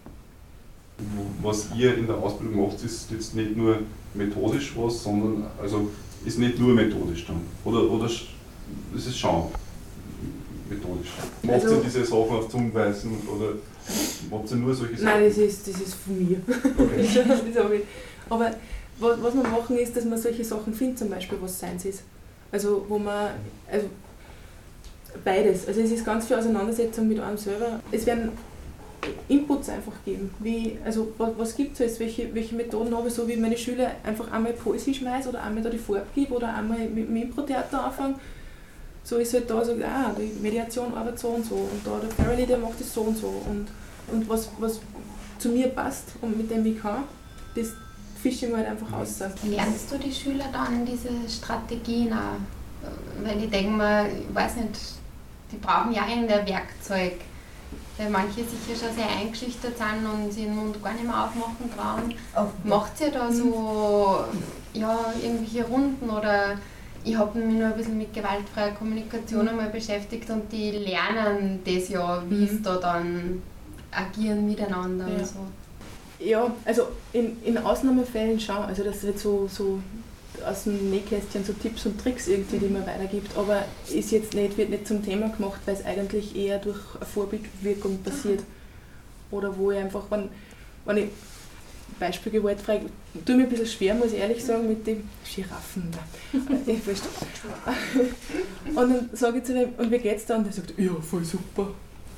Was 1.40 1.68
ihr 1.74 1.96
in 1.96 2.06
der 2.06 2.16
Ausbildung 2.16 2.66
macht, 2.66 2.84
ist 2.84 3.10
jetzt 3.10 3.34
nicht 3.34 3.56
nur 3.56 3.78
methodisch 4.12 4.74
was, 4.76 5.02
sondern 5.02 5.46
also 5.58 5.88
ist 6.24 6.38
nicht 6.38 6.58
nur 6.58 6.74
methodisch 6.74 7.26
dann. 7.26 7.40
Oder, 7.64 7.90
oder 7.90 8.06
ist 8.06 8.26
es 8.94 9.16
schon 9.16 9.44
methodisch? 10.68 11.08
Macht 11.42 11.54
also, 11.54 11.76
ihr 11.76 11.82
diese 11.84 12.04
Sachen 12.04 12.30
auf 12.30 12.48
Zungenweisen 12.48 13.12
oder 13.26 13.54
macht 14.30 14.50
ihr 14.50 14.56
nur 14.56 14.74
solche 14.74 14.96
Sachen? 14.96 15.04
Nein, 15.04 15.24
das 15.28 15.38
ist, 15.38 15.68
das 15.68 15.80
ist 15.80 15.94
von 15.94 16.18
mir. 16.18 16.40
Okay. 16.78 17.82
Aber 18.30 18.50
was, 19.00 19.22
was 19.22 19.34
wir 19.34 19.42
machen 19.42 19.78
ist, 19.78 19.96
dass 19.96 20.04
man 20.04 20.18
solche 20.18 20.44
Sachen 20.44 20.72
findet, 20.72 20.98
zum 20.98 21.10
Beispiel 21.10 21.38
was 21.40 21.56
Science 21.56 21.84
ist. 21.86 22.02
Also 22.52 22.84
wo 22.88 22.98
man, 22.98 23.30
also 23.70 23.86
beides. 25.24 25.66
Also 25.66 25.80
es 25.80 25.90
ist 25.90 26.04
ganz 26.04 26.26
viel 26.26 26.36
Auseinandersetzung 26.36 27.08
mit 27.08 27.18
einem 27.18 27.36
selber. 27.36 27.80
Es 27.90 28.06
werden 28.06 28.30
Inputs 29.28 29.68
einfach 29.68 29.92
geben. 30.04 30.30
Wie, 30.38 30.78
also 30.84 31.12
was, 31.18 31.30
was 31.36 31.56
gibt 31.56 31.78
es 31.80 31.98
welche, 32.00 32.34
welche 32.34 32.54
Methoden 32.54 32.94
habe 32.94 33.08
ich, 33.08 33.14
so 33.14 33.26
wie 33.28 33.36
meine 33.36 33.56
Schüler 33.56 33.92
einfach 34.04 34.30
einmal 34.30 34.52
Poesie 34.52 34.94
schmeißen 34.94 35.30
oder 35.30 35.42
einmal 35.42 35.62
da 35.62 35.70
die 35.70 35.78
Farbe 35.78 36.06
gebe 36.14 36.34
oder 36.34 36.54
einmal 36.54 36.78
mit 36.78 37.08
dem 37.08 37.16
Impro-Theater 37.16 37.84
anfangen. 37.84 38.16
So 39.02 39.16
ist 39.16 39.32
halt 39.32 39.48
da 39.48 39.64
so, 39.64 39.72
ah, 39.72 40.14
die 40.16 40.40
Mediation 40.42 40.94
arbeitet 40.94 41.18
so 41.18 41.28
und 41.28 41.44
so 41.44 41.54
und 41.54 41.80
da 41.84 41.98
der 41.98 42.10
Farrelly, 42.10 42.46
der 42.46 42.58
macht 42.58 42.78
das 42.78 42.92
so 42.92 43.02
und 43.02 43.16
so 43.16 43.28
und, 43.48 43.68
und 44.12 44.28
was, 44.28 44.50
was 44.58 44.80
zu 45.38 45.48
mir 45.48 45.68
passt 45.68 46.08
und 46.20 46.36
mit 46.36 46.50
dem 46.50 46.64
ich 46.66 46.80
kann, 46.80 47.04
das 47.54 47.72
fische 48.22 48.46
ich 48.46 48.52
mir 48.52 48.58
halt 48.58 48.68
einfach 48.68 48.92
aus. 48.92 49.20
Lernst 49.44 49.90
du 49.90 49.98
die 49.98 50.12
Schüler 50.12 50.44
dann 50.52 50.84
diese 50.84 51.08
Strategien 51.28 52.12
auch? 52.12 52.38
Weil 53.24 53.42
ich 53.42 53.50
denke 53.50 53.70
mal, 53.70 54.06
ich 54.06 54.34
weiß 54.34 54.56
nicht, 54.56 54.70
die 55.50 55.56
brauchen 55.56 55.92
ja 55.92 56.06
irgendein 56.08 56.46
Werkzeug. 56.46 57.14
Weil 58.00 58.08
manche 58.08 58.36
sicher 58.36 58.86
schon 58.86 58.96
sehr 58.96 59.10
eingeschüchtert 59.10 59.76
sind 59.76 60.06
und 60.10 60.32
sie 60.32 60.44
den 60.44 60.56
Mund 60.56 60.82
gar 60.82 60.94
nicht 60.94 61.04
mehr 61.04 61.22
aufmachen 61.22 61.70
trauen. 61.76 62.14
Macht 62.64 62.98
ihr 62.98 63.10
da 63.10 63.30
so 63.30 64.24
ja, 64.72 65.12
irgendwelche 65.22 65.66
Runden 65.66 66.08
oder 66.08 66.56
ich 67.04 67.14
habe 67.14 67.38
mich 67.38 67.58
nur 67.58 67.66
ein 67.66 67.76
bisschen 67.76 67.98
mit 67.98 68.14
gewaltfreier 68.14 68.70
Kommunikation 68.70 69.48
einmal 69.48 69.68
beschäftigt 69.68 70.30
und 70.30 70.50
die 70.50 70.70
lernen 70.70 71.60
das 71.62 71.90
ja, 71.90 72.22
wie 72.26 72.46
mhm. 72.46 72.62
da 72.62 72.76
dann 72.76 73.42
agieren 73.90 74.46
miteinander 74.46 75.06
ja. 75.06 75.18
und 75.18 75.26
so. 75.26 75.38
Ja, 76.20 76.50
also 76.64 76.84
in, 77.12 77.36
in 77.42 77.58
Ausnahmefällen 77.58 78.40
schon. 78.40 78.56
Also 78.56 78.82
das 78.82 79.02
wird 79.02 79.18
so, 79.18 79.46
so 79.46 79.78
aus 80.42 80.64
dem 80.64 80.90
Nähkästchen 80.90 81.44
so 81.44 81.52
Tipps 81.52 81.86
und 81.86 82.00
Tricks 82.00 82.28
irgendwie, 82.28 82.58
die 82.58 82.68
man 82.68 82.86
weitergibt, 82.86 83.36
aber 83.36 83.64
ist 83.92 84.10
jetzt 84.10 84.34
nicht, 84.34 84.56
wird 84.56 84.70
nicht 84.70 84.86
zum 84.86 85.04
Thema 85.04 85.28
gemacht, 85.28 85.60
weil 85.66 85.74
es 85.74 85.84
eigentlich 85.84 86.36
eher 86.36 86.58
durch 86.58 86.78
eine 86.96 87.06
Vorbildwirkung 87.06 88.02
passiert. 88.02 88.42
Oder 89.30 89.56
wo 89.56 89.70
ich 89.70 89.78
einfach, 89.78 90.10
wenn, 90.10 90.28
wenn 90.84 90.96
ich 90.96 91.08
Beispiel 91.98 92.32
gewaltfrei, 92.32 92.82
tue 93.24 93.36
mir 93.36 93.44
ein 93.44 93.48
bisschen 93.48 93.66
schwer, 93.66 93.94
muss 93.94 94.12
ich 94.12 94.18
ehrlich 94.18 94.44
sagen, 94.44 94.68
mit 94.68 94.86
den 94.86 95.08
Giraffen. 95.24 95.90
und 98.74 98.76
dann 98.76 99.10
sage 99.12 99.38
ich 99.38 99.44
zu 99.44 99.60
ihm, 99.60 99.70
und 99.76 99.90
wie 99.90 99.98
geht's 99.98 100.26
da? 100.26 100.36
Und 100.36 100.46
er 100.46 100.52
sagt, 100.52 100.74
ja, 100.78 100.92
voll 101.00 101.24
super. 101.24 101.68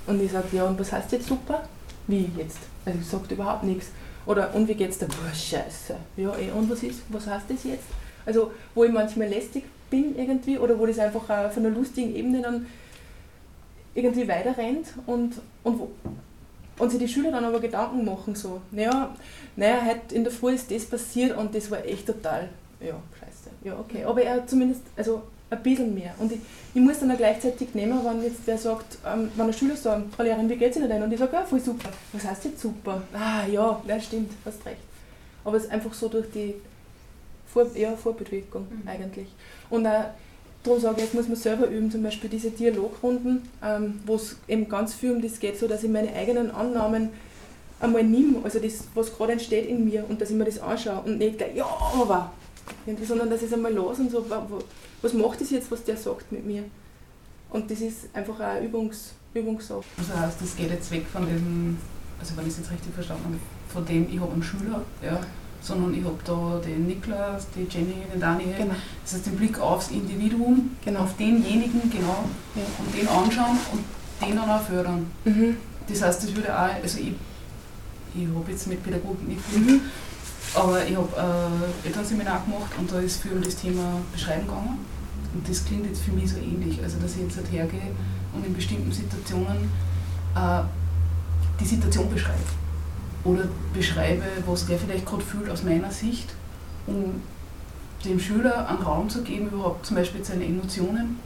Und 0.06 0.22
ich 0.22 0.30
sage, 0.30 0.48
ja, 0.52 0.64
und 0.64 0.78
was 0.78 0.92
heißt 0.92 1.12
jetzt 1.12 1.26
super? 1.26 1.68
Wie 2.06 2.30
jetzt? 2.36 2.58
Also 2.84 2.98
ich 3.00 3.06
sage 3.06 3.34
überhaupt 3.34 3.64
nichts. 3.64 3.88
Oder, 4.26 4.54
und 4.54 4.68
wie 4.68 4.74
geht's 4.74 4.98
da? 4.98 5.06
Boah, 5.06 5.34
scheiße. 5.34 5.96
Ja, 6.16 6.36
eh, 6.36 6.50
und 6.52 6.70
was 6.70 6.82
ist, 6.82 7.00
was 7.08 7.26
heißt 7.26 7.46
das 7.48 7.64
jetzt? 7.64 7.84
Also, 8.26 8.52
wo 8.74 8.84
ich 8.84 8.92
manchmal 8.92 9.28
lästig 9.28 9.64
bin 9.90 10.16
irgendwie 10.16 10.58
oder 10.58 10.78
wo 10.78 10.86
das 10.86 10.98
einfach 10.98 11.28
auf 11.28 11.56
einer 11.56 11.70
lustigen 11.70 12.14
Ebene 12.14 12.42
dann 12.42 12.66
irgendwie 13.94 14.26
weiterrennt 14.26 14.88
und, 15.06 15.34
und, 15.62 15.80
und 16.78 16.90
sich 16.90 16.98
die 16.98 17.08
Schüler 17.08 17.30
dann 17.30 17.44
aber 17.44 17.60
Gedanken 17.60 18.04
machen, 18.04 18.34
so, 18.34 18.60
naja, 18.70 19.14
naja, 19.56 19.82
heute 19.84 20.14
in 20.14 20.24
der 20.24 20.32
Früh 20.32 20.54
ist 20.54 20.70
das 20.70 20.86
passiert 20.86 21.36
und 21.36 21.54
das 21.54 21.70
war 21.70 21.84
echt 21.84 22.06
total, 22.06 22.48
ja, 22.80 22.94
scheiße, 23.20 23.50
ja, 23.64 23.78
okay. 23.78 24.04
Aber 24.04 24.22
er 24.22 24.46
zumindest, 24.46 24.82
also 24.96 25.22
ein 25.50 25.62
bisschen 25.62 25.94
mehr. 25.94 26.14
Und 26.18 26.32
ich, 26.32 26.40
ich 26.74 26.80
muss 26.80 27.00
dann 27.00 27.10
auch 27.12 27.16
gleichzeitig 27.16 27.74
nehmen, 27.74 28.00
wenn 28.04 28.22
jetzt 28.22 28.40
wer 28.46 28.56
sagt, 28.56 28.98
ähm, 29.06 29.30
wenn 29.36 29.46
ein 29.46 29.52
Schüler 29.52 29.76
sagt, 29.76 30.14
Frau 30.14 30.22
Lehrerin, 30.22 30.48
wie 30.48 30.56
geht's 30.56 30.76
Ihnen 30.78 30.88
denn? 30.88 31.02
Und 31.02 31.12
ich 31.12 31.18
sage, 31.18 31.34
ja, 31.34 31.44
voll 31.44 31.60
super. 31.60 31.90
Was 32.12 32.24
heißt 32.24 32.46
jetzt 32.46 32.60
super? 32.60 33.02
Ah, 33.12 33.46
ja, 33.46 33.80
ja, 33.86 34.00
stimmt, 34.00 34.32
hast 34.44 34.64
recht. 34.64 34.78
Aber 35.44 35.56
es 35.58 35.64
ist 35.64 35.70
einfach 35.70 35.92
so 35.92 36.08
durch 36.08 36.30
die 36.30 36.54
vor, 37.52 37.66
ja, 37.74 37.96
Vorbildwirkung 37.96 38.66
mhm. 38.70 38.88
eigentlich. 38.88 39.28
Und 39.70 39.86
auch, 39.86 40.04
darum 40.62 40.80
sage 40.80 40.96
ich, 40.98 41.04
jetzt 41.04 41.14
muss 41.14 41.28
man 41.28 41.36
selber 41.36 41.66
üben, 41.66 41.90
zum 41.90 42.02
Beispiel 42.02 42.30
diese 42.30 42.50
Dialogrunden, 42.50 43.48
ähm, 43.62 44.00
wo 44.06 44.16
es 44.16 44.36
eben 44.48 44.68
ganz 44.68 44.94
viel 44.94 45.12
um 45.12 45.22
das 45.22 45.38
geht, 45.38 45.58
so 45.58 45.68
dass 45.68 45.82
ich 45.82 45.90
meine 45.90 46.12
eigenen 46.14 46.50
Annahmen 46.50 47.10
einmal 47.80 48.04
nehme, 48.04 48.38
also 48.44 48.58
das, 48.60 48.84
was 48.94 49.14
gerade 49.14 49.32
entsteht 49.32 49.68
in 49.68 49.84
mir 49.84 50.04
und 50.08 50.20
dass 50.20 50.30
ich 50.30 50.36
mir 50.36 50.44
das 50.44 50.60
anschaue 50.60 51.02
und 51.04 51.18
nicht 51.18 51.38
gleich, 51.38 51.56
ja, 51.56 51.66
aber, 51.66 52.32
sondern 53.04 53.28
dass 53.28 53.40
ich 53.40 53.48
es 53.48 53.52
einmal 53.52 53.74
los 53.74 53.98
und 53.98 54.10
so, 54.10 54.24
was 55.02 55.12
macht 55.14 55.40
das 55.40 55.50
jetzt, 55.50 55.70
was 55.70 55.82
der 55.82 55.96
sagt 55.96 56.30
mit 56.30 56.46
mir? 56.46 56.62
Und 57.50 57.70
das 57.70 57.80
ist 57.80 58.08
einfach 58.14 58.36
auch 58.36 58.40
eine 58.40 58.64
Übungs, 58.64 59.14
Übungssache. 59.34 59.82
Also 59.98 60.16
heißt, 60.16 60.40
das 60.40 60.56
geht 60.56 60.70
jetzt 60.70 60.90
weg 60.90 61.04
von 61.12 61.26
dem, 61.26 61.76
also 62.20 62.36
wenn 62.36 62.46
ich 62.46 62.52
es 62.52 62.58
jetzt 62.58 62.70
richtig 62.70 62.94
verstanden 62.94 63.24
habe, 63.24 63.36
von 63.68 63.84
dem, 63.84 64.08
ich 64.08 64.20
habe 64.20 64.32
einen 64.32 64.42
Schüler, 64.42 64.82
ja, 65.02 65.20
sondern 65.62 65.94
ich 65.94 66.04
habe 66.04 66.18
da 66.24 66.60
den 66.64 66.88
Niklas, 66.88 67.46
die 67.54 67.66
Jenny, 67.70 67.94
den 68.12 68.20
Daniel. 68.20 68.54
Genau. 68.58 68.74
Das 69.04 69.14
heißt, 69.14 69.26
den 69.26 69.36
Blick 69.36 69.58
aufs 69.60 69.90
Individuum, 69.90 70.70
genau. 70.84 71.00
auf 71.00 71.16
denjenigen, 71.16 71.88
genau, 71.90 72.24
ja. 72.56 72.62
und 72.78 72.94
den 72.94 73.08
anschauen 73.08 73.56
und 73.72 73.84
den 74.20 74.36
dann 74.36 74.50
auch 74.50 74.62
fördern. 74.62 75.06
Mhm. 75.24 75.56
Das 75.88 76.02
heißt, 76.02 76.24
das 76.24 76.34
würde 76.34 76.52
auch, 76.52 76.74
also 76.82 76.98
ich, 76.98 77.12
ich 78.14 78.26
habe 78.26 78.50
jetzt 78.50 78.66
mit 78.66 78.82
Pädagogik 78.82 79.28
nicht 79.28 79.40
viel, 79.40 79.60
mhm. 79.60 79.80
aber 80.54 80.84
ich 80.84 80.96
habe 80.96 81.70
äh, 81.84 81.86
Elternseminar 81.86 82.42
gemacht 82.44 82.72
und 82.78 82.90
da 82.90 82.98
ist 82.98 83.22
viel 83.22 83.32
um 83.32 83.42
das 83.42 83.56
Thema 83.56 84.00
Beschreiben 84.12 84.46
gegangen. 84.46 84.78
Und 85.34 85.48
das 85.48 85.64
klingt 85.64 85.86
jetzt 85.86 86.02
für 86.02 86.12
mich 86.12 86.30
so 86.30 86.38
ähnlich, 86.38 86.82
also 86.82 86.98
dass 86.98 87.14
ich 87.14 87.22
jetzt 87.22 87.36
halt 87.36 87.50
hergehe 87.50 87.92
und 88.34 88.44
in 88.44 88.52
bestimmten 88.52 88.90
Situationen 88.92 89.70
äh, 90.34 90.62
die 91.58 91.64
Situation 91.64 92.10
beschreibe 92.10 92.42
oder 93.24 93.44
beschreibe, 93.74 94.24
was 94.46 94.66
der 94.66 94.78
vielleicht 94.78 95.06
gerade 95.06 95.22
fühlt 95.22 95.48
aus 95.48 95.62
meiner 95.62 95.90
Sicht, 95.90 96.34
um 96.86 97.22
dem 98.04 98.18
Schüler 98.18 98.68
einen 98.68 98.82
Raum 98.82 99.08
zu 99.08 99.22
geben, 99.22 99.48
überhaupt 99.48 99.86
zum 99.86 99.96
Beispiel 99.96 100.24
seine 100.24 100.44
Emotionen 100.44 101.20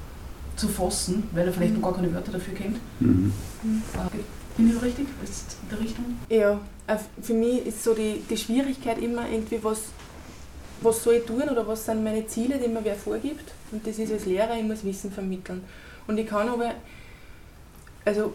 zu 0.57 0.69
fassen, 0.69 1.25
weil 1.33 1.47
er 1.47 1.53
vielleicht 1.53 1.75
mhm. 1.75 1.81
noch 1.81 1.89
gar 1.89 1.97
keine 1.97 2.13
Wörter 2.15 2.33
dafür 2.33 2.55
kennt. 2.55 2.79
Mhm. 3.01 3.33
Äh, 3.63 4.19
bin 4.57 4.69
ich 4.69 4.75
so 4.75 4.81
richtig? 4.81 5.07
Ist 5.23 5.57
in 5.63 5.69
der 5.71 5.81
Richtung? 5.81 6.05
Ja, 6.29 6.61
äh, 6.87 6.99
für 7.23 7.35
mich 7.35 7.67
ist 7.67 7.83
so 7.83 7.95
die, 7.95 8.23
die 8.29 8.37
Schwierigkeit 8.37 8.99
immer 8.99 9.29
irgendwie, 9.29 9.63
was, 9.63 9.83
was 10.81 11.03
soll 11.03 11.15
ich 11.15 11.25
tun 11.25 11.43
oder 11.43 11.67
was 11.67 11.85
sind 11.85 12.03
meine 12.03 12.27
Ziele, 12.27 12.59
die 12.59 12.69
mir 12.69 12.85
wer 12.85 12.95
vorgibt. 12.95 13.53
Und 13.71 13.87
das 13.87 13.99
ist 13.99 14.13
als 14.13 14.27
Lehrer, 14.27 14.57
ich 14.57 14.65
muss 14.65 14.85
Wissen 14.85 15.11
vermitteln. 15.11 15.63
Und 16.07 16.19
ich 16.19 16.27
kann 16.27 16.49
aber, 16.49 16.73
also 18.05 18.33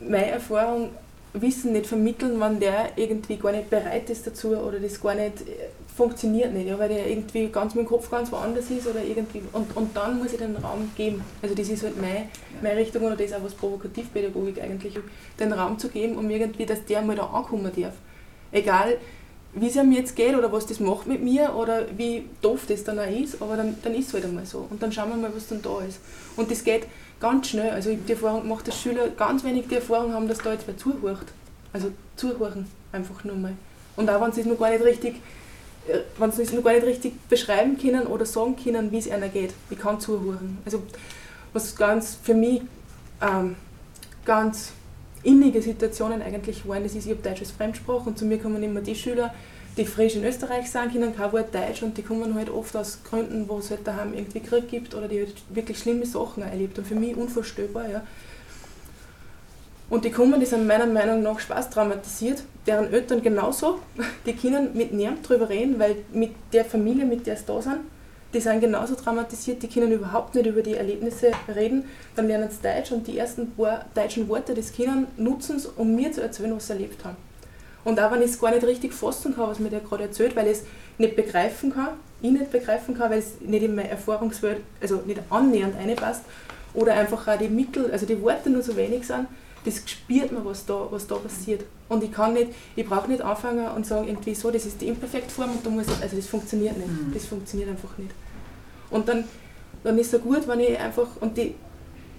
meine 0.00 0.30
Erfahrung 0.30 0.90
Wissen 1.32 1.72
nicht 1.72 1.86
vermitteln, 1.86 2.40
wenn 2.40 2.58
der 2.58 2.90
irgendwie 2.96 3.36
gar 3.36 3.52
nicht 3.52 3.70
bereit 3.70 4.10
ist 4.10 4.26
dazu 4.26 4.48
oder 4.48 4.80
das 4.80 5.00
gar 5.00 5.14
nicht 5.14 5.42
äh, 5.42 5.68
funktioniert 5.96 6.52
nicht, 6.52 6.66
ja, 6.66 6.78
weil 6.78 6.88
der 6.88 7.08
irgendwie 7.08 7.48
ganz 7.48 7.74
mit 7.74 7.84
dem 7.84 7.88
Kopf 7.88 8.10
ganz 8.10 8.32
woanders 8.32 8.70
ist 8.70 8.86
oder 8.86 9.02
irgendwie 9.02 9.42
und, 9.52 9.76
und 9.76 9.96
dann 9.96 10.18
muss 10.18 10.32
ich 10.32 10.38
den 10.38 10.56
Raum 10.56 10.90
geben. 10.96 11.22
Also 11.42 11.54
das 11.54 11.68
ist 11.68 11.84
halt 11.84 12.00
meine, 12.00 12.28
meine 12.62 12.76
Richtung 12.76 13.04
oder 13.04 13.16
das 13.16 13.26
ist 13.26 13.34
auch 13.34 13.44
was 13.44 13.54
Provokativpädagogik 13.54 14.60
eigentlich, 14.60 14.98
den 15.38 15.52
Raum 15.52 15.78
zu 15.78 15.88
geben, 15.88 16.16
um 16.16 16.28
irgendwie, 16.30 16.66
dass 16.66 16.84
der 16.84 17.02
mal 17.02 17.16
da 17.16 17.26
ankommen 17.26 17.70
darf. 17.76 17.94
Egal 18.50 18.96
wie 19.52 19.66
es 19.66 19.76
ihm 19.76 19.92
jetzt 19.92 20.14
geht 20.14 20.36
oder 20.36 20.52
was 20.52 20.66
das 20.66 20.78
macht 20.78 21.06
mit 21.06 21.22
mir 21.22 21.54
oder 21.56 21.86
wie 21.96 22.24
doof 22.40 22.66
das 22.68 22.84
dann 22.84 22.98
auch 22.98 23.10
ist, 23.10 23.42
aber 23.42 23.56
dann, 23.56 23.76
dann 23.82 23.94
ist 23.94 24.08
es 24.08 24.14
halt 24.14 24.24
einmal 24.24 24.46
so. 24.46 24.66
Und 24.70 24.80
dann 24.82 24.92
schauen 24.92 25.08
wir 25.10 25.16
mal, 25.16 25.34
was 25.34 25.48
dann 25.48 25.60
da 25.60 25.80
ist. 25.80 26.00
Und 26.36 26.50
das 26.50 26.62
geht 26.62 26.86
ganz 27.20 27.48
schnell. 27.48 27.70
Also 27.70 27.90
ich 27.90 27.96
habe 27.96 28.06
die 28.06 28.12
Erfahrung 28.12 28.42
gemacht, 28.42 28.66
dass 28.66 28.80
Schüler 28.80 29.08
ganz 29.08 29.44
wenig 29.44 29.68
die 29.68 29.76
Erfahrung 29.76 30.12
haben, 30.12 30.26
dass 30.26 30.38
da 30.38 30.52
jetzt 30.52 30.66
wer 30.66 30.76
zuhört. 30.76 31.26
Also 31.72 31.92
zuhören, 32.16 32.66
einfach 32.92 33.22
nur 33.24 33.36
mal. 33.36 33.52
Und 33.96 34.10
auch 34.10 34.20
wenn 34.20 34.32
sie 34.32 34.40
es 34.40 34.46
noch 34.46 34.58
gar 34.58 34.70
nicht 34.70 34.82
richtig, 34.82 35.16
äh, 35.86 35.98
wenn 36.18 36.32
sie 36.32 36.42
es 36.42 36.52
noch 36.52 36.64
gar 36.64 36.72
nicht 36.72 36.86
richtig 36.86 37.12
beschreiben 37.28 37.78
können 37.78 38.06
oder 38.06 38.26
sagen 38.26 38.56
können, 38.56 38.90
wie 38.90 38.98
es 38.98 39.10
einer 39.10 39.28
geht. 39.28 39.52
Ich 39.68 39.78
kann 39.78 40.00
zuhören. 40.00 40.58
Also 40.64 40.82
was 41.52 41.76
ganz 41.76 42.18
für 42.22 42.34
mich 42.34 42.62
ähm, 43.20 43.56
ganz 44.24 44.72
innige 45.22 45.60
Situationen 45.60 46.22
eigentlich 46.22 46.66
waren, 46.66 46.82
das 46.82 46.94
ist, 46.94 47.04
ich 47.04 47.12
habe 47.12 47.22
Deutsch 47.22 47.40
als 47.40 47.50
Fremdsprache 47.50 48.08
und 48.08 48.18
zu 48.18 48.24
mir 48.24 48.38
kommen 48.38 48.62
immer 48.62 48.80
die 48.80 48.94
Schüler, 48.94 49.34
die 49.76 49.84
frisch 49.84 50.16
in 50.16 50.24
Österreich 50.24 50.70
sind, 50.70 50.92
können 50.92 51.14
kein 51.14 51.32
Wort 51.32 51.54
Deutsch 51.54 51.82
und 51.82 51.96
die 51.96 52.02
kommen 52.02 52.34
halt 52.34 52.50
oft 52.50 52.76
aus 52.76 52.98
Gründen, 53.04 53.48
wo 53.48 53.58
es 53.58 53.70
halt 53.70 53.86
daheim 53.86 54.14
irgendwie 54.14 54.40
Krieg 54.40 54.68
gibt 54.68 54.94
oder 54.94 55.08
die 55.08 55.20
halt 55.20 55.34
wirklich 55.48 55.78
schlimme 55.78 56.06
Sachen 56.06 56.42
erlebt 56.42 56.78
und 56.78 56.86
für 56.86 56.94
mich 56.94 57.16
unvorstellbar. 57.16 57.88
Ja. 57.88 58.02
Und 59.88 60.04
die 60.04 60.10
kommen, 60.10 60.38
die 60.38 60.46
sind 60.46 60.66
meiner 60.66 60.86
Meinung 60.86 61.22
nach 61.22 61.40
Spaß 61.40 61.70
traumatisiert, 61.70 62.44
deren 62.66 62.92
Eltern 62.92 63.22
genauso, 63.22 63.80
die 64.26 64.34
können 64.34 64.70
mit 64.74 64.92
niemandem 64.92 65.22
drüber 65.22 65.48
reden, 65.48 65.78
weil 65.78 65.96
mit 66.12 66.32
der 66.52 66.64
Familie, 66.64 67.04
mit 67.04 67.26
der 67.26 67.36
sie 67.36 67.44
da 67.46 67.60
sind, 67.60 67.80
die 68.32 68.40
sind 68.40 68.60
genauso 68.60 68.94
traumatisiert, 68.94 69.62
die 69.62 69.68
können 69.68 69.90
überhaupt 69.90 70.36
nicht 70.36 70.46
über 70.46 70.62
die 70.62 70.74
Erlebnisse 70.74 71.32
reden. 71.52 71.84
Dann 72.14 72.28
lernen 72.28 72.48
sie 72.50 72.62
Deutsch 72.62 72.92
und 72.92 73.06
die 73.08 73.18
ersten 73.18 73.50
paar 73.52 73.86
deutschen 73.94 74.28
Worte 74.28 74.54
des 74.54 74.72
Kindern 74.72 75.08
nutzen 75.16 75.56
es, 75.56 75.66
um 75.66 75.96
mir 75.96 76.12
zu 76.12 76.22
erzählen, 76.22 76.54
was 76.54 76.68
sie 76.68 76.74
erlebt 76.74 77.04
haben. 77.04 77.16
Und 77.84 77.98
auch 77.98 78.10
wenn 78.12 78.22
ich 78.22 78.30
es 78.30 78.40
gar 78.40 78.50
nicht 78.50 78.64
richtig 78.64 78.92
fassen 78.92 79.34
kann, 79.34 79.48
was 79.48 79.58
mir 79.58 79.70
der 79.70 79.80
gerade 79.80 80.04
erzählt, 80.04 80.36
weil 80.36 80.46
ich 80.46 80.58
es 80.58 80.64
nicht 80.98 81.16
begreifen 81.16 81.72
kann, 81.72 81.90
ich 82.20 82.30
nicht 82.30 82.50
begreifen 82.50 82.96
kann, 82.96 83.10
weil 83.10 83.20
es 83.20 83.40
nicht 83.40 83.62
in 83.62 83.74
meine 83.74 83.88
Erfahrungswelt, 83.88 84.60
also 84.80 85.02
nicht 85.06 85.20
annähernd 85.30 85.76
reinpasst, 85.76 86.22
oder 86.74 86.94
einfach 86.94 87.26
auch 87.26 87.38
die 87.38 87.48
Mittel, 87.48 87.90
also 87.90 88.06
die 88.06 88.20
Worte 88.20 88.50
nur 88.50 88.62
so 88.62 88.76
wenig 88.76 89.06
sind, 89.06 89.26
das 89.64 89.82
spürt 89.84 90.32
man, 90.32 90.44
was 90.44 90.64
da, 90.64 90.86
was 90.90 91.06
da 91.06 91.16
passiert. 91.16 91.64
Und 91.88 92.02
ich 92.04 92.12
kann 92.12 92.34
nicht, 92.34 92.52
ich 92.76 92.86
brauche 92.86 93.10
nicht 93.10 93.20
anfangen 93.20 93.68
und 93.68 93.84
sagen, 93.84 94.08
irgendwie 94.08 94.34
so, 94.34 94.50
das 94.50 94.64
ist 94.64 94.80
die 94.80 94.88
Imperfektform 94.88 95.50
und 95.50 95.66
da 95.66 95.70
muss 95.70 95.86
ich, 95.86 96.02
also 96.02 96.16
das 96.16 96.26
funktioniert 96.26 96.76
nicht. 96.76 96.88
Mhm. 96.88 97.12
Das 97.12 97.26
funktioniert 97.26 97.68
einfach 97.68 97.96
nicht. 97.98 98.12
Und 98.90 99.08
dann, 99.08 99.24
dann 99.84 99.98
ist 99.98 100.14
es 100.14 100.22
gut, 100.22 100.46
wenn 100.46 100.60
ich 100.60 100.78
einfach, 100.78 101.08
und 101.20 101.36
die, 101.36 101.54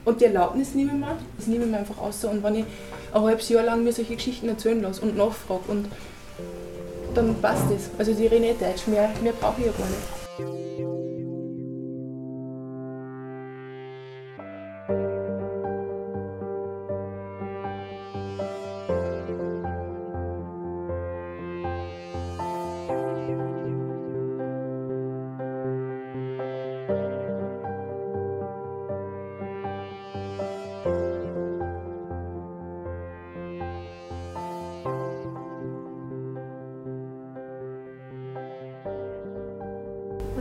und 0.05 0.21
die 0.21 0.25
Erlaubnis 0.25 0.73
nehme 0.73 0.91
ich 0.91 0.97
mir, 0.97 1.17
das 1.37 1.47
nehme 1.47 1.65
ich 1.65 1.71
mir 1.71 1.77
einfach 1.77 1.97
aus. 1.99 2.23
Und 2.25 2.43
wenn 2.43 2.55
ich 2.55 2.65
ein 3.13 3.21
halbes 3.21 3.49
Jahr 3.49 3.63
lang 3.63 3.83
mir 3.83 3.93
solche 3.93 4.15
Geschichten 4.15 4.49
erzählen 4.49 4.81
lasse 4.81 5.01
und 5.01 5.15
nachfrage, 5.15 5.61
und 5.67 5.87
dann 7.13 7.35
passt 7.41 7.63
das. 7.69 7.89
Also 7.97 8.13
die 8.13 8.27
rede 8.27 8.41
nicht 8.41 8.61
Deutsch, 8.61 8.87
mehr, 8.87 9.09
mehr 9.21 9.33
brauche 9.33 9.59
ich 9.59 9.67
ja 9.67 9.71
gar 9.73 9.87
nicht. 9.87 10.20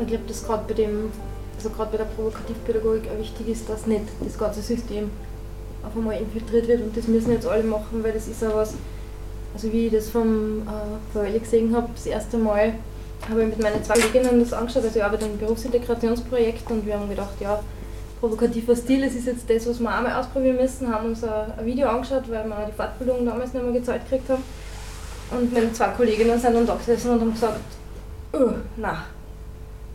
Glaube, 0.07 0.25
dass 0.27 0.45
gerade 0.45 0.65
bei 0.67 0.75
dem, 0.75 1.11
also 1.57 1.71
gerade 1.71 1.91
bei 1.91 1.99
der 1.99 2.05
Provokativpädagogik 2.05 3.11
auch 3.11 3.19
wichtig 3.19 3.49
ist, 3.49 3.69
dass 3.69 3.87
nicht 3.87 4.05
das 4.25 4.39
ganze 4.39 4.63
System 4.63 5.11
auf 5.83 5.97
einmal 5.97 6.19
infiltriert 6.19 6.69
wird 6.69 6.83
und 6.83 6.97
das 6.97 7.07
müssen 7.07 7.33
jetzt 7.33 7.47
alle 7.47 7.63
machen, 7.63 8.03
weil 8.03 8.13
das 8.13 8.29
ist 8.29 8.45
auch 8.45 8.57
was, 8.57 8.75
also 9.55 9.73
wie 9.73 9.87
ich 9.87 9.93
das 9.93 10.11
vom 10.11 10.63
äh, 11.15 11.39
gesehen 11.39 11.75
habe, 11.75 11.89
das 11.95 12.07
erste 12.07 12.37
Mal 12.37 12.75
habe 13.29 13.43
ich 13.43 13.49
mit 13.49 13.63
meinen 13.63 13.83
zwei 13.85 13.95
Kolleginnen 13.95 14.41
das 14.41 14.53
angeschaut, 14.53 14.85
also 14.85 14.97
ich 14.97 15.05
arbeite 15.05 15.25
einem 15.25 15.39
Berufsintegrationsprojekt 15.39 16.71
und 16.71 16.87
wir 16.87 16.99
haben 16.99 17.09
gedacht, 17.09 17.35
ja, 17.41 17.61
provokativer 18.21 18.77
Stil, 18.77 19.03
das 19.03 19.15
ist 19.15 19.27
jetzt 19.27 19.49
das, 19.49 19.67
was 19.67 19.81
wir 19.81 19.91
einmal 19.91 20.13
ausprobieren 20.13 20.57
müssen, 20.57 20.93
haben 20.93 21.09
uns 21.09 21.25
ein, 21.25 21.53
Video 21.65 21.89
angeschaut, 21.89 22.25
weil 22.29 22.45
wir 22.47 22.67
die 22.69 22.73
Fortbildung 22.73 23.25
damals 23.25 23.53
nicht 23.55 23.65
mehr 23.65 23.73
gezahlt 23.73 24.03
gekriegt 24.05 24.29
haben. 24.29 24.43
Und 25.31 25.53
meine 25.53 25.73
zwei 25.73 25.89
Kolleginnen 25.89 26.39
sind 26.39 26.55
dann 26.55 26.67
da 26.67 26.75
gesessen 26.75 27.13
und 27.13 27.21
haben 27.21 27.33
gesagt, 27.33 27.61
oh, 28.33 28.51
nein, 28.77 28.97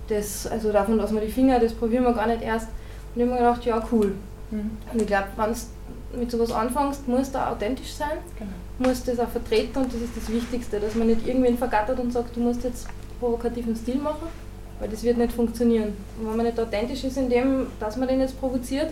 das, 0.07 0.47
also 0.47 0.71
davon 0.71 0.97
lassen 0.97 1.15
wir 1.15 1.21
die 1.21 1.31
Finger, 1.31 1.59
das 1.59 1.73
probieren 1.73 2.03
wir 2.03 2.13
gar 2.13 2.27
nicht 2.27 2.41
erst. 2.41 2.67
Und 3.13 3.21
ich 3.21 3.27
habe 3.27 3.31
mir 3.31 3.37
gedacht, 3.37 3.65
ja 3.65 3.83
cool. 3.91 4.13
Mhm. 4.51 4.71
Und 4.91 5.01
ich 5.01 5.07
glaube, 5.07 5.27
wenn 5.37 5.53
du 5.53 6.19
mit 6.19 6.31
sowas 6.31 6.51
anfängst, 6.51 7.07
muss 7.07 7.31
da 7.31 7.51
authentisch 7.51 7.93
sein, 7.93 8.17
genau. 8.37 8.51
musst 8.89 9.07
das 9.07 9.19
auch 9.19 9.29
vertreten 9.29 9.79
und 9.79 9.93
das 9.93 10.01
ist 10.01 10.15
das 10.15 10.29
Wichtigste, 10.29 10.79
dass 10.79 10.95
man 10.95 11.07
nicht 11.07 11.27
irgendwen 11.27 11.57
vergattert 11.57 11.99
und 11.99 12.11
sagt, 12.11 12.35
du 12.35 12.41
musst 12.41 12.63
jetzt 12.63 12.87
provokativen 13.19 13.75
Stil 13.75 13.97
machen, 13.97 14.27
weil 14.79 14.89
das 14.89 15.03
wird 15.03 15.17
nicht 15.17 15.33
funktionieren. 15.33 15.93
Und 16.19 16.29
wenn 16.29 16.37
man 16.37 16.45
nicht 16.45 16.59
authentisch 16.59 17.03
ist 17.03 17.17
in 17.17 17.29
dem, 17.29 17.67
dass 17.79 17.97
man 17.97 18.07
den 18.07 18.19
jetzt 18.19 18.39
provoziert 18.39 18.91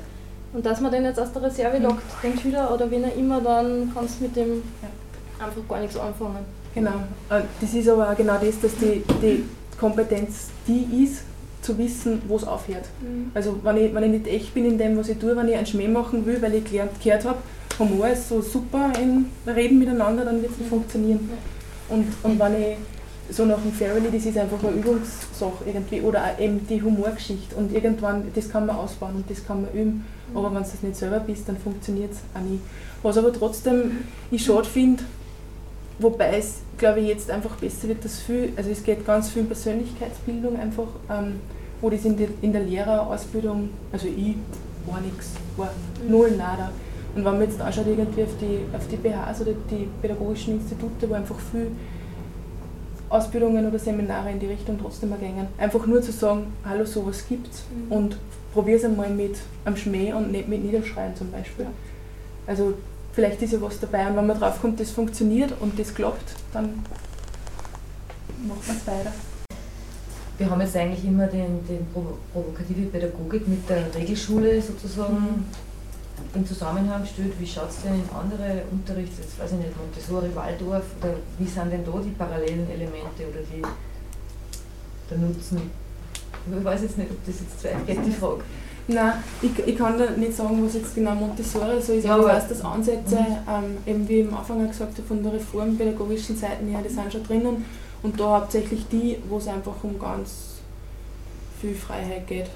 und 0.54 0.65
dass 0.65 0.82
man 0.82 0.91
den 0.91 1.04
jetzt 1.06 1.19
aus 1.19 1.32
der 1.32 1.43
Reserve 1.43 1.78
mhm. 1.78 1.86
lockt, 1.86 2.23
den 2.23 2.38
Schüler 2.38 2.73
oder 2.73 2.89
wen 2.89 3.04
er 3.04 3.15
immer, 3.15 3.41
dann 3.41 3.91
kannst 3.93 4.19
du 4.19 4.26
mit 4.26 4.36
dem 4.36 4.63
ja. 4.82 5.45
einfach 5.45 5.62
gar 5.67 5.80
nichts 5.80 5.97
anfangen. 5.97 6.45
Genau, 6.73 7.04
das 7.30 7.73
ist 7.73 7.88
aber 7.88 8.10
auch 8.10 8.17
genau 8.17 8.34
das, 8.41 8.60
dass 8.60 8.76
die, 8.78 9.04
die 9.21 9.45
Kompetenz 9.77 10.49
die 10.67 11.03
ist, 11.03 11.23
zu 11.62 11.77
wissen, 11.77 12.21
wo 12.27 12.36
es 12.36 12.43
aufhört. 12.43 12.86
Mhm. 13.01 13.31
Also 13.33 13.57
wenn 13.63 13.77
ich, 13.77 13.93
wenn 13.93 14.03
ich 14.03 14.12
nicht 14.12 14.27
echt 14.27 14.53
bin 14.53 14.65
in 14.65 14.77
dem, 14.77 14.97
was 14.97 15.09
ich 15.09 15.17
tue, 15.17 15.36
wenn 15.36 15.47
ich 15.47 15.55
einen 15.55 15.65
Schmäh 15.65 15.88
machen 15.88 16.25
will, 16.25 16.41
weil 16.41 16.55
ich 16.55 16.65
gelernt, 16.65 16.91
gehört 17.01 17.25
habe, 17.25 17.39
Humor 17.79 18.07
ist 18.07 18.29
so 18.29 18.41
super 18.41 18.91
in 19.01 19.25
Reden 19.47 19.79
miteinander, 19.79 20.25
dann 20.25 20.41
wird 20.41 20.51
es 20.51 20.59
nicht 20.59 20.69
funktionieren. 20.69 21.29
Und, 21.89 22.07
und 22.21 22.39
wenn 22.39 22.62
ich 22.62 22.77
so 23.29 23.45
nach 23.45 23.59
dem 23.59 23.71
Fairly, 23.71 24.09
das 24.12 24.25
ist 24.25 24.38
einfach 24.38 24.62
eine 24.63 24.73
Übungssache 24.73 25.63
irgendwie 25.65 26.01
oder 26.01 26.23
auch 26.23 26.39
eben 26.39 26.67
die 26.67 26.81
Humorgeschichte 26.81 27.55
und 27.55 27.73
irgendwann, 27.73 28.25
das 28.36 28.49
kann 28.49 28.65
man 28.65 28.75
ausbauen 28.75 29.15
und 29.15 29.29
das 29.29 29.45
kann 29.45 29.63
man 29.63 29.71
üben, 29.71 30.05
mhm. 30.29 30.38
aber 30.38 30.53
wenn 30.53 30.63
du 30.63 30.69
das 30.69 30.83
nicht 30.83 30.97
selber 30.97 31.19
bist, 31.19 31.47
dann 31.47 31.57
funktioniert 31.57 32.12
es 32.12 32.19
auch 32.33 32.41
nicht. 32.41 32.62
Was 33.01 33.17
aber 33.17 33.33
trotzdem 33.33 34.03
ich 34.29 34.45
schade 34.45 34.67
finde, 34.67 35.03
Wobei 35.99 36.38
es, 36.38 36.62
glaube 36.77 37.01
ich, 37.01 37.08
jetzt 37.08 37.29
einfach 37.29 37.56
besser 37.56 37.88
wird, 37.88 38.03
dass 38.03 38.19
viel, 38.19 38.51
also 38.56 38.69
es 38.69 38.84
geht 38.84 39.06
ganz 39.06 39.29
viel 39.29 39.43
um 39.43 39.47
Persönlichkeitsbildung 39.47 40.60
einfach, 40.60 40.88
ähm, 41.10 41.39
wo 41.82 41.89
das 41.89 42.03
in, 42.06 42.17
die, 42.17 42.27
in 42.41 42.51
der 42.51 42.63
Lehrerausbildung, 42.63 43.69
also 43.91 44.08
ich 44.08 44.36
war 44.86 44.99
nichts, 45.01 45.32
war 45.56 45.69
null, 46.08 46.32
nada. 46.32 46.71
Und 47.15 47.23
wenn 47.23 47.34
man 47.34 47.41
jetzt 47.43 47.62
anschaut 47.62 47.86
irgendwie 47.86 48.23
auf 48.23 48.36
die, 48.41 48.75
auf 48.75 48.88
die 48.88 48.95
BHs 48.95 49.41
oder 49.41 49.51
die 49.69 49.88
pädagogischen 50.01 50.56
Institute, 50.56 51.08
wo 51.08 51.13
einfach 51.13 51.38
viel 51.51 51.67
Ausbildungen 53.13 53.67
oder 53.67 53.77
Seminare 53.77 54.32
in 54.32 54.39
die 54.39 54.47
Richtung 54.47 54.79
trotzdem 54.82 55.12
ergängen. 55.12 55.47
Einfach 55.60 55.86
nur 55.86 56.01
zu 56.01 56.12
sagen, 56.12 56.47
hallo, 56.65 56.84
sowas 56.84 57.23
gibt's 57.29 57.63
mhm. 57.69 57.91
und 57.91 58.17
probier 58.53 58.77
es 58.77 58.84
einmal 58.84 59.10
mit 59.12 59.38
am 59.65 59.77
Schmäh 59.77 60.13
und 60.13 60.32
nicht 60.32 60.47
mit 60.47 60.63
Niederschreien 60.63 61.15
zum 61.15 61.32
Beispiel. 61.32 61.67
Also 62.47 62.73
vielleicht 63.13 63.41
ist 63.41 63.54
ja 63.54 63.62
was 63.62 63.80
dabei. 63.80 64.08
Und 64.08 64.17
wenn 64.17 64.28
man 64.28 64.39
drauf 64.39 64.60
kommt, 64.60 64.80
das 64.80 64.91
funktioniert 64.91 65.54
und 65.60 65.80
das 65.80 65.93
klappt, 65.93 66.36
dann 66.52 66.84
macht 68.47 68.67
man 68.67 68.78
es 68.78 68.88
weiter. 68.88 69.13
Wir 70.38 70.49
haben 70.49 70.62
jetzt 70.62 70.76
eigentlich 70.76 71.06
immer 71.06 71.28
den, 71.28 71.65
den 71.67 71.86
provokative 72.34 72.88
Pädagogik 72.88 73.47
mit 73.47 73.69
der 73.69 73.93
Regelschule 73.93 74.62
sozusagen 74.62 75.15
mhm. 75.15 75.45
in 76.34 76.45
Zusammenhang 76.45 77.02
gestellt. 77.04 77.34
Wie 77.39 77.45
schaut 77.45 77.69
es 77.69 77.84
denn 77.84 77.93
in 77.93 78.10
andere 78.10 78.63
Unterrichts, 78.71 79.19
jetzt 79.19 79.39
weiß 79.39 79.52
ich 79.52 79.58
nicht, 79.60 79.78
Montessori, 79.78 80.36
Waldorf, 80.36 80.86
oder 80.99 81.13
wie 81.38 81.45
sind 81.45 81.71
denn 81.71 81.86
da 81.86 81.91
die 82.04 82.10
parallelen 82.10 82.67
Elemente 82.69 83.28
oder 83.30 83.41
die, 83.41 83.62
der 85.10 85.17
Nutzen? 85.19 85.62
Ich 86.45 86.65
weiß 86.65 86.82
jetzt 86.82 86.97
nicht, 86.97 87.12
ob 87.12 87.26
das 87.26 87.36
jetzt 87.39 87.62
zu 87.62 87.67
weit 87.67 87.88
geht, 87.88 88.06
die 88.06 88.12
Frage. 88.12 88.43
Nein, 88.87 89.13
ich, 89.41 89.57
ich 89.65 89.77
kann 89.77 89.97
da 89.97 90.09
nicht 90.11 90.35
sagen, 90.35 90.65
was 90.65 90.73
jetzt 90.73 90.93
genau 90.93 91.15
Montessori 91.15 91.81
so 91.81 91.93
ist, 91.93 92.03
ja, 92.03 92.15
aber 92.15 92.27
ich 92.27 92.33
weiß, 92.33 92.49
dass 92.49 92.65
Ansätze, 92.65 93.15
mhm. 93.15 93.37
ähm, 93.47 93.77
eben 93.85 94.09
wie 94.09 94.19
ich 94.21 94.27
am 94.27 94.37
Anfang 94.37 94.67
gesagt 94.67 94.97
habe, 94.97 95.07
von 95.07 95.23
der 95.23 95.33
reformpädagogischen 95.33 96.35
Seite 96.35 96.65
her, 96.65 96.81
die 96.83 96.93
sind 96.93 97.11
schon 97.11 97.23
drinnen 97.23 97.65
und 98.01 98.19
da 98.19 98.41
hauptsächlich 98.41 98.85
die, 98.91 99.17
wo 99.29 99.37
es 99.37 99.47
einfach 99.47 99.75
um 99.83 99.97
ganz 99.97 100.55
viel 101.61 101.73
Freiheit 101.73 102.27
geht. 102.27 102.49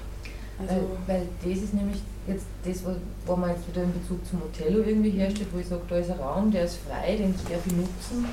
Also 0.60 0.74
weil, 1.06 1.20
weil 1.20 1.28
das 1.42 1.62
ist 1.62 1.72
nämlich 1.72 2.02
jetzt 2.26 2.46
das, 2.62 2.82
wo 3.24 3.36
man 3.36 3.50
jetzt 3.50 3.66
wieder 3.66 3.84
in 3.84 3.92
Bezug 3.94 4.18
zum 4.26 4.40
Motello 4.40 4.82
irgendwie 4.86 5.10
herstellt, 5.10 5.48
wo 5.52 5.60
ich 5.60 5.66
sage, 5.66 5.82
da 5.88 5.96
ist 5.96 6.10
ein 6.10 6.18
Raum, 6.18 6.50
der 6.50 6.64
ist 6.64 6.78
frei, 6.86 7.16
den 7.16 7.32
darf 7.32 7.66
ich 7.66 7.72
nutzen. 7.72 8.26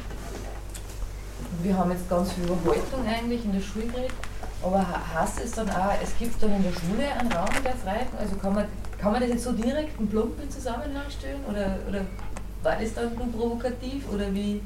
Wir 1.64 1.78
haben 1.78 1.92
jetzt 1.92 2.10
ganz 2.10 2.34
viel 2.34 2.44
Überhaltung 2.44 3.08
eigentlich 3.08 3.46
in 3.46 3.54
der 3.54 3.62
Schule 3.62 3.86
geredet 3.86 4.12
aber 4.66 4.86
heißt 5.14 5.42
es 5.44 5.52
dann 5.52 5.70
auch, 5.70 5.94
es 6.02 6.18
gibt 6.18 6.42
dann 6.42 6.56
in 6.56 6.64
der 6.64 6.72
Schule 6.72 7.08
einen 7.20 7.32
Raum 7.32 7.50
der 7.64 7.76
Freiheit? 7.76 8.08
Also 8.20 8.36
kann 8.36 8.54
man, 8.54 8.66
kann 8.98 9.12
man 9.12 9.22
das 9.22 9.30
jetzt 9.30 9.44
so 9.44 9.52
direkt 9.52 10.00
und 10.00 10.10
plump 10.10 10.42
in 10.42 10.50
Zusammenhang 10.50 11.06
stellen? 11.10 11.40
Oder, 11.48 11.78
oder 11.88 12.02
war 12.64 12.76
das 12.82 12.94
dann 12.96 13.14
nur 13.16 13.32
provokativ? 13.32 14.12
Oder 14.12 14.34
wie? 14.34 14.62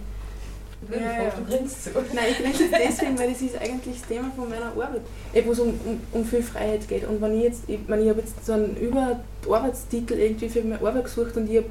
Ja, 0.90 1.24
ja. 1.24 1.30
Du 1.32 1.44
grinst 1.44 1.84
so. 1.84 1.90
Nein, 2.14 2.28
ich 2.32 2.38
grinse 2.38 2.70
deswegen, 2.72 3.20
weil 3.20 3.32
das 3.34 3.42
ist 3.42 3.60
eigentlich 3.60 4.00
das 4.00 4.08
Thema 4.08 4.32
von 4.34 4.48
meiner 4.48 4.68
Arbeit, 4.68 5.02
wo 5.46 5.52
es 5.52 5.60
um, 5.60 5.68
um, 5.68 6.02
um 6.14 6.26
viel 6.26 6.44
Freiheit 6.44 6.88
geht. 6.88 7.06
Und 7.06 7.22
wenn 7.22 7.38
ich 7.38 7.44
jetzt, 7.44 7.64
ich, 7.68 7.80
meine, 7.88 8.04
ich 8.04 8.10
habe 8.10 8.22
jetzt 8.22 8.46
so 8.46 8.54
einen 8.54 8.78
Über 8.78 9.20
Arbeitstitel 9.50 10.14
irgendwie 10.14 10.48
für 10.48 10.62
meine 10.62 10.80
Arbeit 10.80 11.04
gesucht 11.04 11.36
und 11.36 11.50
ich 11.50 11.58
habe 11.58 11.70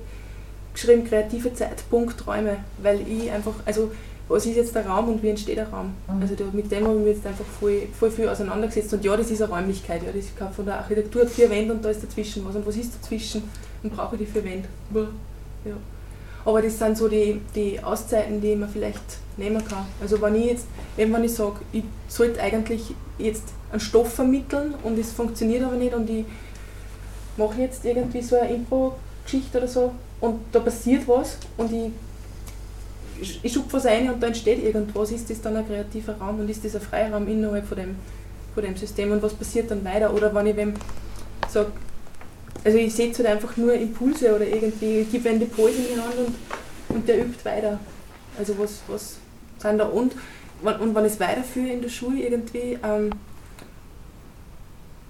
geschrieben 0.74 1.04
kreative 1.04 1.54
Zeitpunkträume, 1.54 2.58
weil 2.82 3.00
ich 3.08 3.30
einfach, 3.30 3.54
also 3.64 3.90
was 4.28 4.44
ist 4.44 4.56
jetzt 4.56 4.74
der 4.74 4.86
Raum 4.86 5.08
und 5.08 5.22
wie 5.22 5.30
entsteht 5.30 5.56
der 5.56 5.68
Raum? 5.68 5.94
Mhm. 6.06 6.22
Also 6.22 6.34
da, 6.34 6.44
mit 6.52 6.70
dem 6.70 6.86
habe 6.86 6.98
ich 6.98 7.04
mich 7.04 7.16
jetzt 7.16 7.26
einfach 7.26 7.44
voll, 7.44 7.88
voll 7.98 8.10
viel 8.10 8.28
auseinandergesetzt 8.28 8.92
und 8.92 9.04
ja, 9.04 9.16
das 9.16 9.30
ist 9.30 9.42
eine 9.42 9.52
Räumlichkeit, 9.52 10.02
ja, 10.02 10.12
das 10.12 10.26
kann 10.36 10.52
von 10.52 10.66
der 10.66 10.78
Architektur 10.78 11.26
vier 11.26 11.50
Wände 11.50 11.74
und 11.74 11.84
da 11.84 11.90
ist 11.90 12.02
dazwischen 12.02 12.44
was 12.46 12.56
und 12.56 12.66
was 12.66 12.76
ist 12.76 12.94
dazwischen 12.94 13.42
und 13.82 13.94
brauche 13.94 14.16
ich 14.16 14.22
die 14.22 14.26
vier 14.26 14.44
Wände. 14.44 14.68
Ja. 15.64 15.74
Aber 16.44 16.62
das 16.62 16.78
sind 16.78 16.96
so 16.96 17.08
die, 17.08 17.40
die 17.54 17.82
Auszeiten, 17.82 18.40
die 18.40 18.56
man 18.56 18.68
vielleicht 18.68 19.02
nehmen 19.36 19.62
kann. 19.64 19.86
Also 20.00 20.20
wenn 20.20 20.34
ich 20.34 20.46
jetzt, 20.46 20.66
wenn 20.96 21.24
ich 21.24 21.34
sage, 21.34 21.56
ich 21.72 21.84
sollte 22.08 22.40
eigentlich 22.40 22.94
jetzt 23.18 23.44
einen 23.70 23.80
Stoff 23.80 24.14
vermitteln 24.14 24.74
und 24.82 24.98
es 24.98 25.12
funktioniert 25.12 25.62
aber 25.64 25.76
nicht 25.76 25.94
und 25.94 26.08
ich 26.08 26.24
mache 27.36 27.60
jetzt 27.60 27.84
irgendwie 27.84 28.22
so 28.22 28.38
eine 28.38 28.54
Impro-Geschichte 28.54 29.58
oder 29.58 29.68
so 29.68 29.92
und 30.20 30.40
da 30.52 30.60
passiert 30.60 31.06
was 31.06 31.38
und 31.56 31.72
ich 31.72 31.92
ich 33.20 33.52
schub 33.52 33.72
was 33.72 33.86
rein 33.86 34.10
und 34.10 34.22
da 34.22 34.28
entsteht 34.28 34.62
irgendwas, 34.62 35.10
ist 35.10 35.28
das 35.30 35.40
dann 35.40 35.56
ein 35.56 35.66
kreativer 35.66 36.14
Raum 36.14 36.40
und 36.40 36.48
ist 36.48 36.64
das 36.64 36.74
ein 36.74 36.80
Freiraum 36.80 37.26
innerhalb 37.28 37.66
von 37.66 37.76
dem, 37.76 37.96
von 38.54 38.64
dem 38.64 38.76
System 38.76 39.12
und 39.12 39.22
was 39.22 39.34
passiert 39.34 39.70
dann 39.70 39.84
weiter? 39.84 40.12
Oder 40.12 40.34
wenn 40.34 40.46
ich 40.46 40.56
wem 40.56 40.74
sage, 41.48 41.72
also 42.64 42.78
ich 42.78 42.94
setze 42.94 43.24
halt 43.24 43.36
einfach 43.36 43.56
nur 43.56 43.74
Impulse 43.74 44.34
oder 44.34 44.46
irgendwie, 44.46 45.00
ich 45.00 45.10
gebe 45.10 45.38
die 45.38 45.44
Pose 45.46 45.74
in 45.74 45.94
die 45.94 46.00
Hand 46.00 46.14
und, 46.16 46.96
und 46.96 47.08
der 47.08 47.20
übt 47.20 47.44
weiter. 47.44 47.78
Also 48.38 48.58
was, 48.58 48.80
was 48.88 49.16
sind 49.58 49.78
da 49.78 49.86
und, 49.86 50.14
und 50.62 50.94
wenn 50.94 51.04
ich 51.04 51.12
es 51.12 51.20
weiterführe 51.20 51.68
in 51.68 51.82
der 51.82 51.88
Schule 51.88 52.20
irgendwie, 52.20 52.78
ähm, 52.82 53.10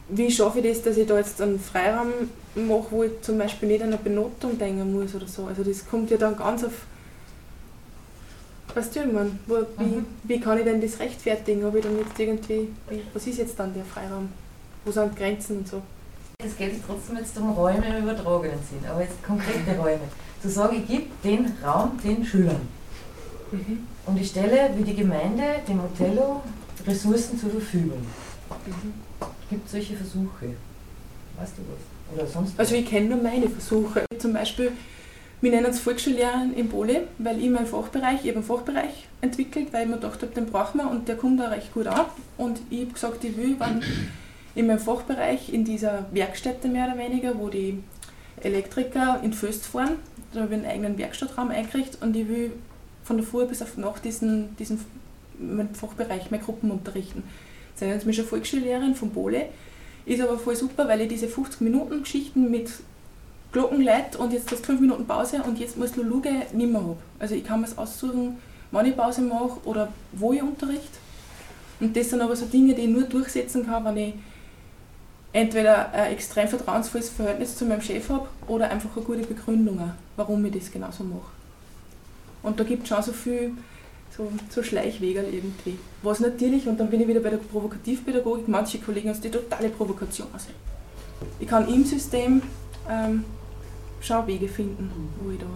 wie 0.08 0.30
schaffe 0.30 0.60
ich 0.60 0.68
das, 0.68 0.82
dass 0.82 0.96
ich 0.96 1.06
da 1.06 1.18
jetzt 1.18 1.40
einen 1.40 1.60
Freiraum 1.60 2.08
mache, 2.54 2.86
wo 2.90 3.02
ich 3.04 3.20
zum 3.20 3.38
Beispiel 3.38 3.68
nicht 3.68 3.82
an 3.82 3.88
eine 3.88 3.98
Benotung 3.98 4.58
denken 4.58 4.92
muss 4.92 5.14
oder 5.14 5.26
so. 5.26 5.44
Also 5.44 5.62
das 5.62 5.86
kommt 5.86 6.10
ja 6.10 6.16
dann 6.16 6.36
ganz 6.36 6.64
auf 6.64 6.72
was 8.78 8.90
tun 8.90 9.12
man? 9.12 9.38
Wo, 9.46 9.56
wie, 9.78 9.84
mhm. 9.84 10.06
wie 10.24 10.40
kann 10.40 10.58
ich 10.58 10.64
denn 10.64 10.80
das 10.80 10.98
rechtfertigen? 10.98 11.64
Habe 11.64 11.78
ich 11.78 11.84
dann 11.84 11.98
jetzt 11.98 12.18
irgendwie, 12.18 12.68
wie, 12.88 13.02
was 13.12 13.26
ist 13.26 13.38
jetzt 13.38 13.58
dann 13.58 13.74
der 13.74 13.84
Freiraum? 13.84 14.28
Wo 14.84 14.90
sind 14.90 15.16
Grenzen 15.16 15.58
und 15.58 15.68
so? 15.68 15.82
Es 16.44 16.56
geht 16.56 16.74
trotzdem 16.86 17.16
jetzt 17.16 17.36
um 17.36 17.50
Räume 17.50 17.84
im 17.88 18.04
übertragenen 18.04 18.58
Sinn, 18.58 18.88
aber 18.88 19.02
jetzt 19.02 19.22
konkrete 19.24 19.76
Räume. 19.76 20.04
Zu 20.40 20.48
sagen, 20.48 20.76
ich 20.76 20.86
gebe 20.86 21.06
den 21.24 21.52
Raum 21.64 21.98
den 22.02 22.24
Schülern. 22.24 22.68
Mhm. 23.50 23.86
Und 24.06 24.20
ich 24.20 24.28
stelle 24.28 24.70
wie 24.76 24.84
die 24.84 24.94
Gemeinde 24.94 25.42
dem 25.66 25.80
Othello 25.80 26.42
Ressourcen 26.86 27.38
zur 27.38 27.50
Verfügung. 27.50 27.98
Mhm. 28.66 28.92
Gibt 29.50 29.66
es 29.66 29.72
solche 29.72 29.96
Versuche? 29.96 30.54
Weißt 31.38 31.54
du 31.56 31.62
was? 31.62 32.14
Oder 32.16 32.26
sonst 32.26 32.58
Also 32.58 32.74
ich 32.76 32.86
kenne 32.86 33.08
nur 33.08 33.22
meine 33.22 33.48
Versuche. 33.48 34.04
Zum 34.18 34.32
Beispiel 34.32 34.72
wir 35.40 35.50
nennen 35.50 35.66
es 35.66 35.80
Volksschullehrerin 35.80 36.54
im 36.54 36.68
Bole, 36.68 37.06
weil 37.18 37.42
ich 37.42 37.48
meinen 37.48 37.66
Fachbereich, 37.66 38.20
ich 38.22 38.28
habe 38.28 38.38
einen 38.38 38.44
Fachbereich 38.44 39.06
entwickelt, 39.20 39.68
weil 39.72 39.82
ich 39.82 39.88
mir 39.88 39.96
gedacht 39.96 40.22
habe, 40.22 40.32
den 40.34 40.46
brauchen 40.46 40.78
wir 40.78 40.90
und 40.90 41.06
der 41.06 41.16
kommt 41.16 41.38
da 41.38 41.48
recht 41.48 41.72
gut 41.72 41.86
an. 41.86 42.06
Und 42.36 42.60
ich 42.70 42.80
habe 42.80 42.92
gesagt, 42.92 43.24
ich 43.24 43.36
will, 43.36 43.56
wenn 43.58 43.82
in 44.54 44.66
meinem 44.66 44.80
Fachbereich, 44.80 45.52
in 45.52 45.64
dieser 45.64 46.06
Werkstätte 46.10 46.68
mehr 46.68 46.86
oder 46.86 46.98
weniger, 46.98 47.38
wo 47.38 47.48
die 47.48 47.82
Elektriker 48.42 49.20
in 49.22 49.32
Föst 49.32 49.66
fahren, 49.66 49.96
da 50.32 50.40
habe 50.40 50.54
ich 50.54 50.60
einen 50.60 50.70
eigenen 50.70 50.98
Werkstattraum 50.98 51.50
eingerichtet 51.50 52.02
und 52.02 52.16
ich 52.16 52.28
will 52.28 52.52
von 53.04 53.16
der 53.16 53.26
Früh 53.26 53.46
bis 53.46 53.62
auf 53.62 53.76
Nacht 53.76 54.04
diesen, 54.04 54.56
diesen 54.56 54.84
meinen 55.38 55.74
Fachbereich, 55.74 56.30
meine 56.30 56.42
Gruppen 56.42 56.70
unterrichten. 56.70 57.22
Jetzt 57.70 57.80
nennen 57.80 58.00
sie 58.00 58.06
mich 58.06 58.16
schon 58.16 58.26
Volksschullehrerin 58.26 58.96
vom 58.96 59.10
Bole, 59.10 59.46
ist 60.04 60.20
aber 60.20 60.38
voll 60.38 60.56
super, 60.56 60.88
weil 60.88 61.02
ich 61.02 61.08
diese 61.08 61.28
50 61.28 61.60
Minuten 61.60 62.02
Geschichten 62.02 62.50
mit 62.50 62.70
Glockenleit 63.52 64.16
und 64.16 64.32
jetzt 64.32 64.50
hast 64.50 64.60
du 64.60 64.66
fünf 64.66 64.80
Minuten 64.80 65.06
Pause 65.06 65.42
und 65.42 65.58
jetzt 65.58 65.76
musst 65.76 65.96
du 65.96 66.02
schauen, 66.02 66.22
nicht 66.52 66.72
mehr 66.72 66.80
habe. 66.80 66.96
Also 67.18 67.34
ich 67.34 67.44
kann 67.44 67.60
mir 67.60 67.68
aussuchen, 67.76 68.36
wann 68.70 68.86
ich 68.86 68.96
Pause 68.96 69.22
mache 69.22 69.58
oder 69.64 69.88
wo 70.12 70.32
ich 70.32 70.42
unterrichte. 70.42 70.98
Und 71.80 71.96
das 71.96 72.10
sind 72.10 72.20
aber 72.20 72.36
so 72.36 72.46
Dinge, 72.46 72.74
die 72.74 72.82
ich 72.82 72.88
nur 72.88 73.04
durchsetzen 73.04 73.66
kann, 73.66 73.84
wenn 73.84 73.96
ich 73.96 74.14
entweder 75.32 75.92
ein 75.92 76.12
extrem 76.12 76.48
vertrauensvolles 76.48 77.10
Verhältnis 77.10 77.56
zu 77.56 77.64
meinem 77.64 77.80
Chef 77.80 78.08
habe 78.08 78.28
oder 78.46 78.70
einfach 78.70 78.94
eine 78.96 79.04
gute 79.04 79.26
Begründung, 79.26 79.80
warum 80.16 80.44
ich 80.44 80.52
das 80.52 80.70
genauso 80.70 81.04
mache. 81.04 81.20
Und 82.42 82.58
da 82.58 82.64
gibt 82.64 82.82
es 82.82 82.88
schon 82.88 83.02
so 83.02 83.12
viel 83.12 83.52
so, 84.16 84.30
so 84.50 84.62
Schleichwege 84.62 85.22
irgendwie. 85.22 85.78
Was 86.02 86.20
natürlich, 86.20 86.66
und 86.66 86.78
dann 86.80 86.90
bin 86.90 87.00
ich 87.00 87.08
wieder 87.08 87.20
bei 87.20 87.30
der 87.30 87.36
Provokativpädagogik, 87.38 88.48
manche 88.48 88.78
Kollegen 88.78 89.10
haben 89.10 89.20
die 89.20 89.30
totale 89.30 89.68
Provokation 89.68 90.28
sehen. 90.36 90.54
Ich 91.40 91.48
kann 91.48 91.68
im 91.72 91.84
System 91.84 92.42
ähm, 92.88 93.24
Schauwege 94.00 94.48
finden, 94.48 94.90
wo 95.22 95.30
ich 95.30 95.38
da. 95.38 95.46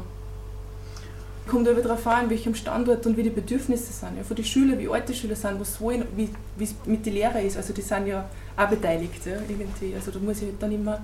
Kommt 1.46 1.68
aber 1.68 1.80
darauf 1.80 2.06
an, 2.06 2.30
welchem 2.30 2.54
Standort 2.54 3.04
und 3.04 3.16
wie 3.16 3.24
die 3.24 3.30
Bedürfnisse 3.30 3.92
sind. 3.92 4.16
Ja, 4.16 4.22
von 4.22 4.36
den 4.36 4.44
Schülern, 4.44 4.78
wie 4.78 4.88
alt 4.88 5.08
die 5.08 5.14
Schüler 5.14 5.34
sind, 5.34 5.58
was 5.60 5.80
wollen, 5.80 6.04
wie 6.16 6.30
es 6.60 6.74
mit 6.86 7.04
den 7.04 7.14
Lehrern 7.14 7.44
ist. 7.44 7.56
Also 7.56 7.72
die 7.72 7.82
sind 7.82 8.06
ja 8.06 8.28
auch 8.56 8.68
beteiligt 8.68 9.26
ja, 9.26 9.32
irgendwie. 9.48 9.94
Also 9.94 10.12
da 10.12 10.18
muss 10.20 10.40
ich 10.40 10.50
dann 10.58 10.70
immer, 10.70 11.00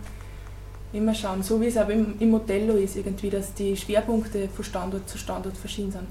immer 0.93 1.13
schauen. 1.13 1.43
So 1.43 1.61
wie 1.61 1.67
es 1.67 1.77
aber 1.77 1.93
im, 1.93 2.15
im 2.21 2.31
Modello 2.31 2.75
ist, 2.75 2.97
irgendwie, 2.97 3.31
dass 3.31 3.53
die 3.55 3.77
Schwerpunkte 3.77 4.49
von 4.49 4.65
Standort 4.65 5.09
zu 5.09 5.19
Standort 5.19 5.57
verschieden 5.57 5.91
sind. 5.91 6.07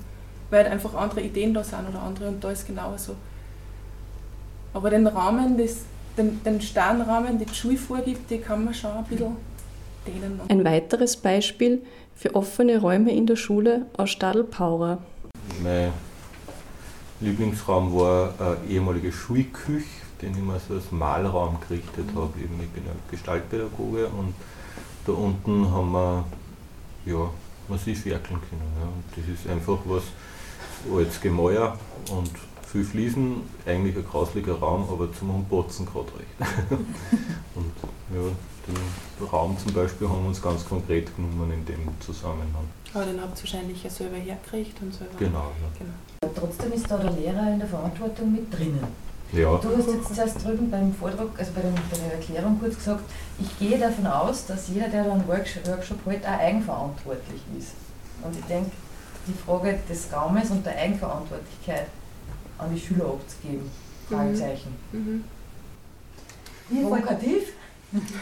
Weil 0.50 0.64
halt 0.64 0.74
einfach 0.74 0.94
andere 0.94 1.22
Ideen 1.22 1.54
da 1.54 1.64
sind 1.64 1.88
oder 1.90 2.02
andere 2.02 2.28
und 2.28 2.44
da 2.44 2.52
ist 2.52 2.68
genauso. 2.68 3.16
Aber 4.74 4.90
den 4.90 5.08
Rahmen, 5.08 5.58
das, 5.58 5.78
den, 6.18 6.44
den 6.44 6.62
starren 6.62 7.40
den 7.40 7.48
die 7.48 7.56
Schule 7.56 7.78
vorgibt, 7.78 8.30
die 8.30 8.40
kann 8.40 8.66
man 8.66 8.74
schon 8.74 8.92
ein 8.92 9.04
bisschen 9.06 9.36
denen. 10.08 10.42
Ein 10.48 10.66
weiteres 10.66 11.18
Beispiel 11.18 11.82
für 12.16 12.36
offene 12.36 12.80
Räume 12.80 13.14
in 13.16 13.28
der 13.28 13.36
Schule 13.36 13.86
aus 13.96 14.10
Stadelpaurer. 14.10 15.00
Mein 15.64 15.92
Lieblingsraum 17.20 17.94
war 17.96 18.34
eine 18.40 18.58
ehemalige 18.70 19.12
Schulküche, 19.12 19.86
den 20.22 20.32
ich 20.32 20.42
mir 20.42 20.60
so 20.68 20.76
als 20.76 20.92
Malraum 20.92 21.58
gerichtet 21.68 22.06
habe. 22.16 22.32
ich 22.40 22.48
bin 22.48 22.86
ja 22.86 22.92
Gestaltpädagoge 23.12 24.08
und 24.08 24.34
da 25.06 25.14
unten 25.14 25.72
haben 25.72 25.92
wir 25.92 26.26
ja, 27.06 27.30
massiv 27.68 28.06
werkeln 28.06 28.40
können. 28.50 28.62
Ja. 28.82 28.90
das 29.16 29.40
ist 29.40 29.50
einfach 29.50 29.80
was 29.86 30.04
als 30.96 31.22
Gemäuer 31.22 31.78
und 32.12 32.32
viel 32.68 32.84
Fliesen, 32.84 33.42
eigentlich 33.66 33.96
ein 33.96 34.06
grauslicher 34.06 34.56
Raum, 34.56 34.88
aber 34.92 35.12
zum 35.14 35.30
Umputzen 35.30 35.86
gerade 35.86 36.12
recht. 36.20 36.52
und 37.56 37.72
ja, 38.14 38.32
den 38.68 39.28
Raum 39.28 39.58
zum 39.58 39.74
Beispiel 39.74 40.08
haben 40.08 40.22
wir 40.24 40.30
uns 40.30 40.42
ganz 40.42 40.68
konkret 40.68 41.16
genommen 41.16 41.52
in 41.52 41.66
dem 41.66 41.90
Zusammenhang. 42.00 42.68
Aber 42.94 43.06
den 43.06 43.22
habt 43.22 43.38
ihr 43.38 43.44
wahrscheinlich 43.44 43.84
ja 43.84 43.90
selber 43.90 44.18
hergekriegt 44.18 44.82
und 44.82 44.94
selber. 44.94 45.14
Genau, 45.20 45.52
ja. 45.62 45.70
genau. 45.80 46.34
Trotzdem 46.36 46.74
ist 46.74 46.90
da 46.90 46.98
der 46.98 47.12
Lehrer 47.12 47.52
in 47.54 47.60
der 47.60 47.68
Verantwortung 47.68 48.32
mit 48.32 48.54
drinnen. 48.54 48.88
Ja. 49.34 49.58
Du 49.58 49.76
hast 49.78 49.88
jetzt 49.88 50.16
zuerst 50.16 50.44
drüben 50.44 50.72
beim 50.72 50.94
Vortrag, 50.94 51.28
also 51.38 51.52
bei, 51.54 51.62
der 51.62 52.14
Erklärung 52.14 52.60
kurz 52.60 52.76
gesagt, 52.76 53.04
ich 53.40 53.60
gehe 53.60 53.78
davon 53.78 54.08
aus, 54.08 54.46
dass 54.46 54.70
jeder, 54.70 54.88
der 54.88 55.12
einen 55.12 55.28
Workshop, 55.28 55.68
Workshop 55.68 55.98
hält, 56.06 56.26
auch 56.26 56.40
eigenverantwortlich 56.40 57.42
ist. 57.58 57.74
Und 58.24 58.38
ich 58.38 58.46
denke, 58.46 58.72
die 59.28 59.34
Frage 59.34 59.80
des 59.90 60.14
Raumes 60.14 60.50
und 60.50 60.66
der 60.66 60.78
Eigenverantwortlichkeit 60.78 61.88
an 62.58 62.74
die 62.74 62.80
Schüler 62.80 63.06
abzugeben, 63.06 63.70
Fragezeichen. 64.10 64.74
Mhm. 64.94 65.24
Wie 66.70 66.82
provokativ? 66.82 67.54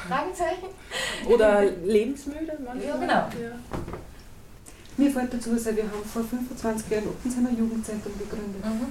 Fragezeichen? 0.08 0.68
Oder 1.28 1.66
lebensmüde 1.66 2.58
manchmal. 2.64 2.86
Ja, 2.86 2.96
genau. 2.98 3.14
Ja. 3.14 3.60
Mir 4.98 5.12
fällt 5.12 5.34
dazu, 5.34 5.52
also 5.52 5.76
wir 5.76 5.84
haben 5.84 6.06
vor 6.06 6.24
25 6.24 6.90
Jahren 6.90 7.08
Oppensheimer 7.08 7.50
Jugendzentrum 7.50 8.14
gegründet. 8.18 8.64
Mhm. 8.64 8.88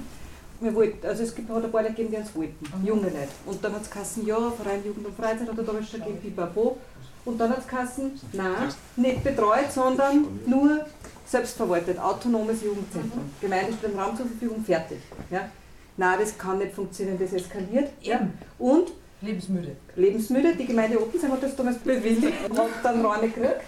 Wir 0.60 0.74
wollten, 0.74 1.06
also 1.06 1.22
es 1.22 1.34
gibt, 1.34 1.48
hat 1.50 1.64
ein 1.64 1.70
paar 1.70 1.82
Leute 1.82 1.94
gegeben, 1.94 2.10
die 2.12 2.16
uns 2.18 2.34
wollten, 2.34 2.80
mhm. 2.80 2.86
junge 2.86 3.04
Leute. 3.04 3.28
Und 3.46 3.64
dann 3.64 3.72
hat 3.72 3.82
es 3.82 3.90
geheißen, 3.90 4.26
ja, 4.26 4.50
Verein 4.50 4.84
Jugend 4.84 5.06
und 5.06 5.16
Freizeit 5.16 5.48
hat 5.48 5.56
er 5.56 5.64
damals 5.64 5.90
schon 5.90 6.00
gegeben, 6.00 6.20
pipapo. 6.20 6.78
Und 7.24 7.38
dann 7.38 7.50
hat 7.50 7.60
es 7.60 7.66
geheißen, 7.66 8.20
nein, 8.32 8.68
nicht 8.96 9.24
betreut, 9.24 9.72
sondern 9.72 10.26
nur 10.46 10.84
selbstverwaltet, 11.26 11.98
autonomes 11.98 12.62
Jugendzentrum. 12.62 13.22
Mhm. 13.22 13.34
Gemeinde 13.40 13.72
stellt 13.72 13.94
den 13.94 14.00
Raum 14.00 14.16
zur 14.16 14.26
Verfügung, 14.26 14.62
fertig. 14.64 14.98
Ja? 15.30 15.48
Nein, 15.96 16.18
das 16.20 16.36
kann 16.36 16.58
nicht 16.58 16.74
funktionieren, 16.74 17.18
das 17.18 17.32
eskaliert. 17.32 17.90
Ja? 18.02 18.28
Und 18.58 18.92
Lebensmüde. 19.24 19.76
Lebensmüde. 19.96 20.54
Die 20.56 20.66
Gemeinde 20.66 21.00
Ottensheim 21.00 21.32
hat 21.32 21.42
das 21.42 21.56
damals 21.56 21.78
bewilligt 21.78 22.48
und 22.48 22.58
hat 22.58 22.68
dann 22.82 23.04
Räume 23.04 23.28
gekriegt. 23.28 23.60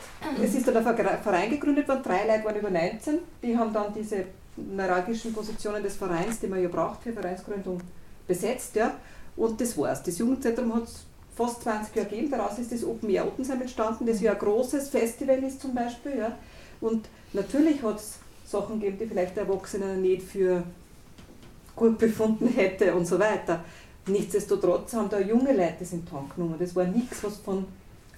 Es 0.43 0.55
ist 0.55 0.69
dann 0.69 0.77
ein 0.77 1.23
Verein 1.23 1.51
gegründet 1.51 1.89
worden, 1.89 2.03
drei 2.03 2.27
Leute 2.27 2.45
waren 2.45 2.57
über 2.57 2.71
19. 2.71 3.19
Die 3.43 3.57
haben 3.57 3.73
dann 3.73 3.93
diese 3.95 4.25
neuralgischen 4.57 5.33
Positionen 5.33 5.83
des 5.83 5.97
Vereins, 5.97 6.41
die 6.41 6.47
man 6.47 6.63
ja 6.63 6.69
braucht 6.69 7.03
für 7.03 7.13
Vereinsgründung, 7.13 7.81
besetzt. 8.27 8.75
Ja. 8.77 8.95
Und 9.37 9.61
das 9.61 9.77
war's. 9.77 10.03
Das 10.03 10.19
Jugendzentrum 10.19 10.75
hat 10.75 10.85
es 10.85 11.05
fast 11.35 11.63
20 11.63 11.95
Jahre 11.95 12.09
gegeben. 12.09 12.31
Daraus 12.31 12.59
ist 12.59 12.73
das 12.73 12.85
Open 12.85 13.11
Air 13.11 13.27
Ottensheim 13.27 13.61
entstanden, 13.61 14.07
das 14.07 14.21
ja 14.21 14.33
ein 14.33 14.39
großes 14.39 14.89
Festival 14.89 15.43
ist 15.43 15.61
zum 15.61 15.75
Beispiel. 15.75 16.19
Ja. 16.19 16.39
Und 16.81 17.09
natürlich 17.33 17.83
hat 17.83 17.97
es 17.97 18.19
Sachen 18.47 18.81
gegeben, 18.81 18.99
die 19.01 19.07
vielleicht 19.07 19.37
der 19.37 19.45
Erwachsene 19.45 19.97
nicht 19.97 20.23
für 20.23 20.63
gut 21.75 21.99
befunden 21.99 22.49
hätte 22.49 22.95
und 22.95 23.07
so 23.07 23.19
weiter. 23.19 23.63
Nichtsdestotrotz 24.07 24.93
haben 24.95 25.09
da 25.09 25.19
junge 25.19 25.53
Leute 25.53 25.77
das 25.81 25.93
in 25.93 26.07
Tank 26.07 26.35
genommen. 26.35 26.57
Das 26.59 26.75
war 26.77 26.85
nichts, 26.85 27.23
was 27.25 27.37
von 27.39 27.67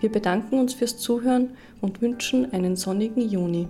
Wir 0.01 0.11
bedanken 0.11 0.59
uns 0.59 0.74
fürs 0.74 0.99
Zuhören 0.99 1.51
und 1.81 2.03
wünschen 2.03 2.53
einen 2.53 2.74
sonnigen 2.76 3.28
Juni. 3.28 3.68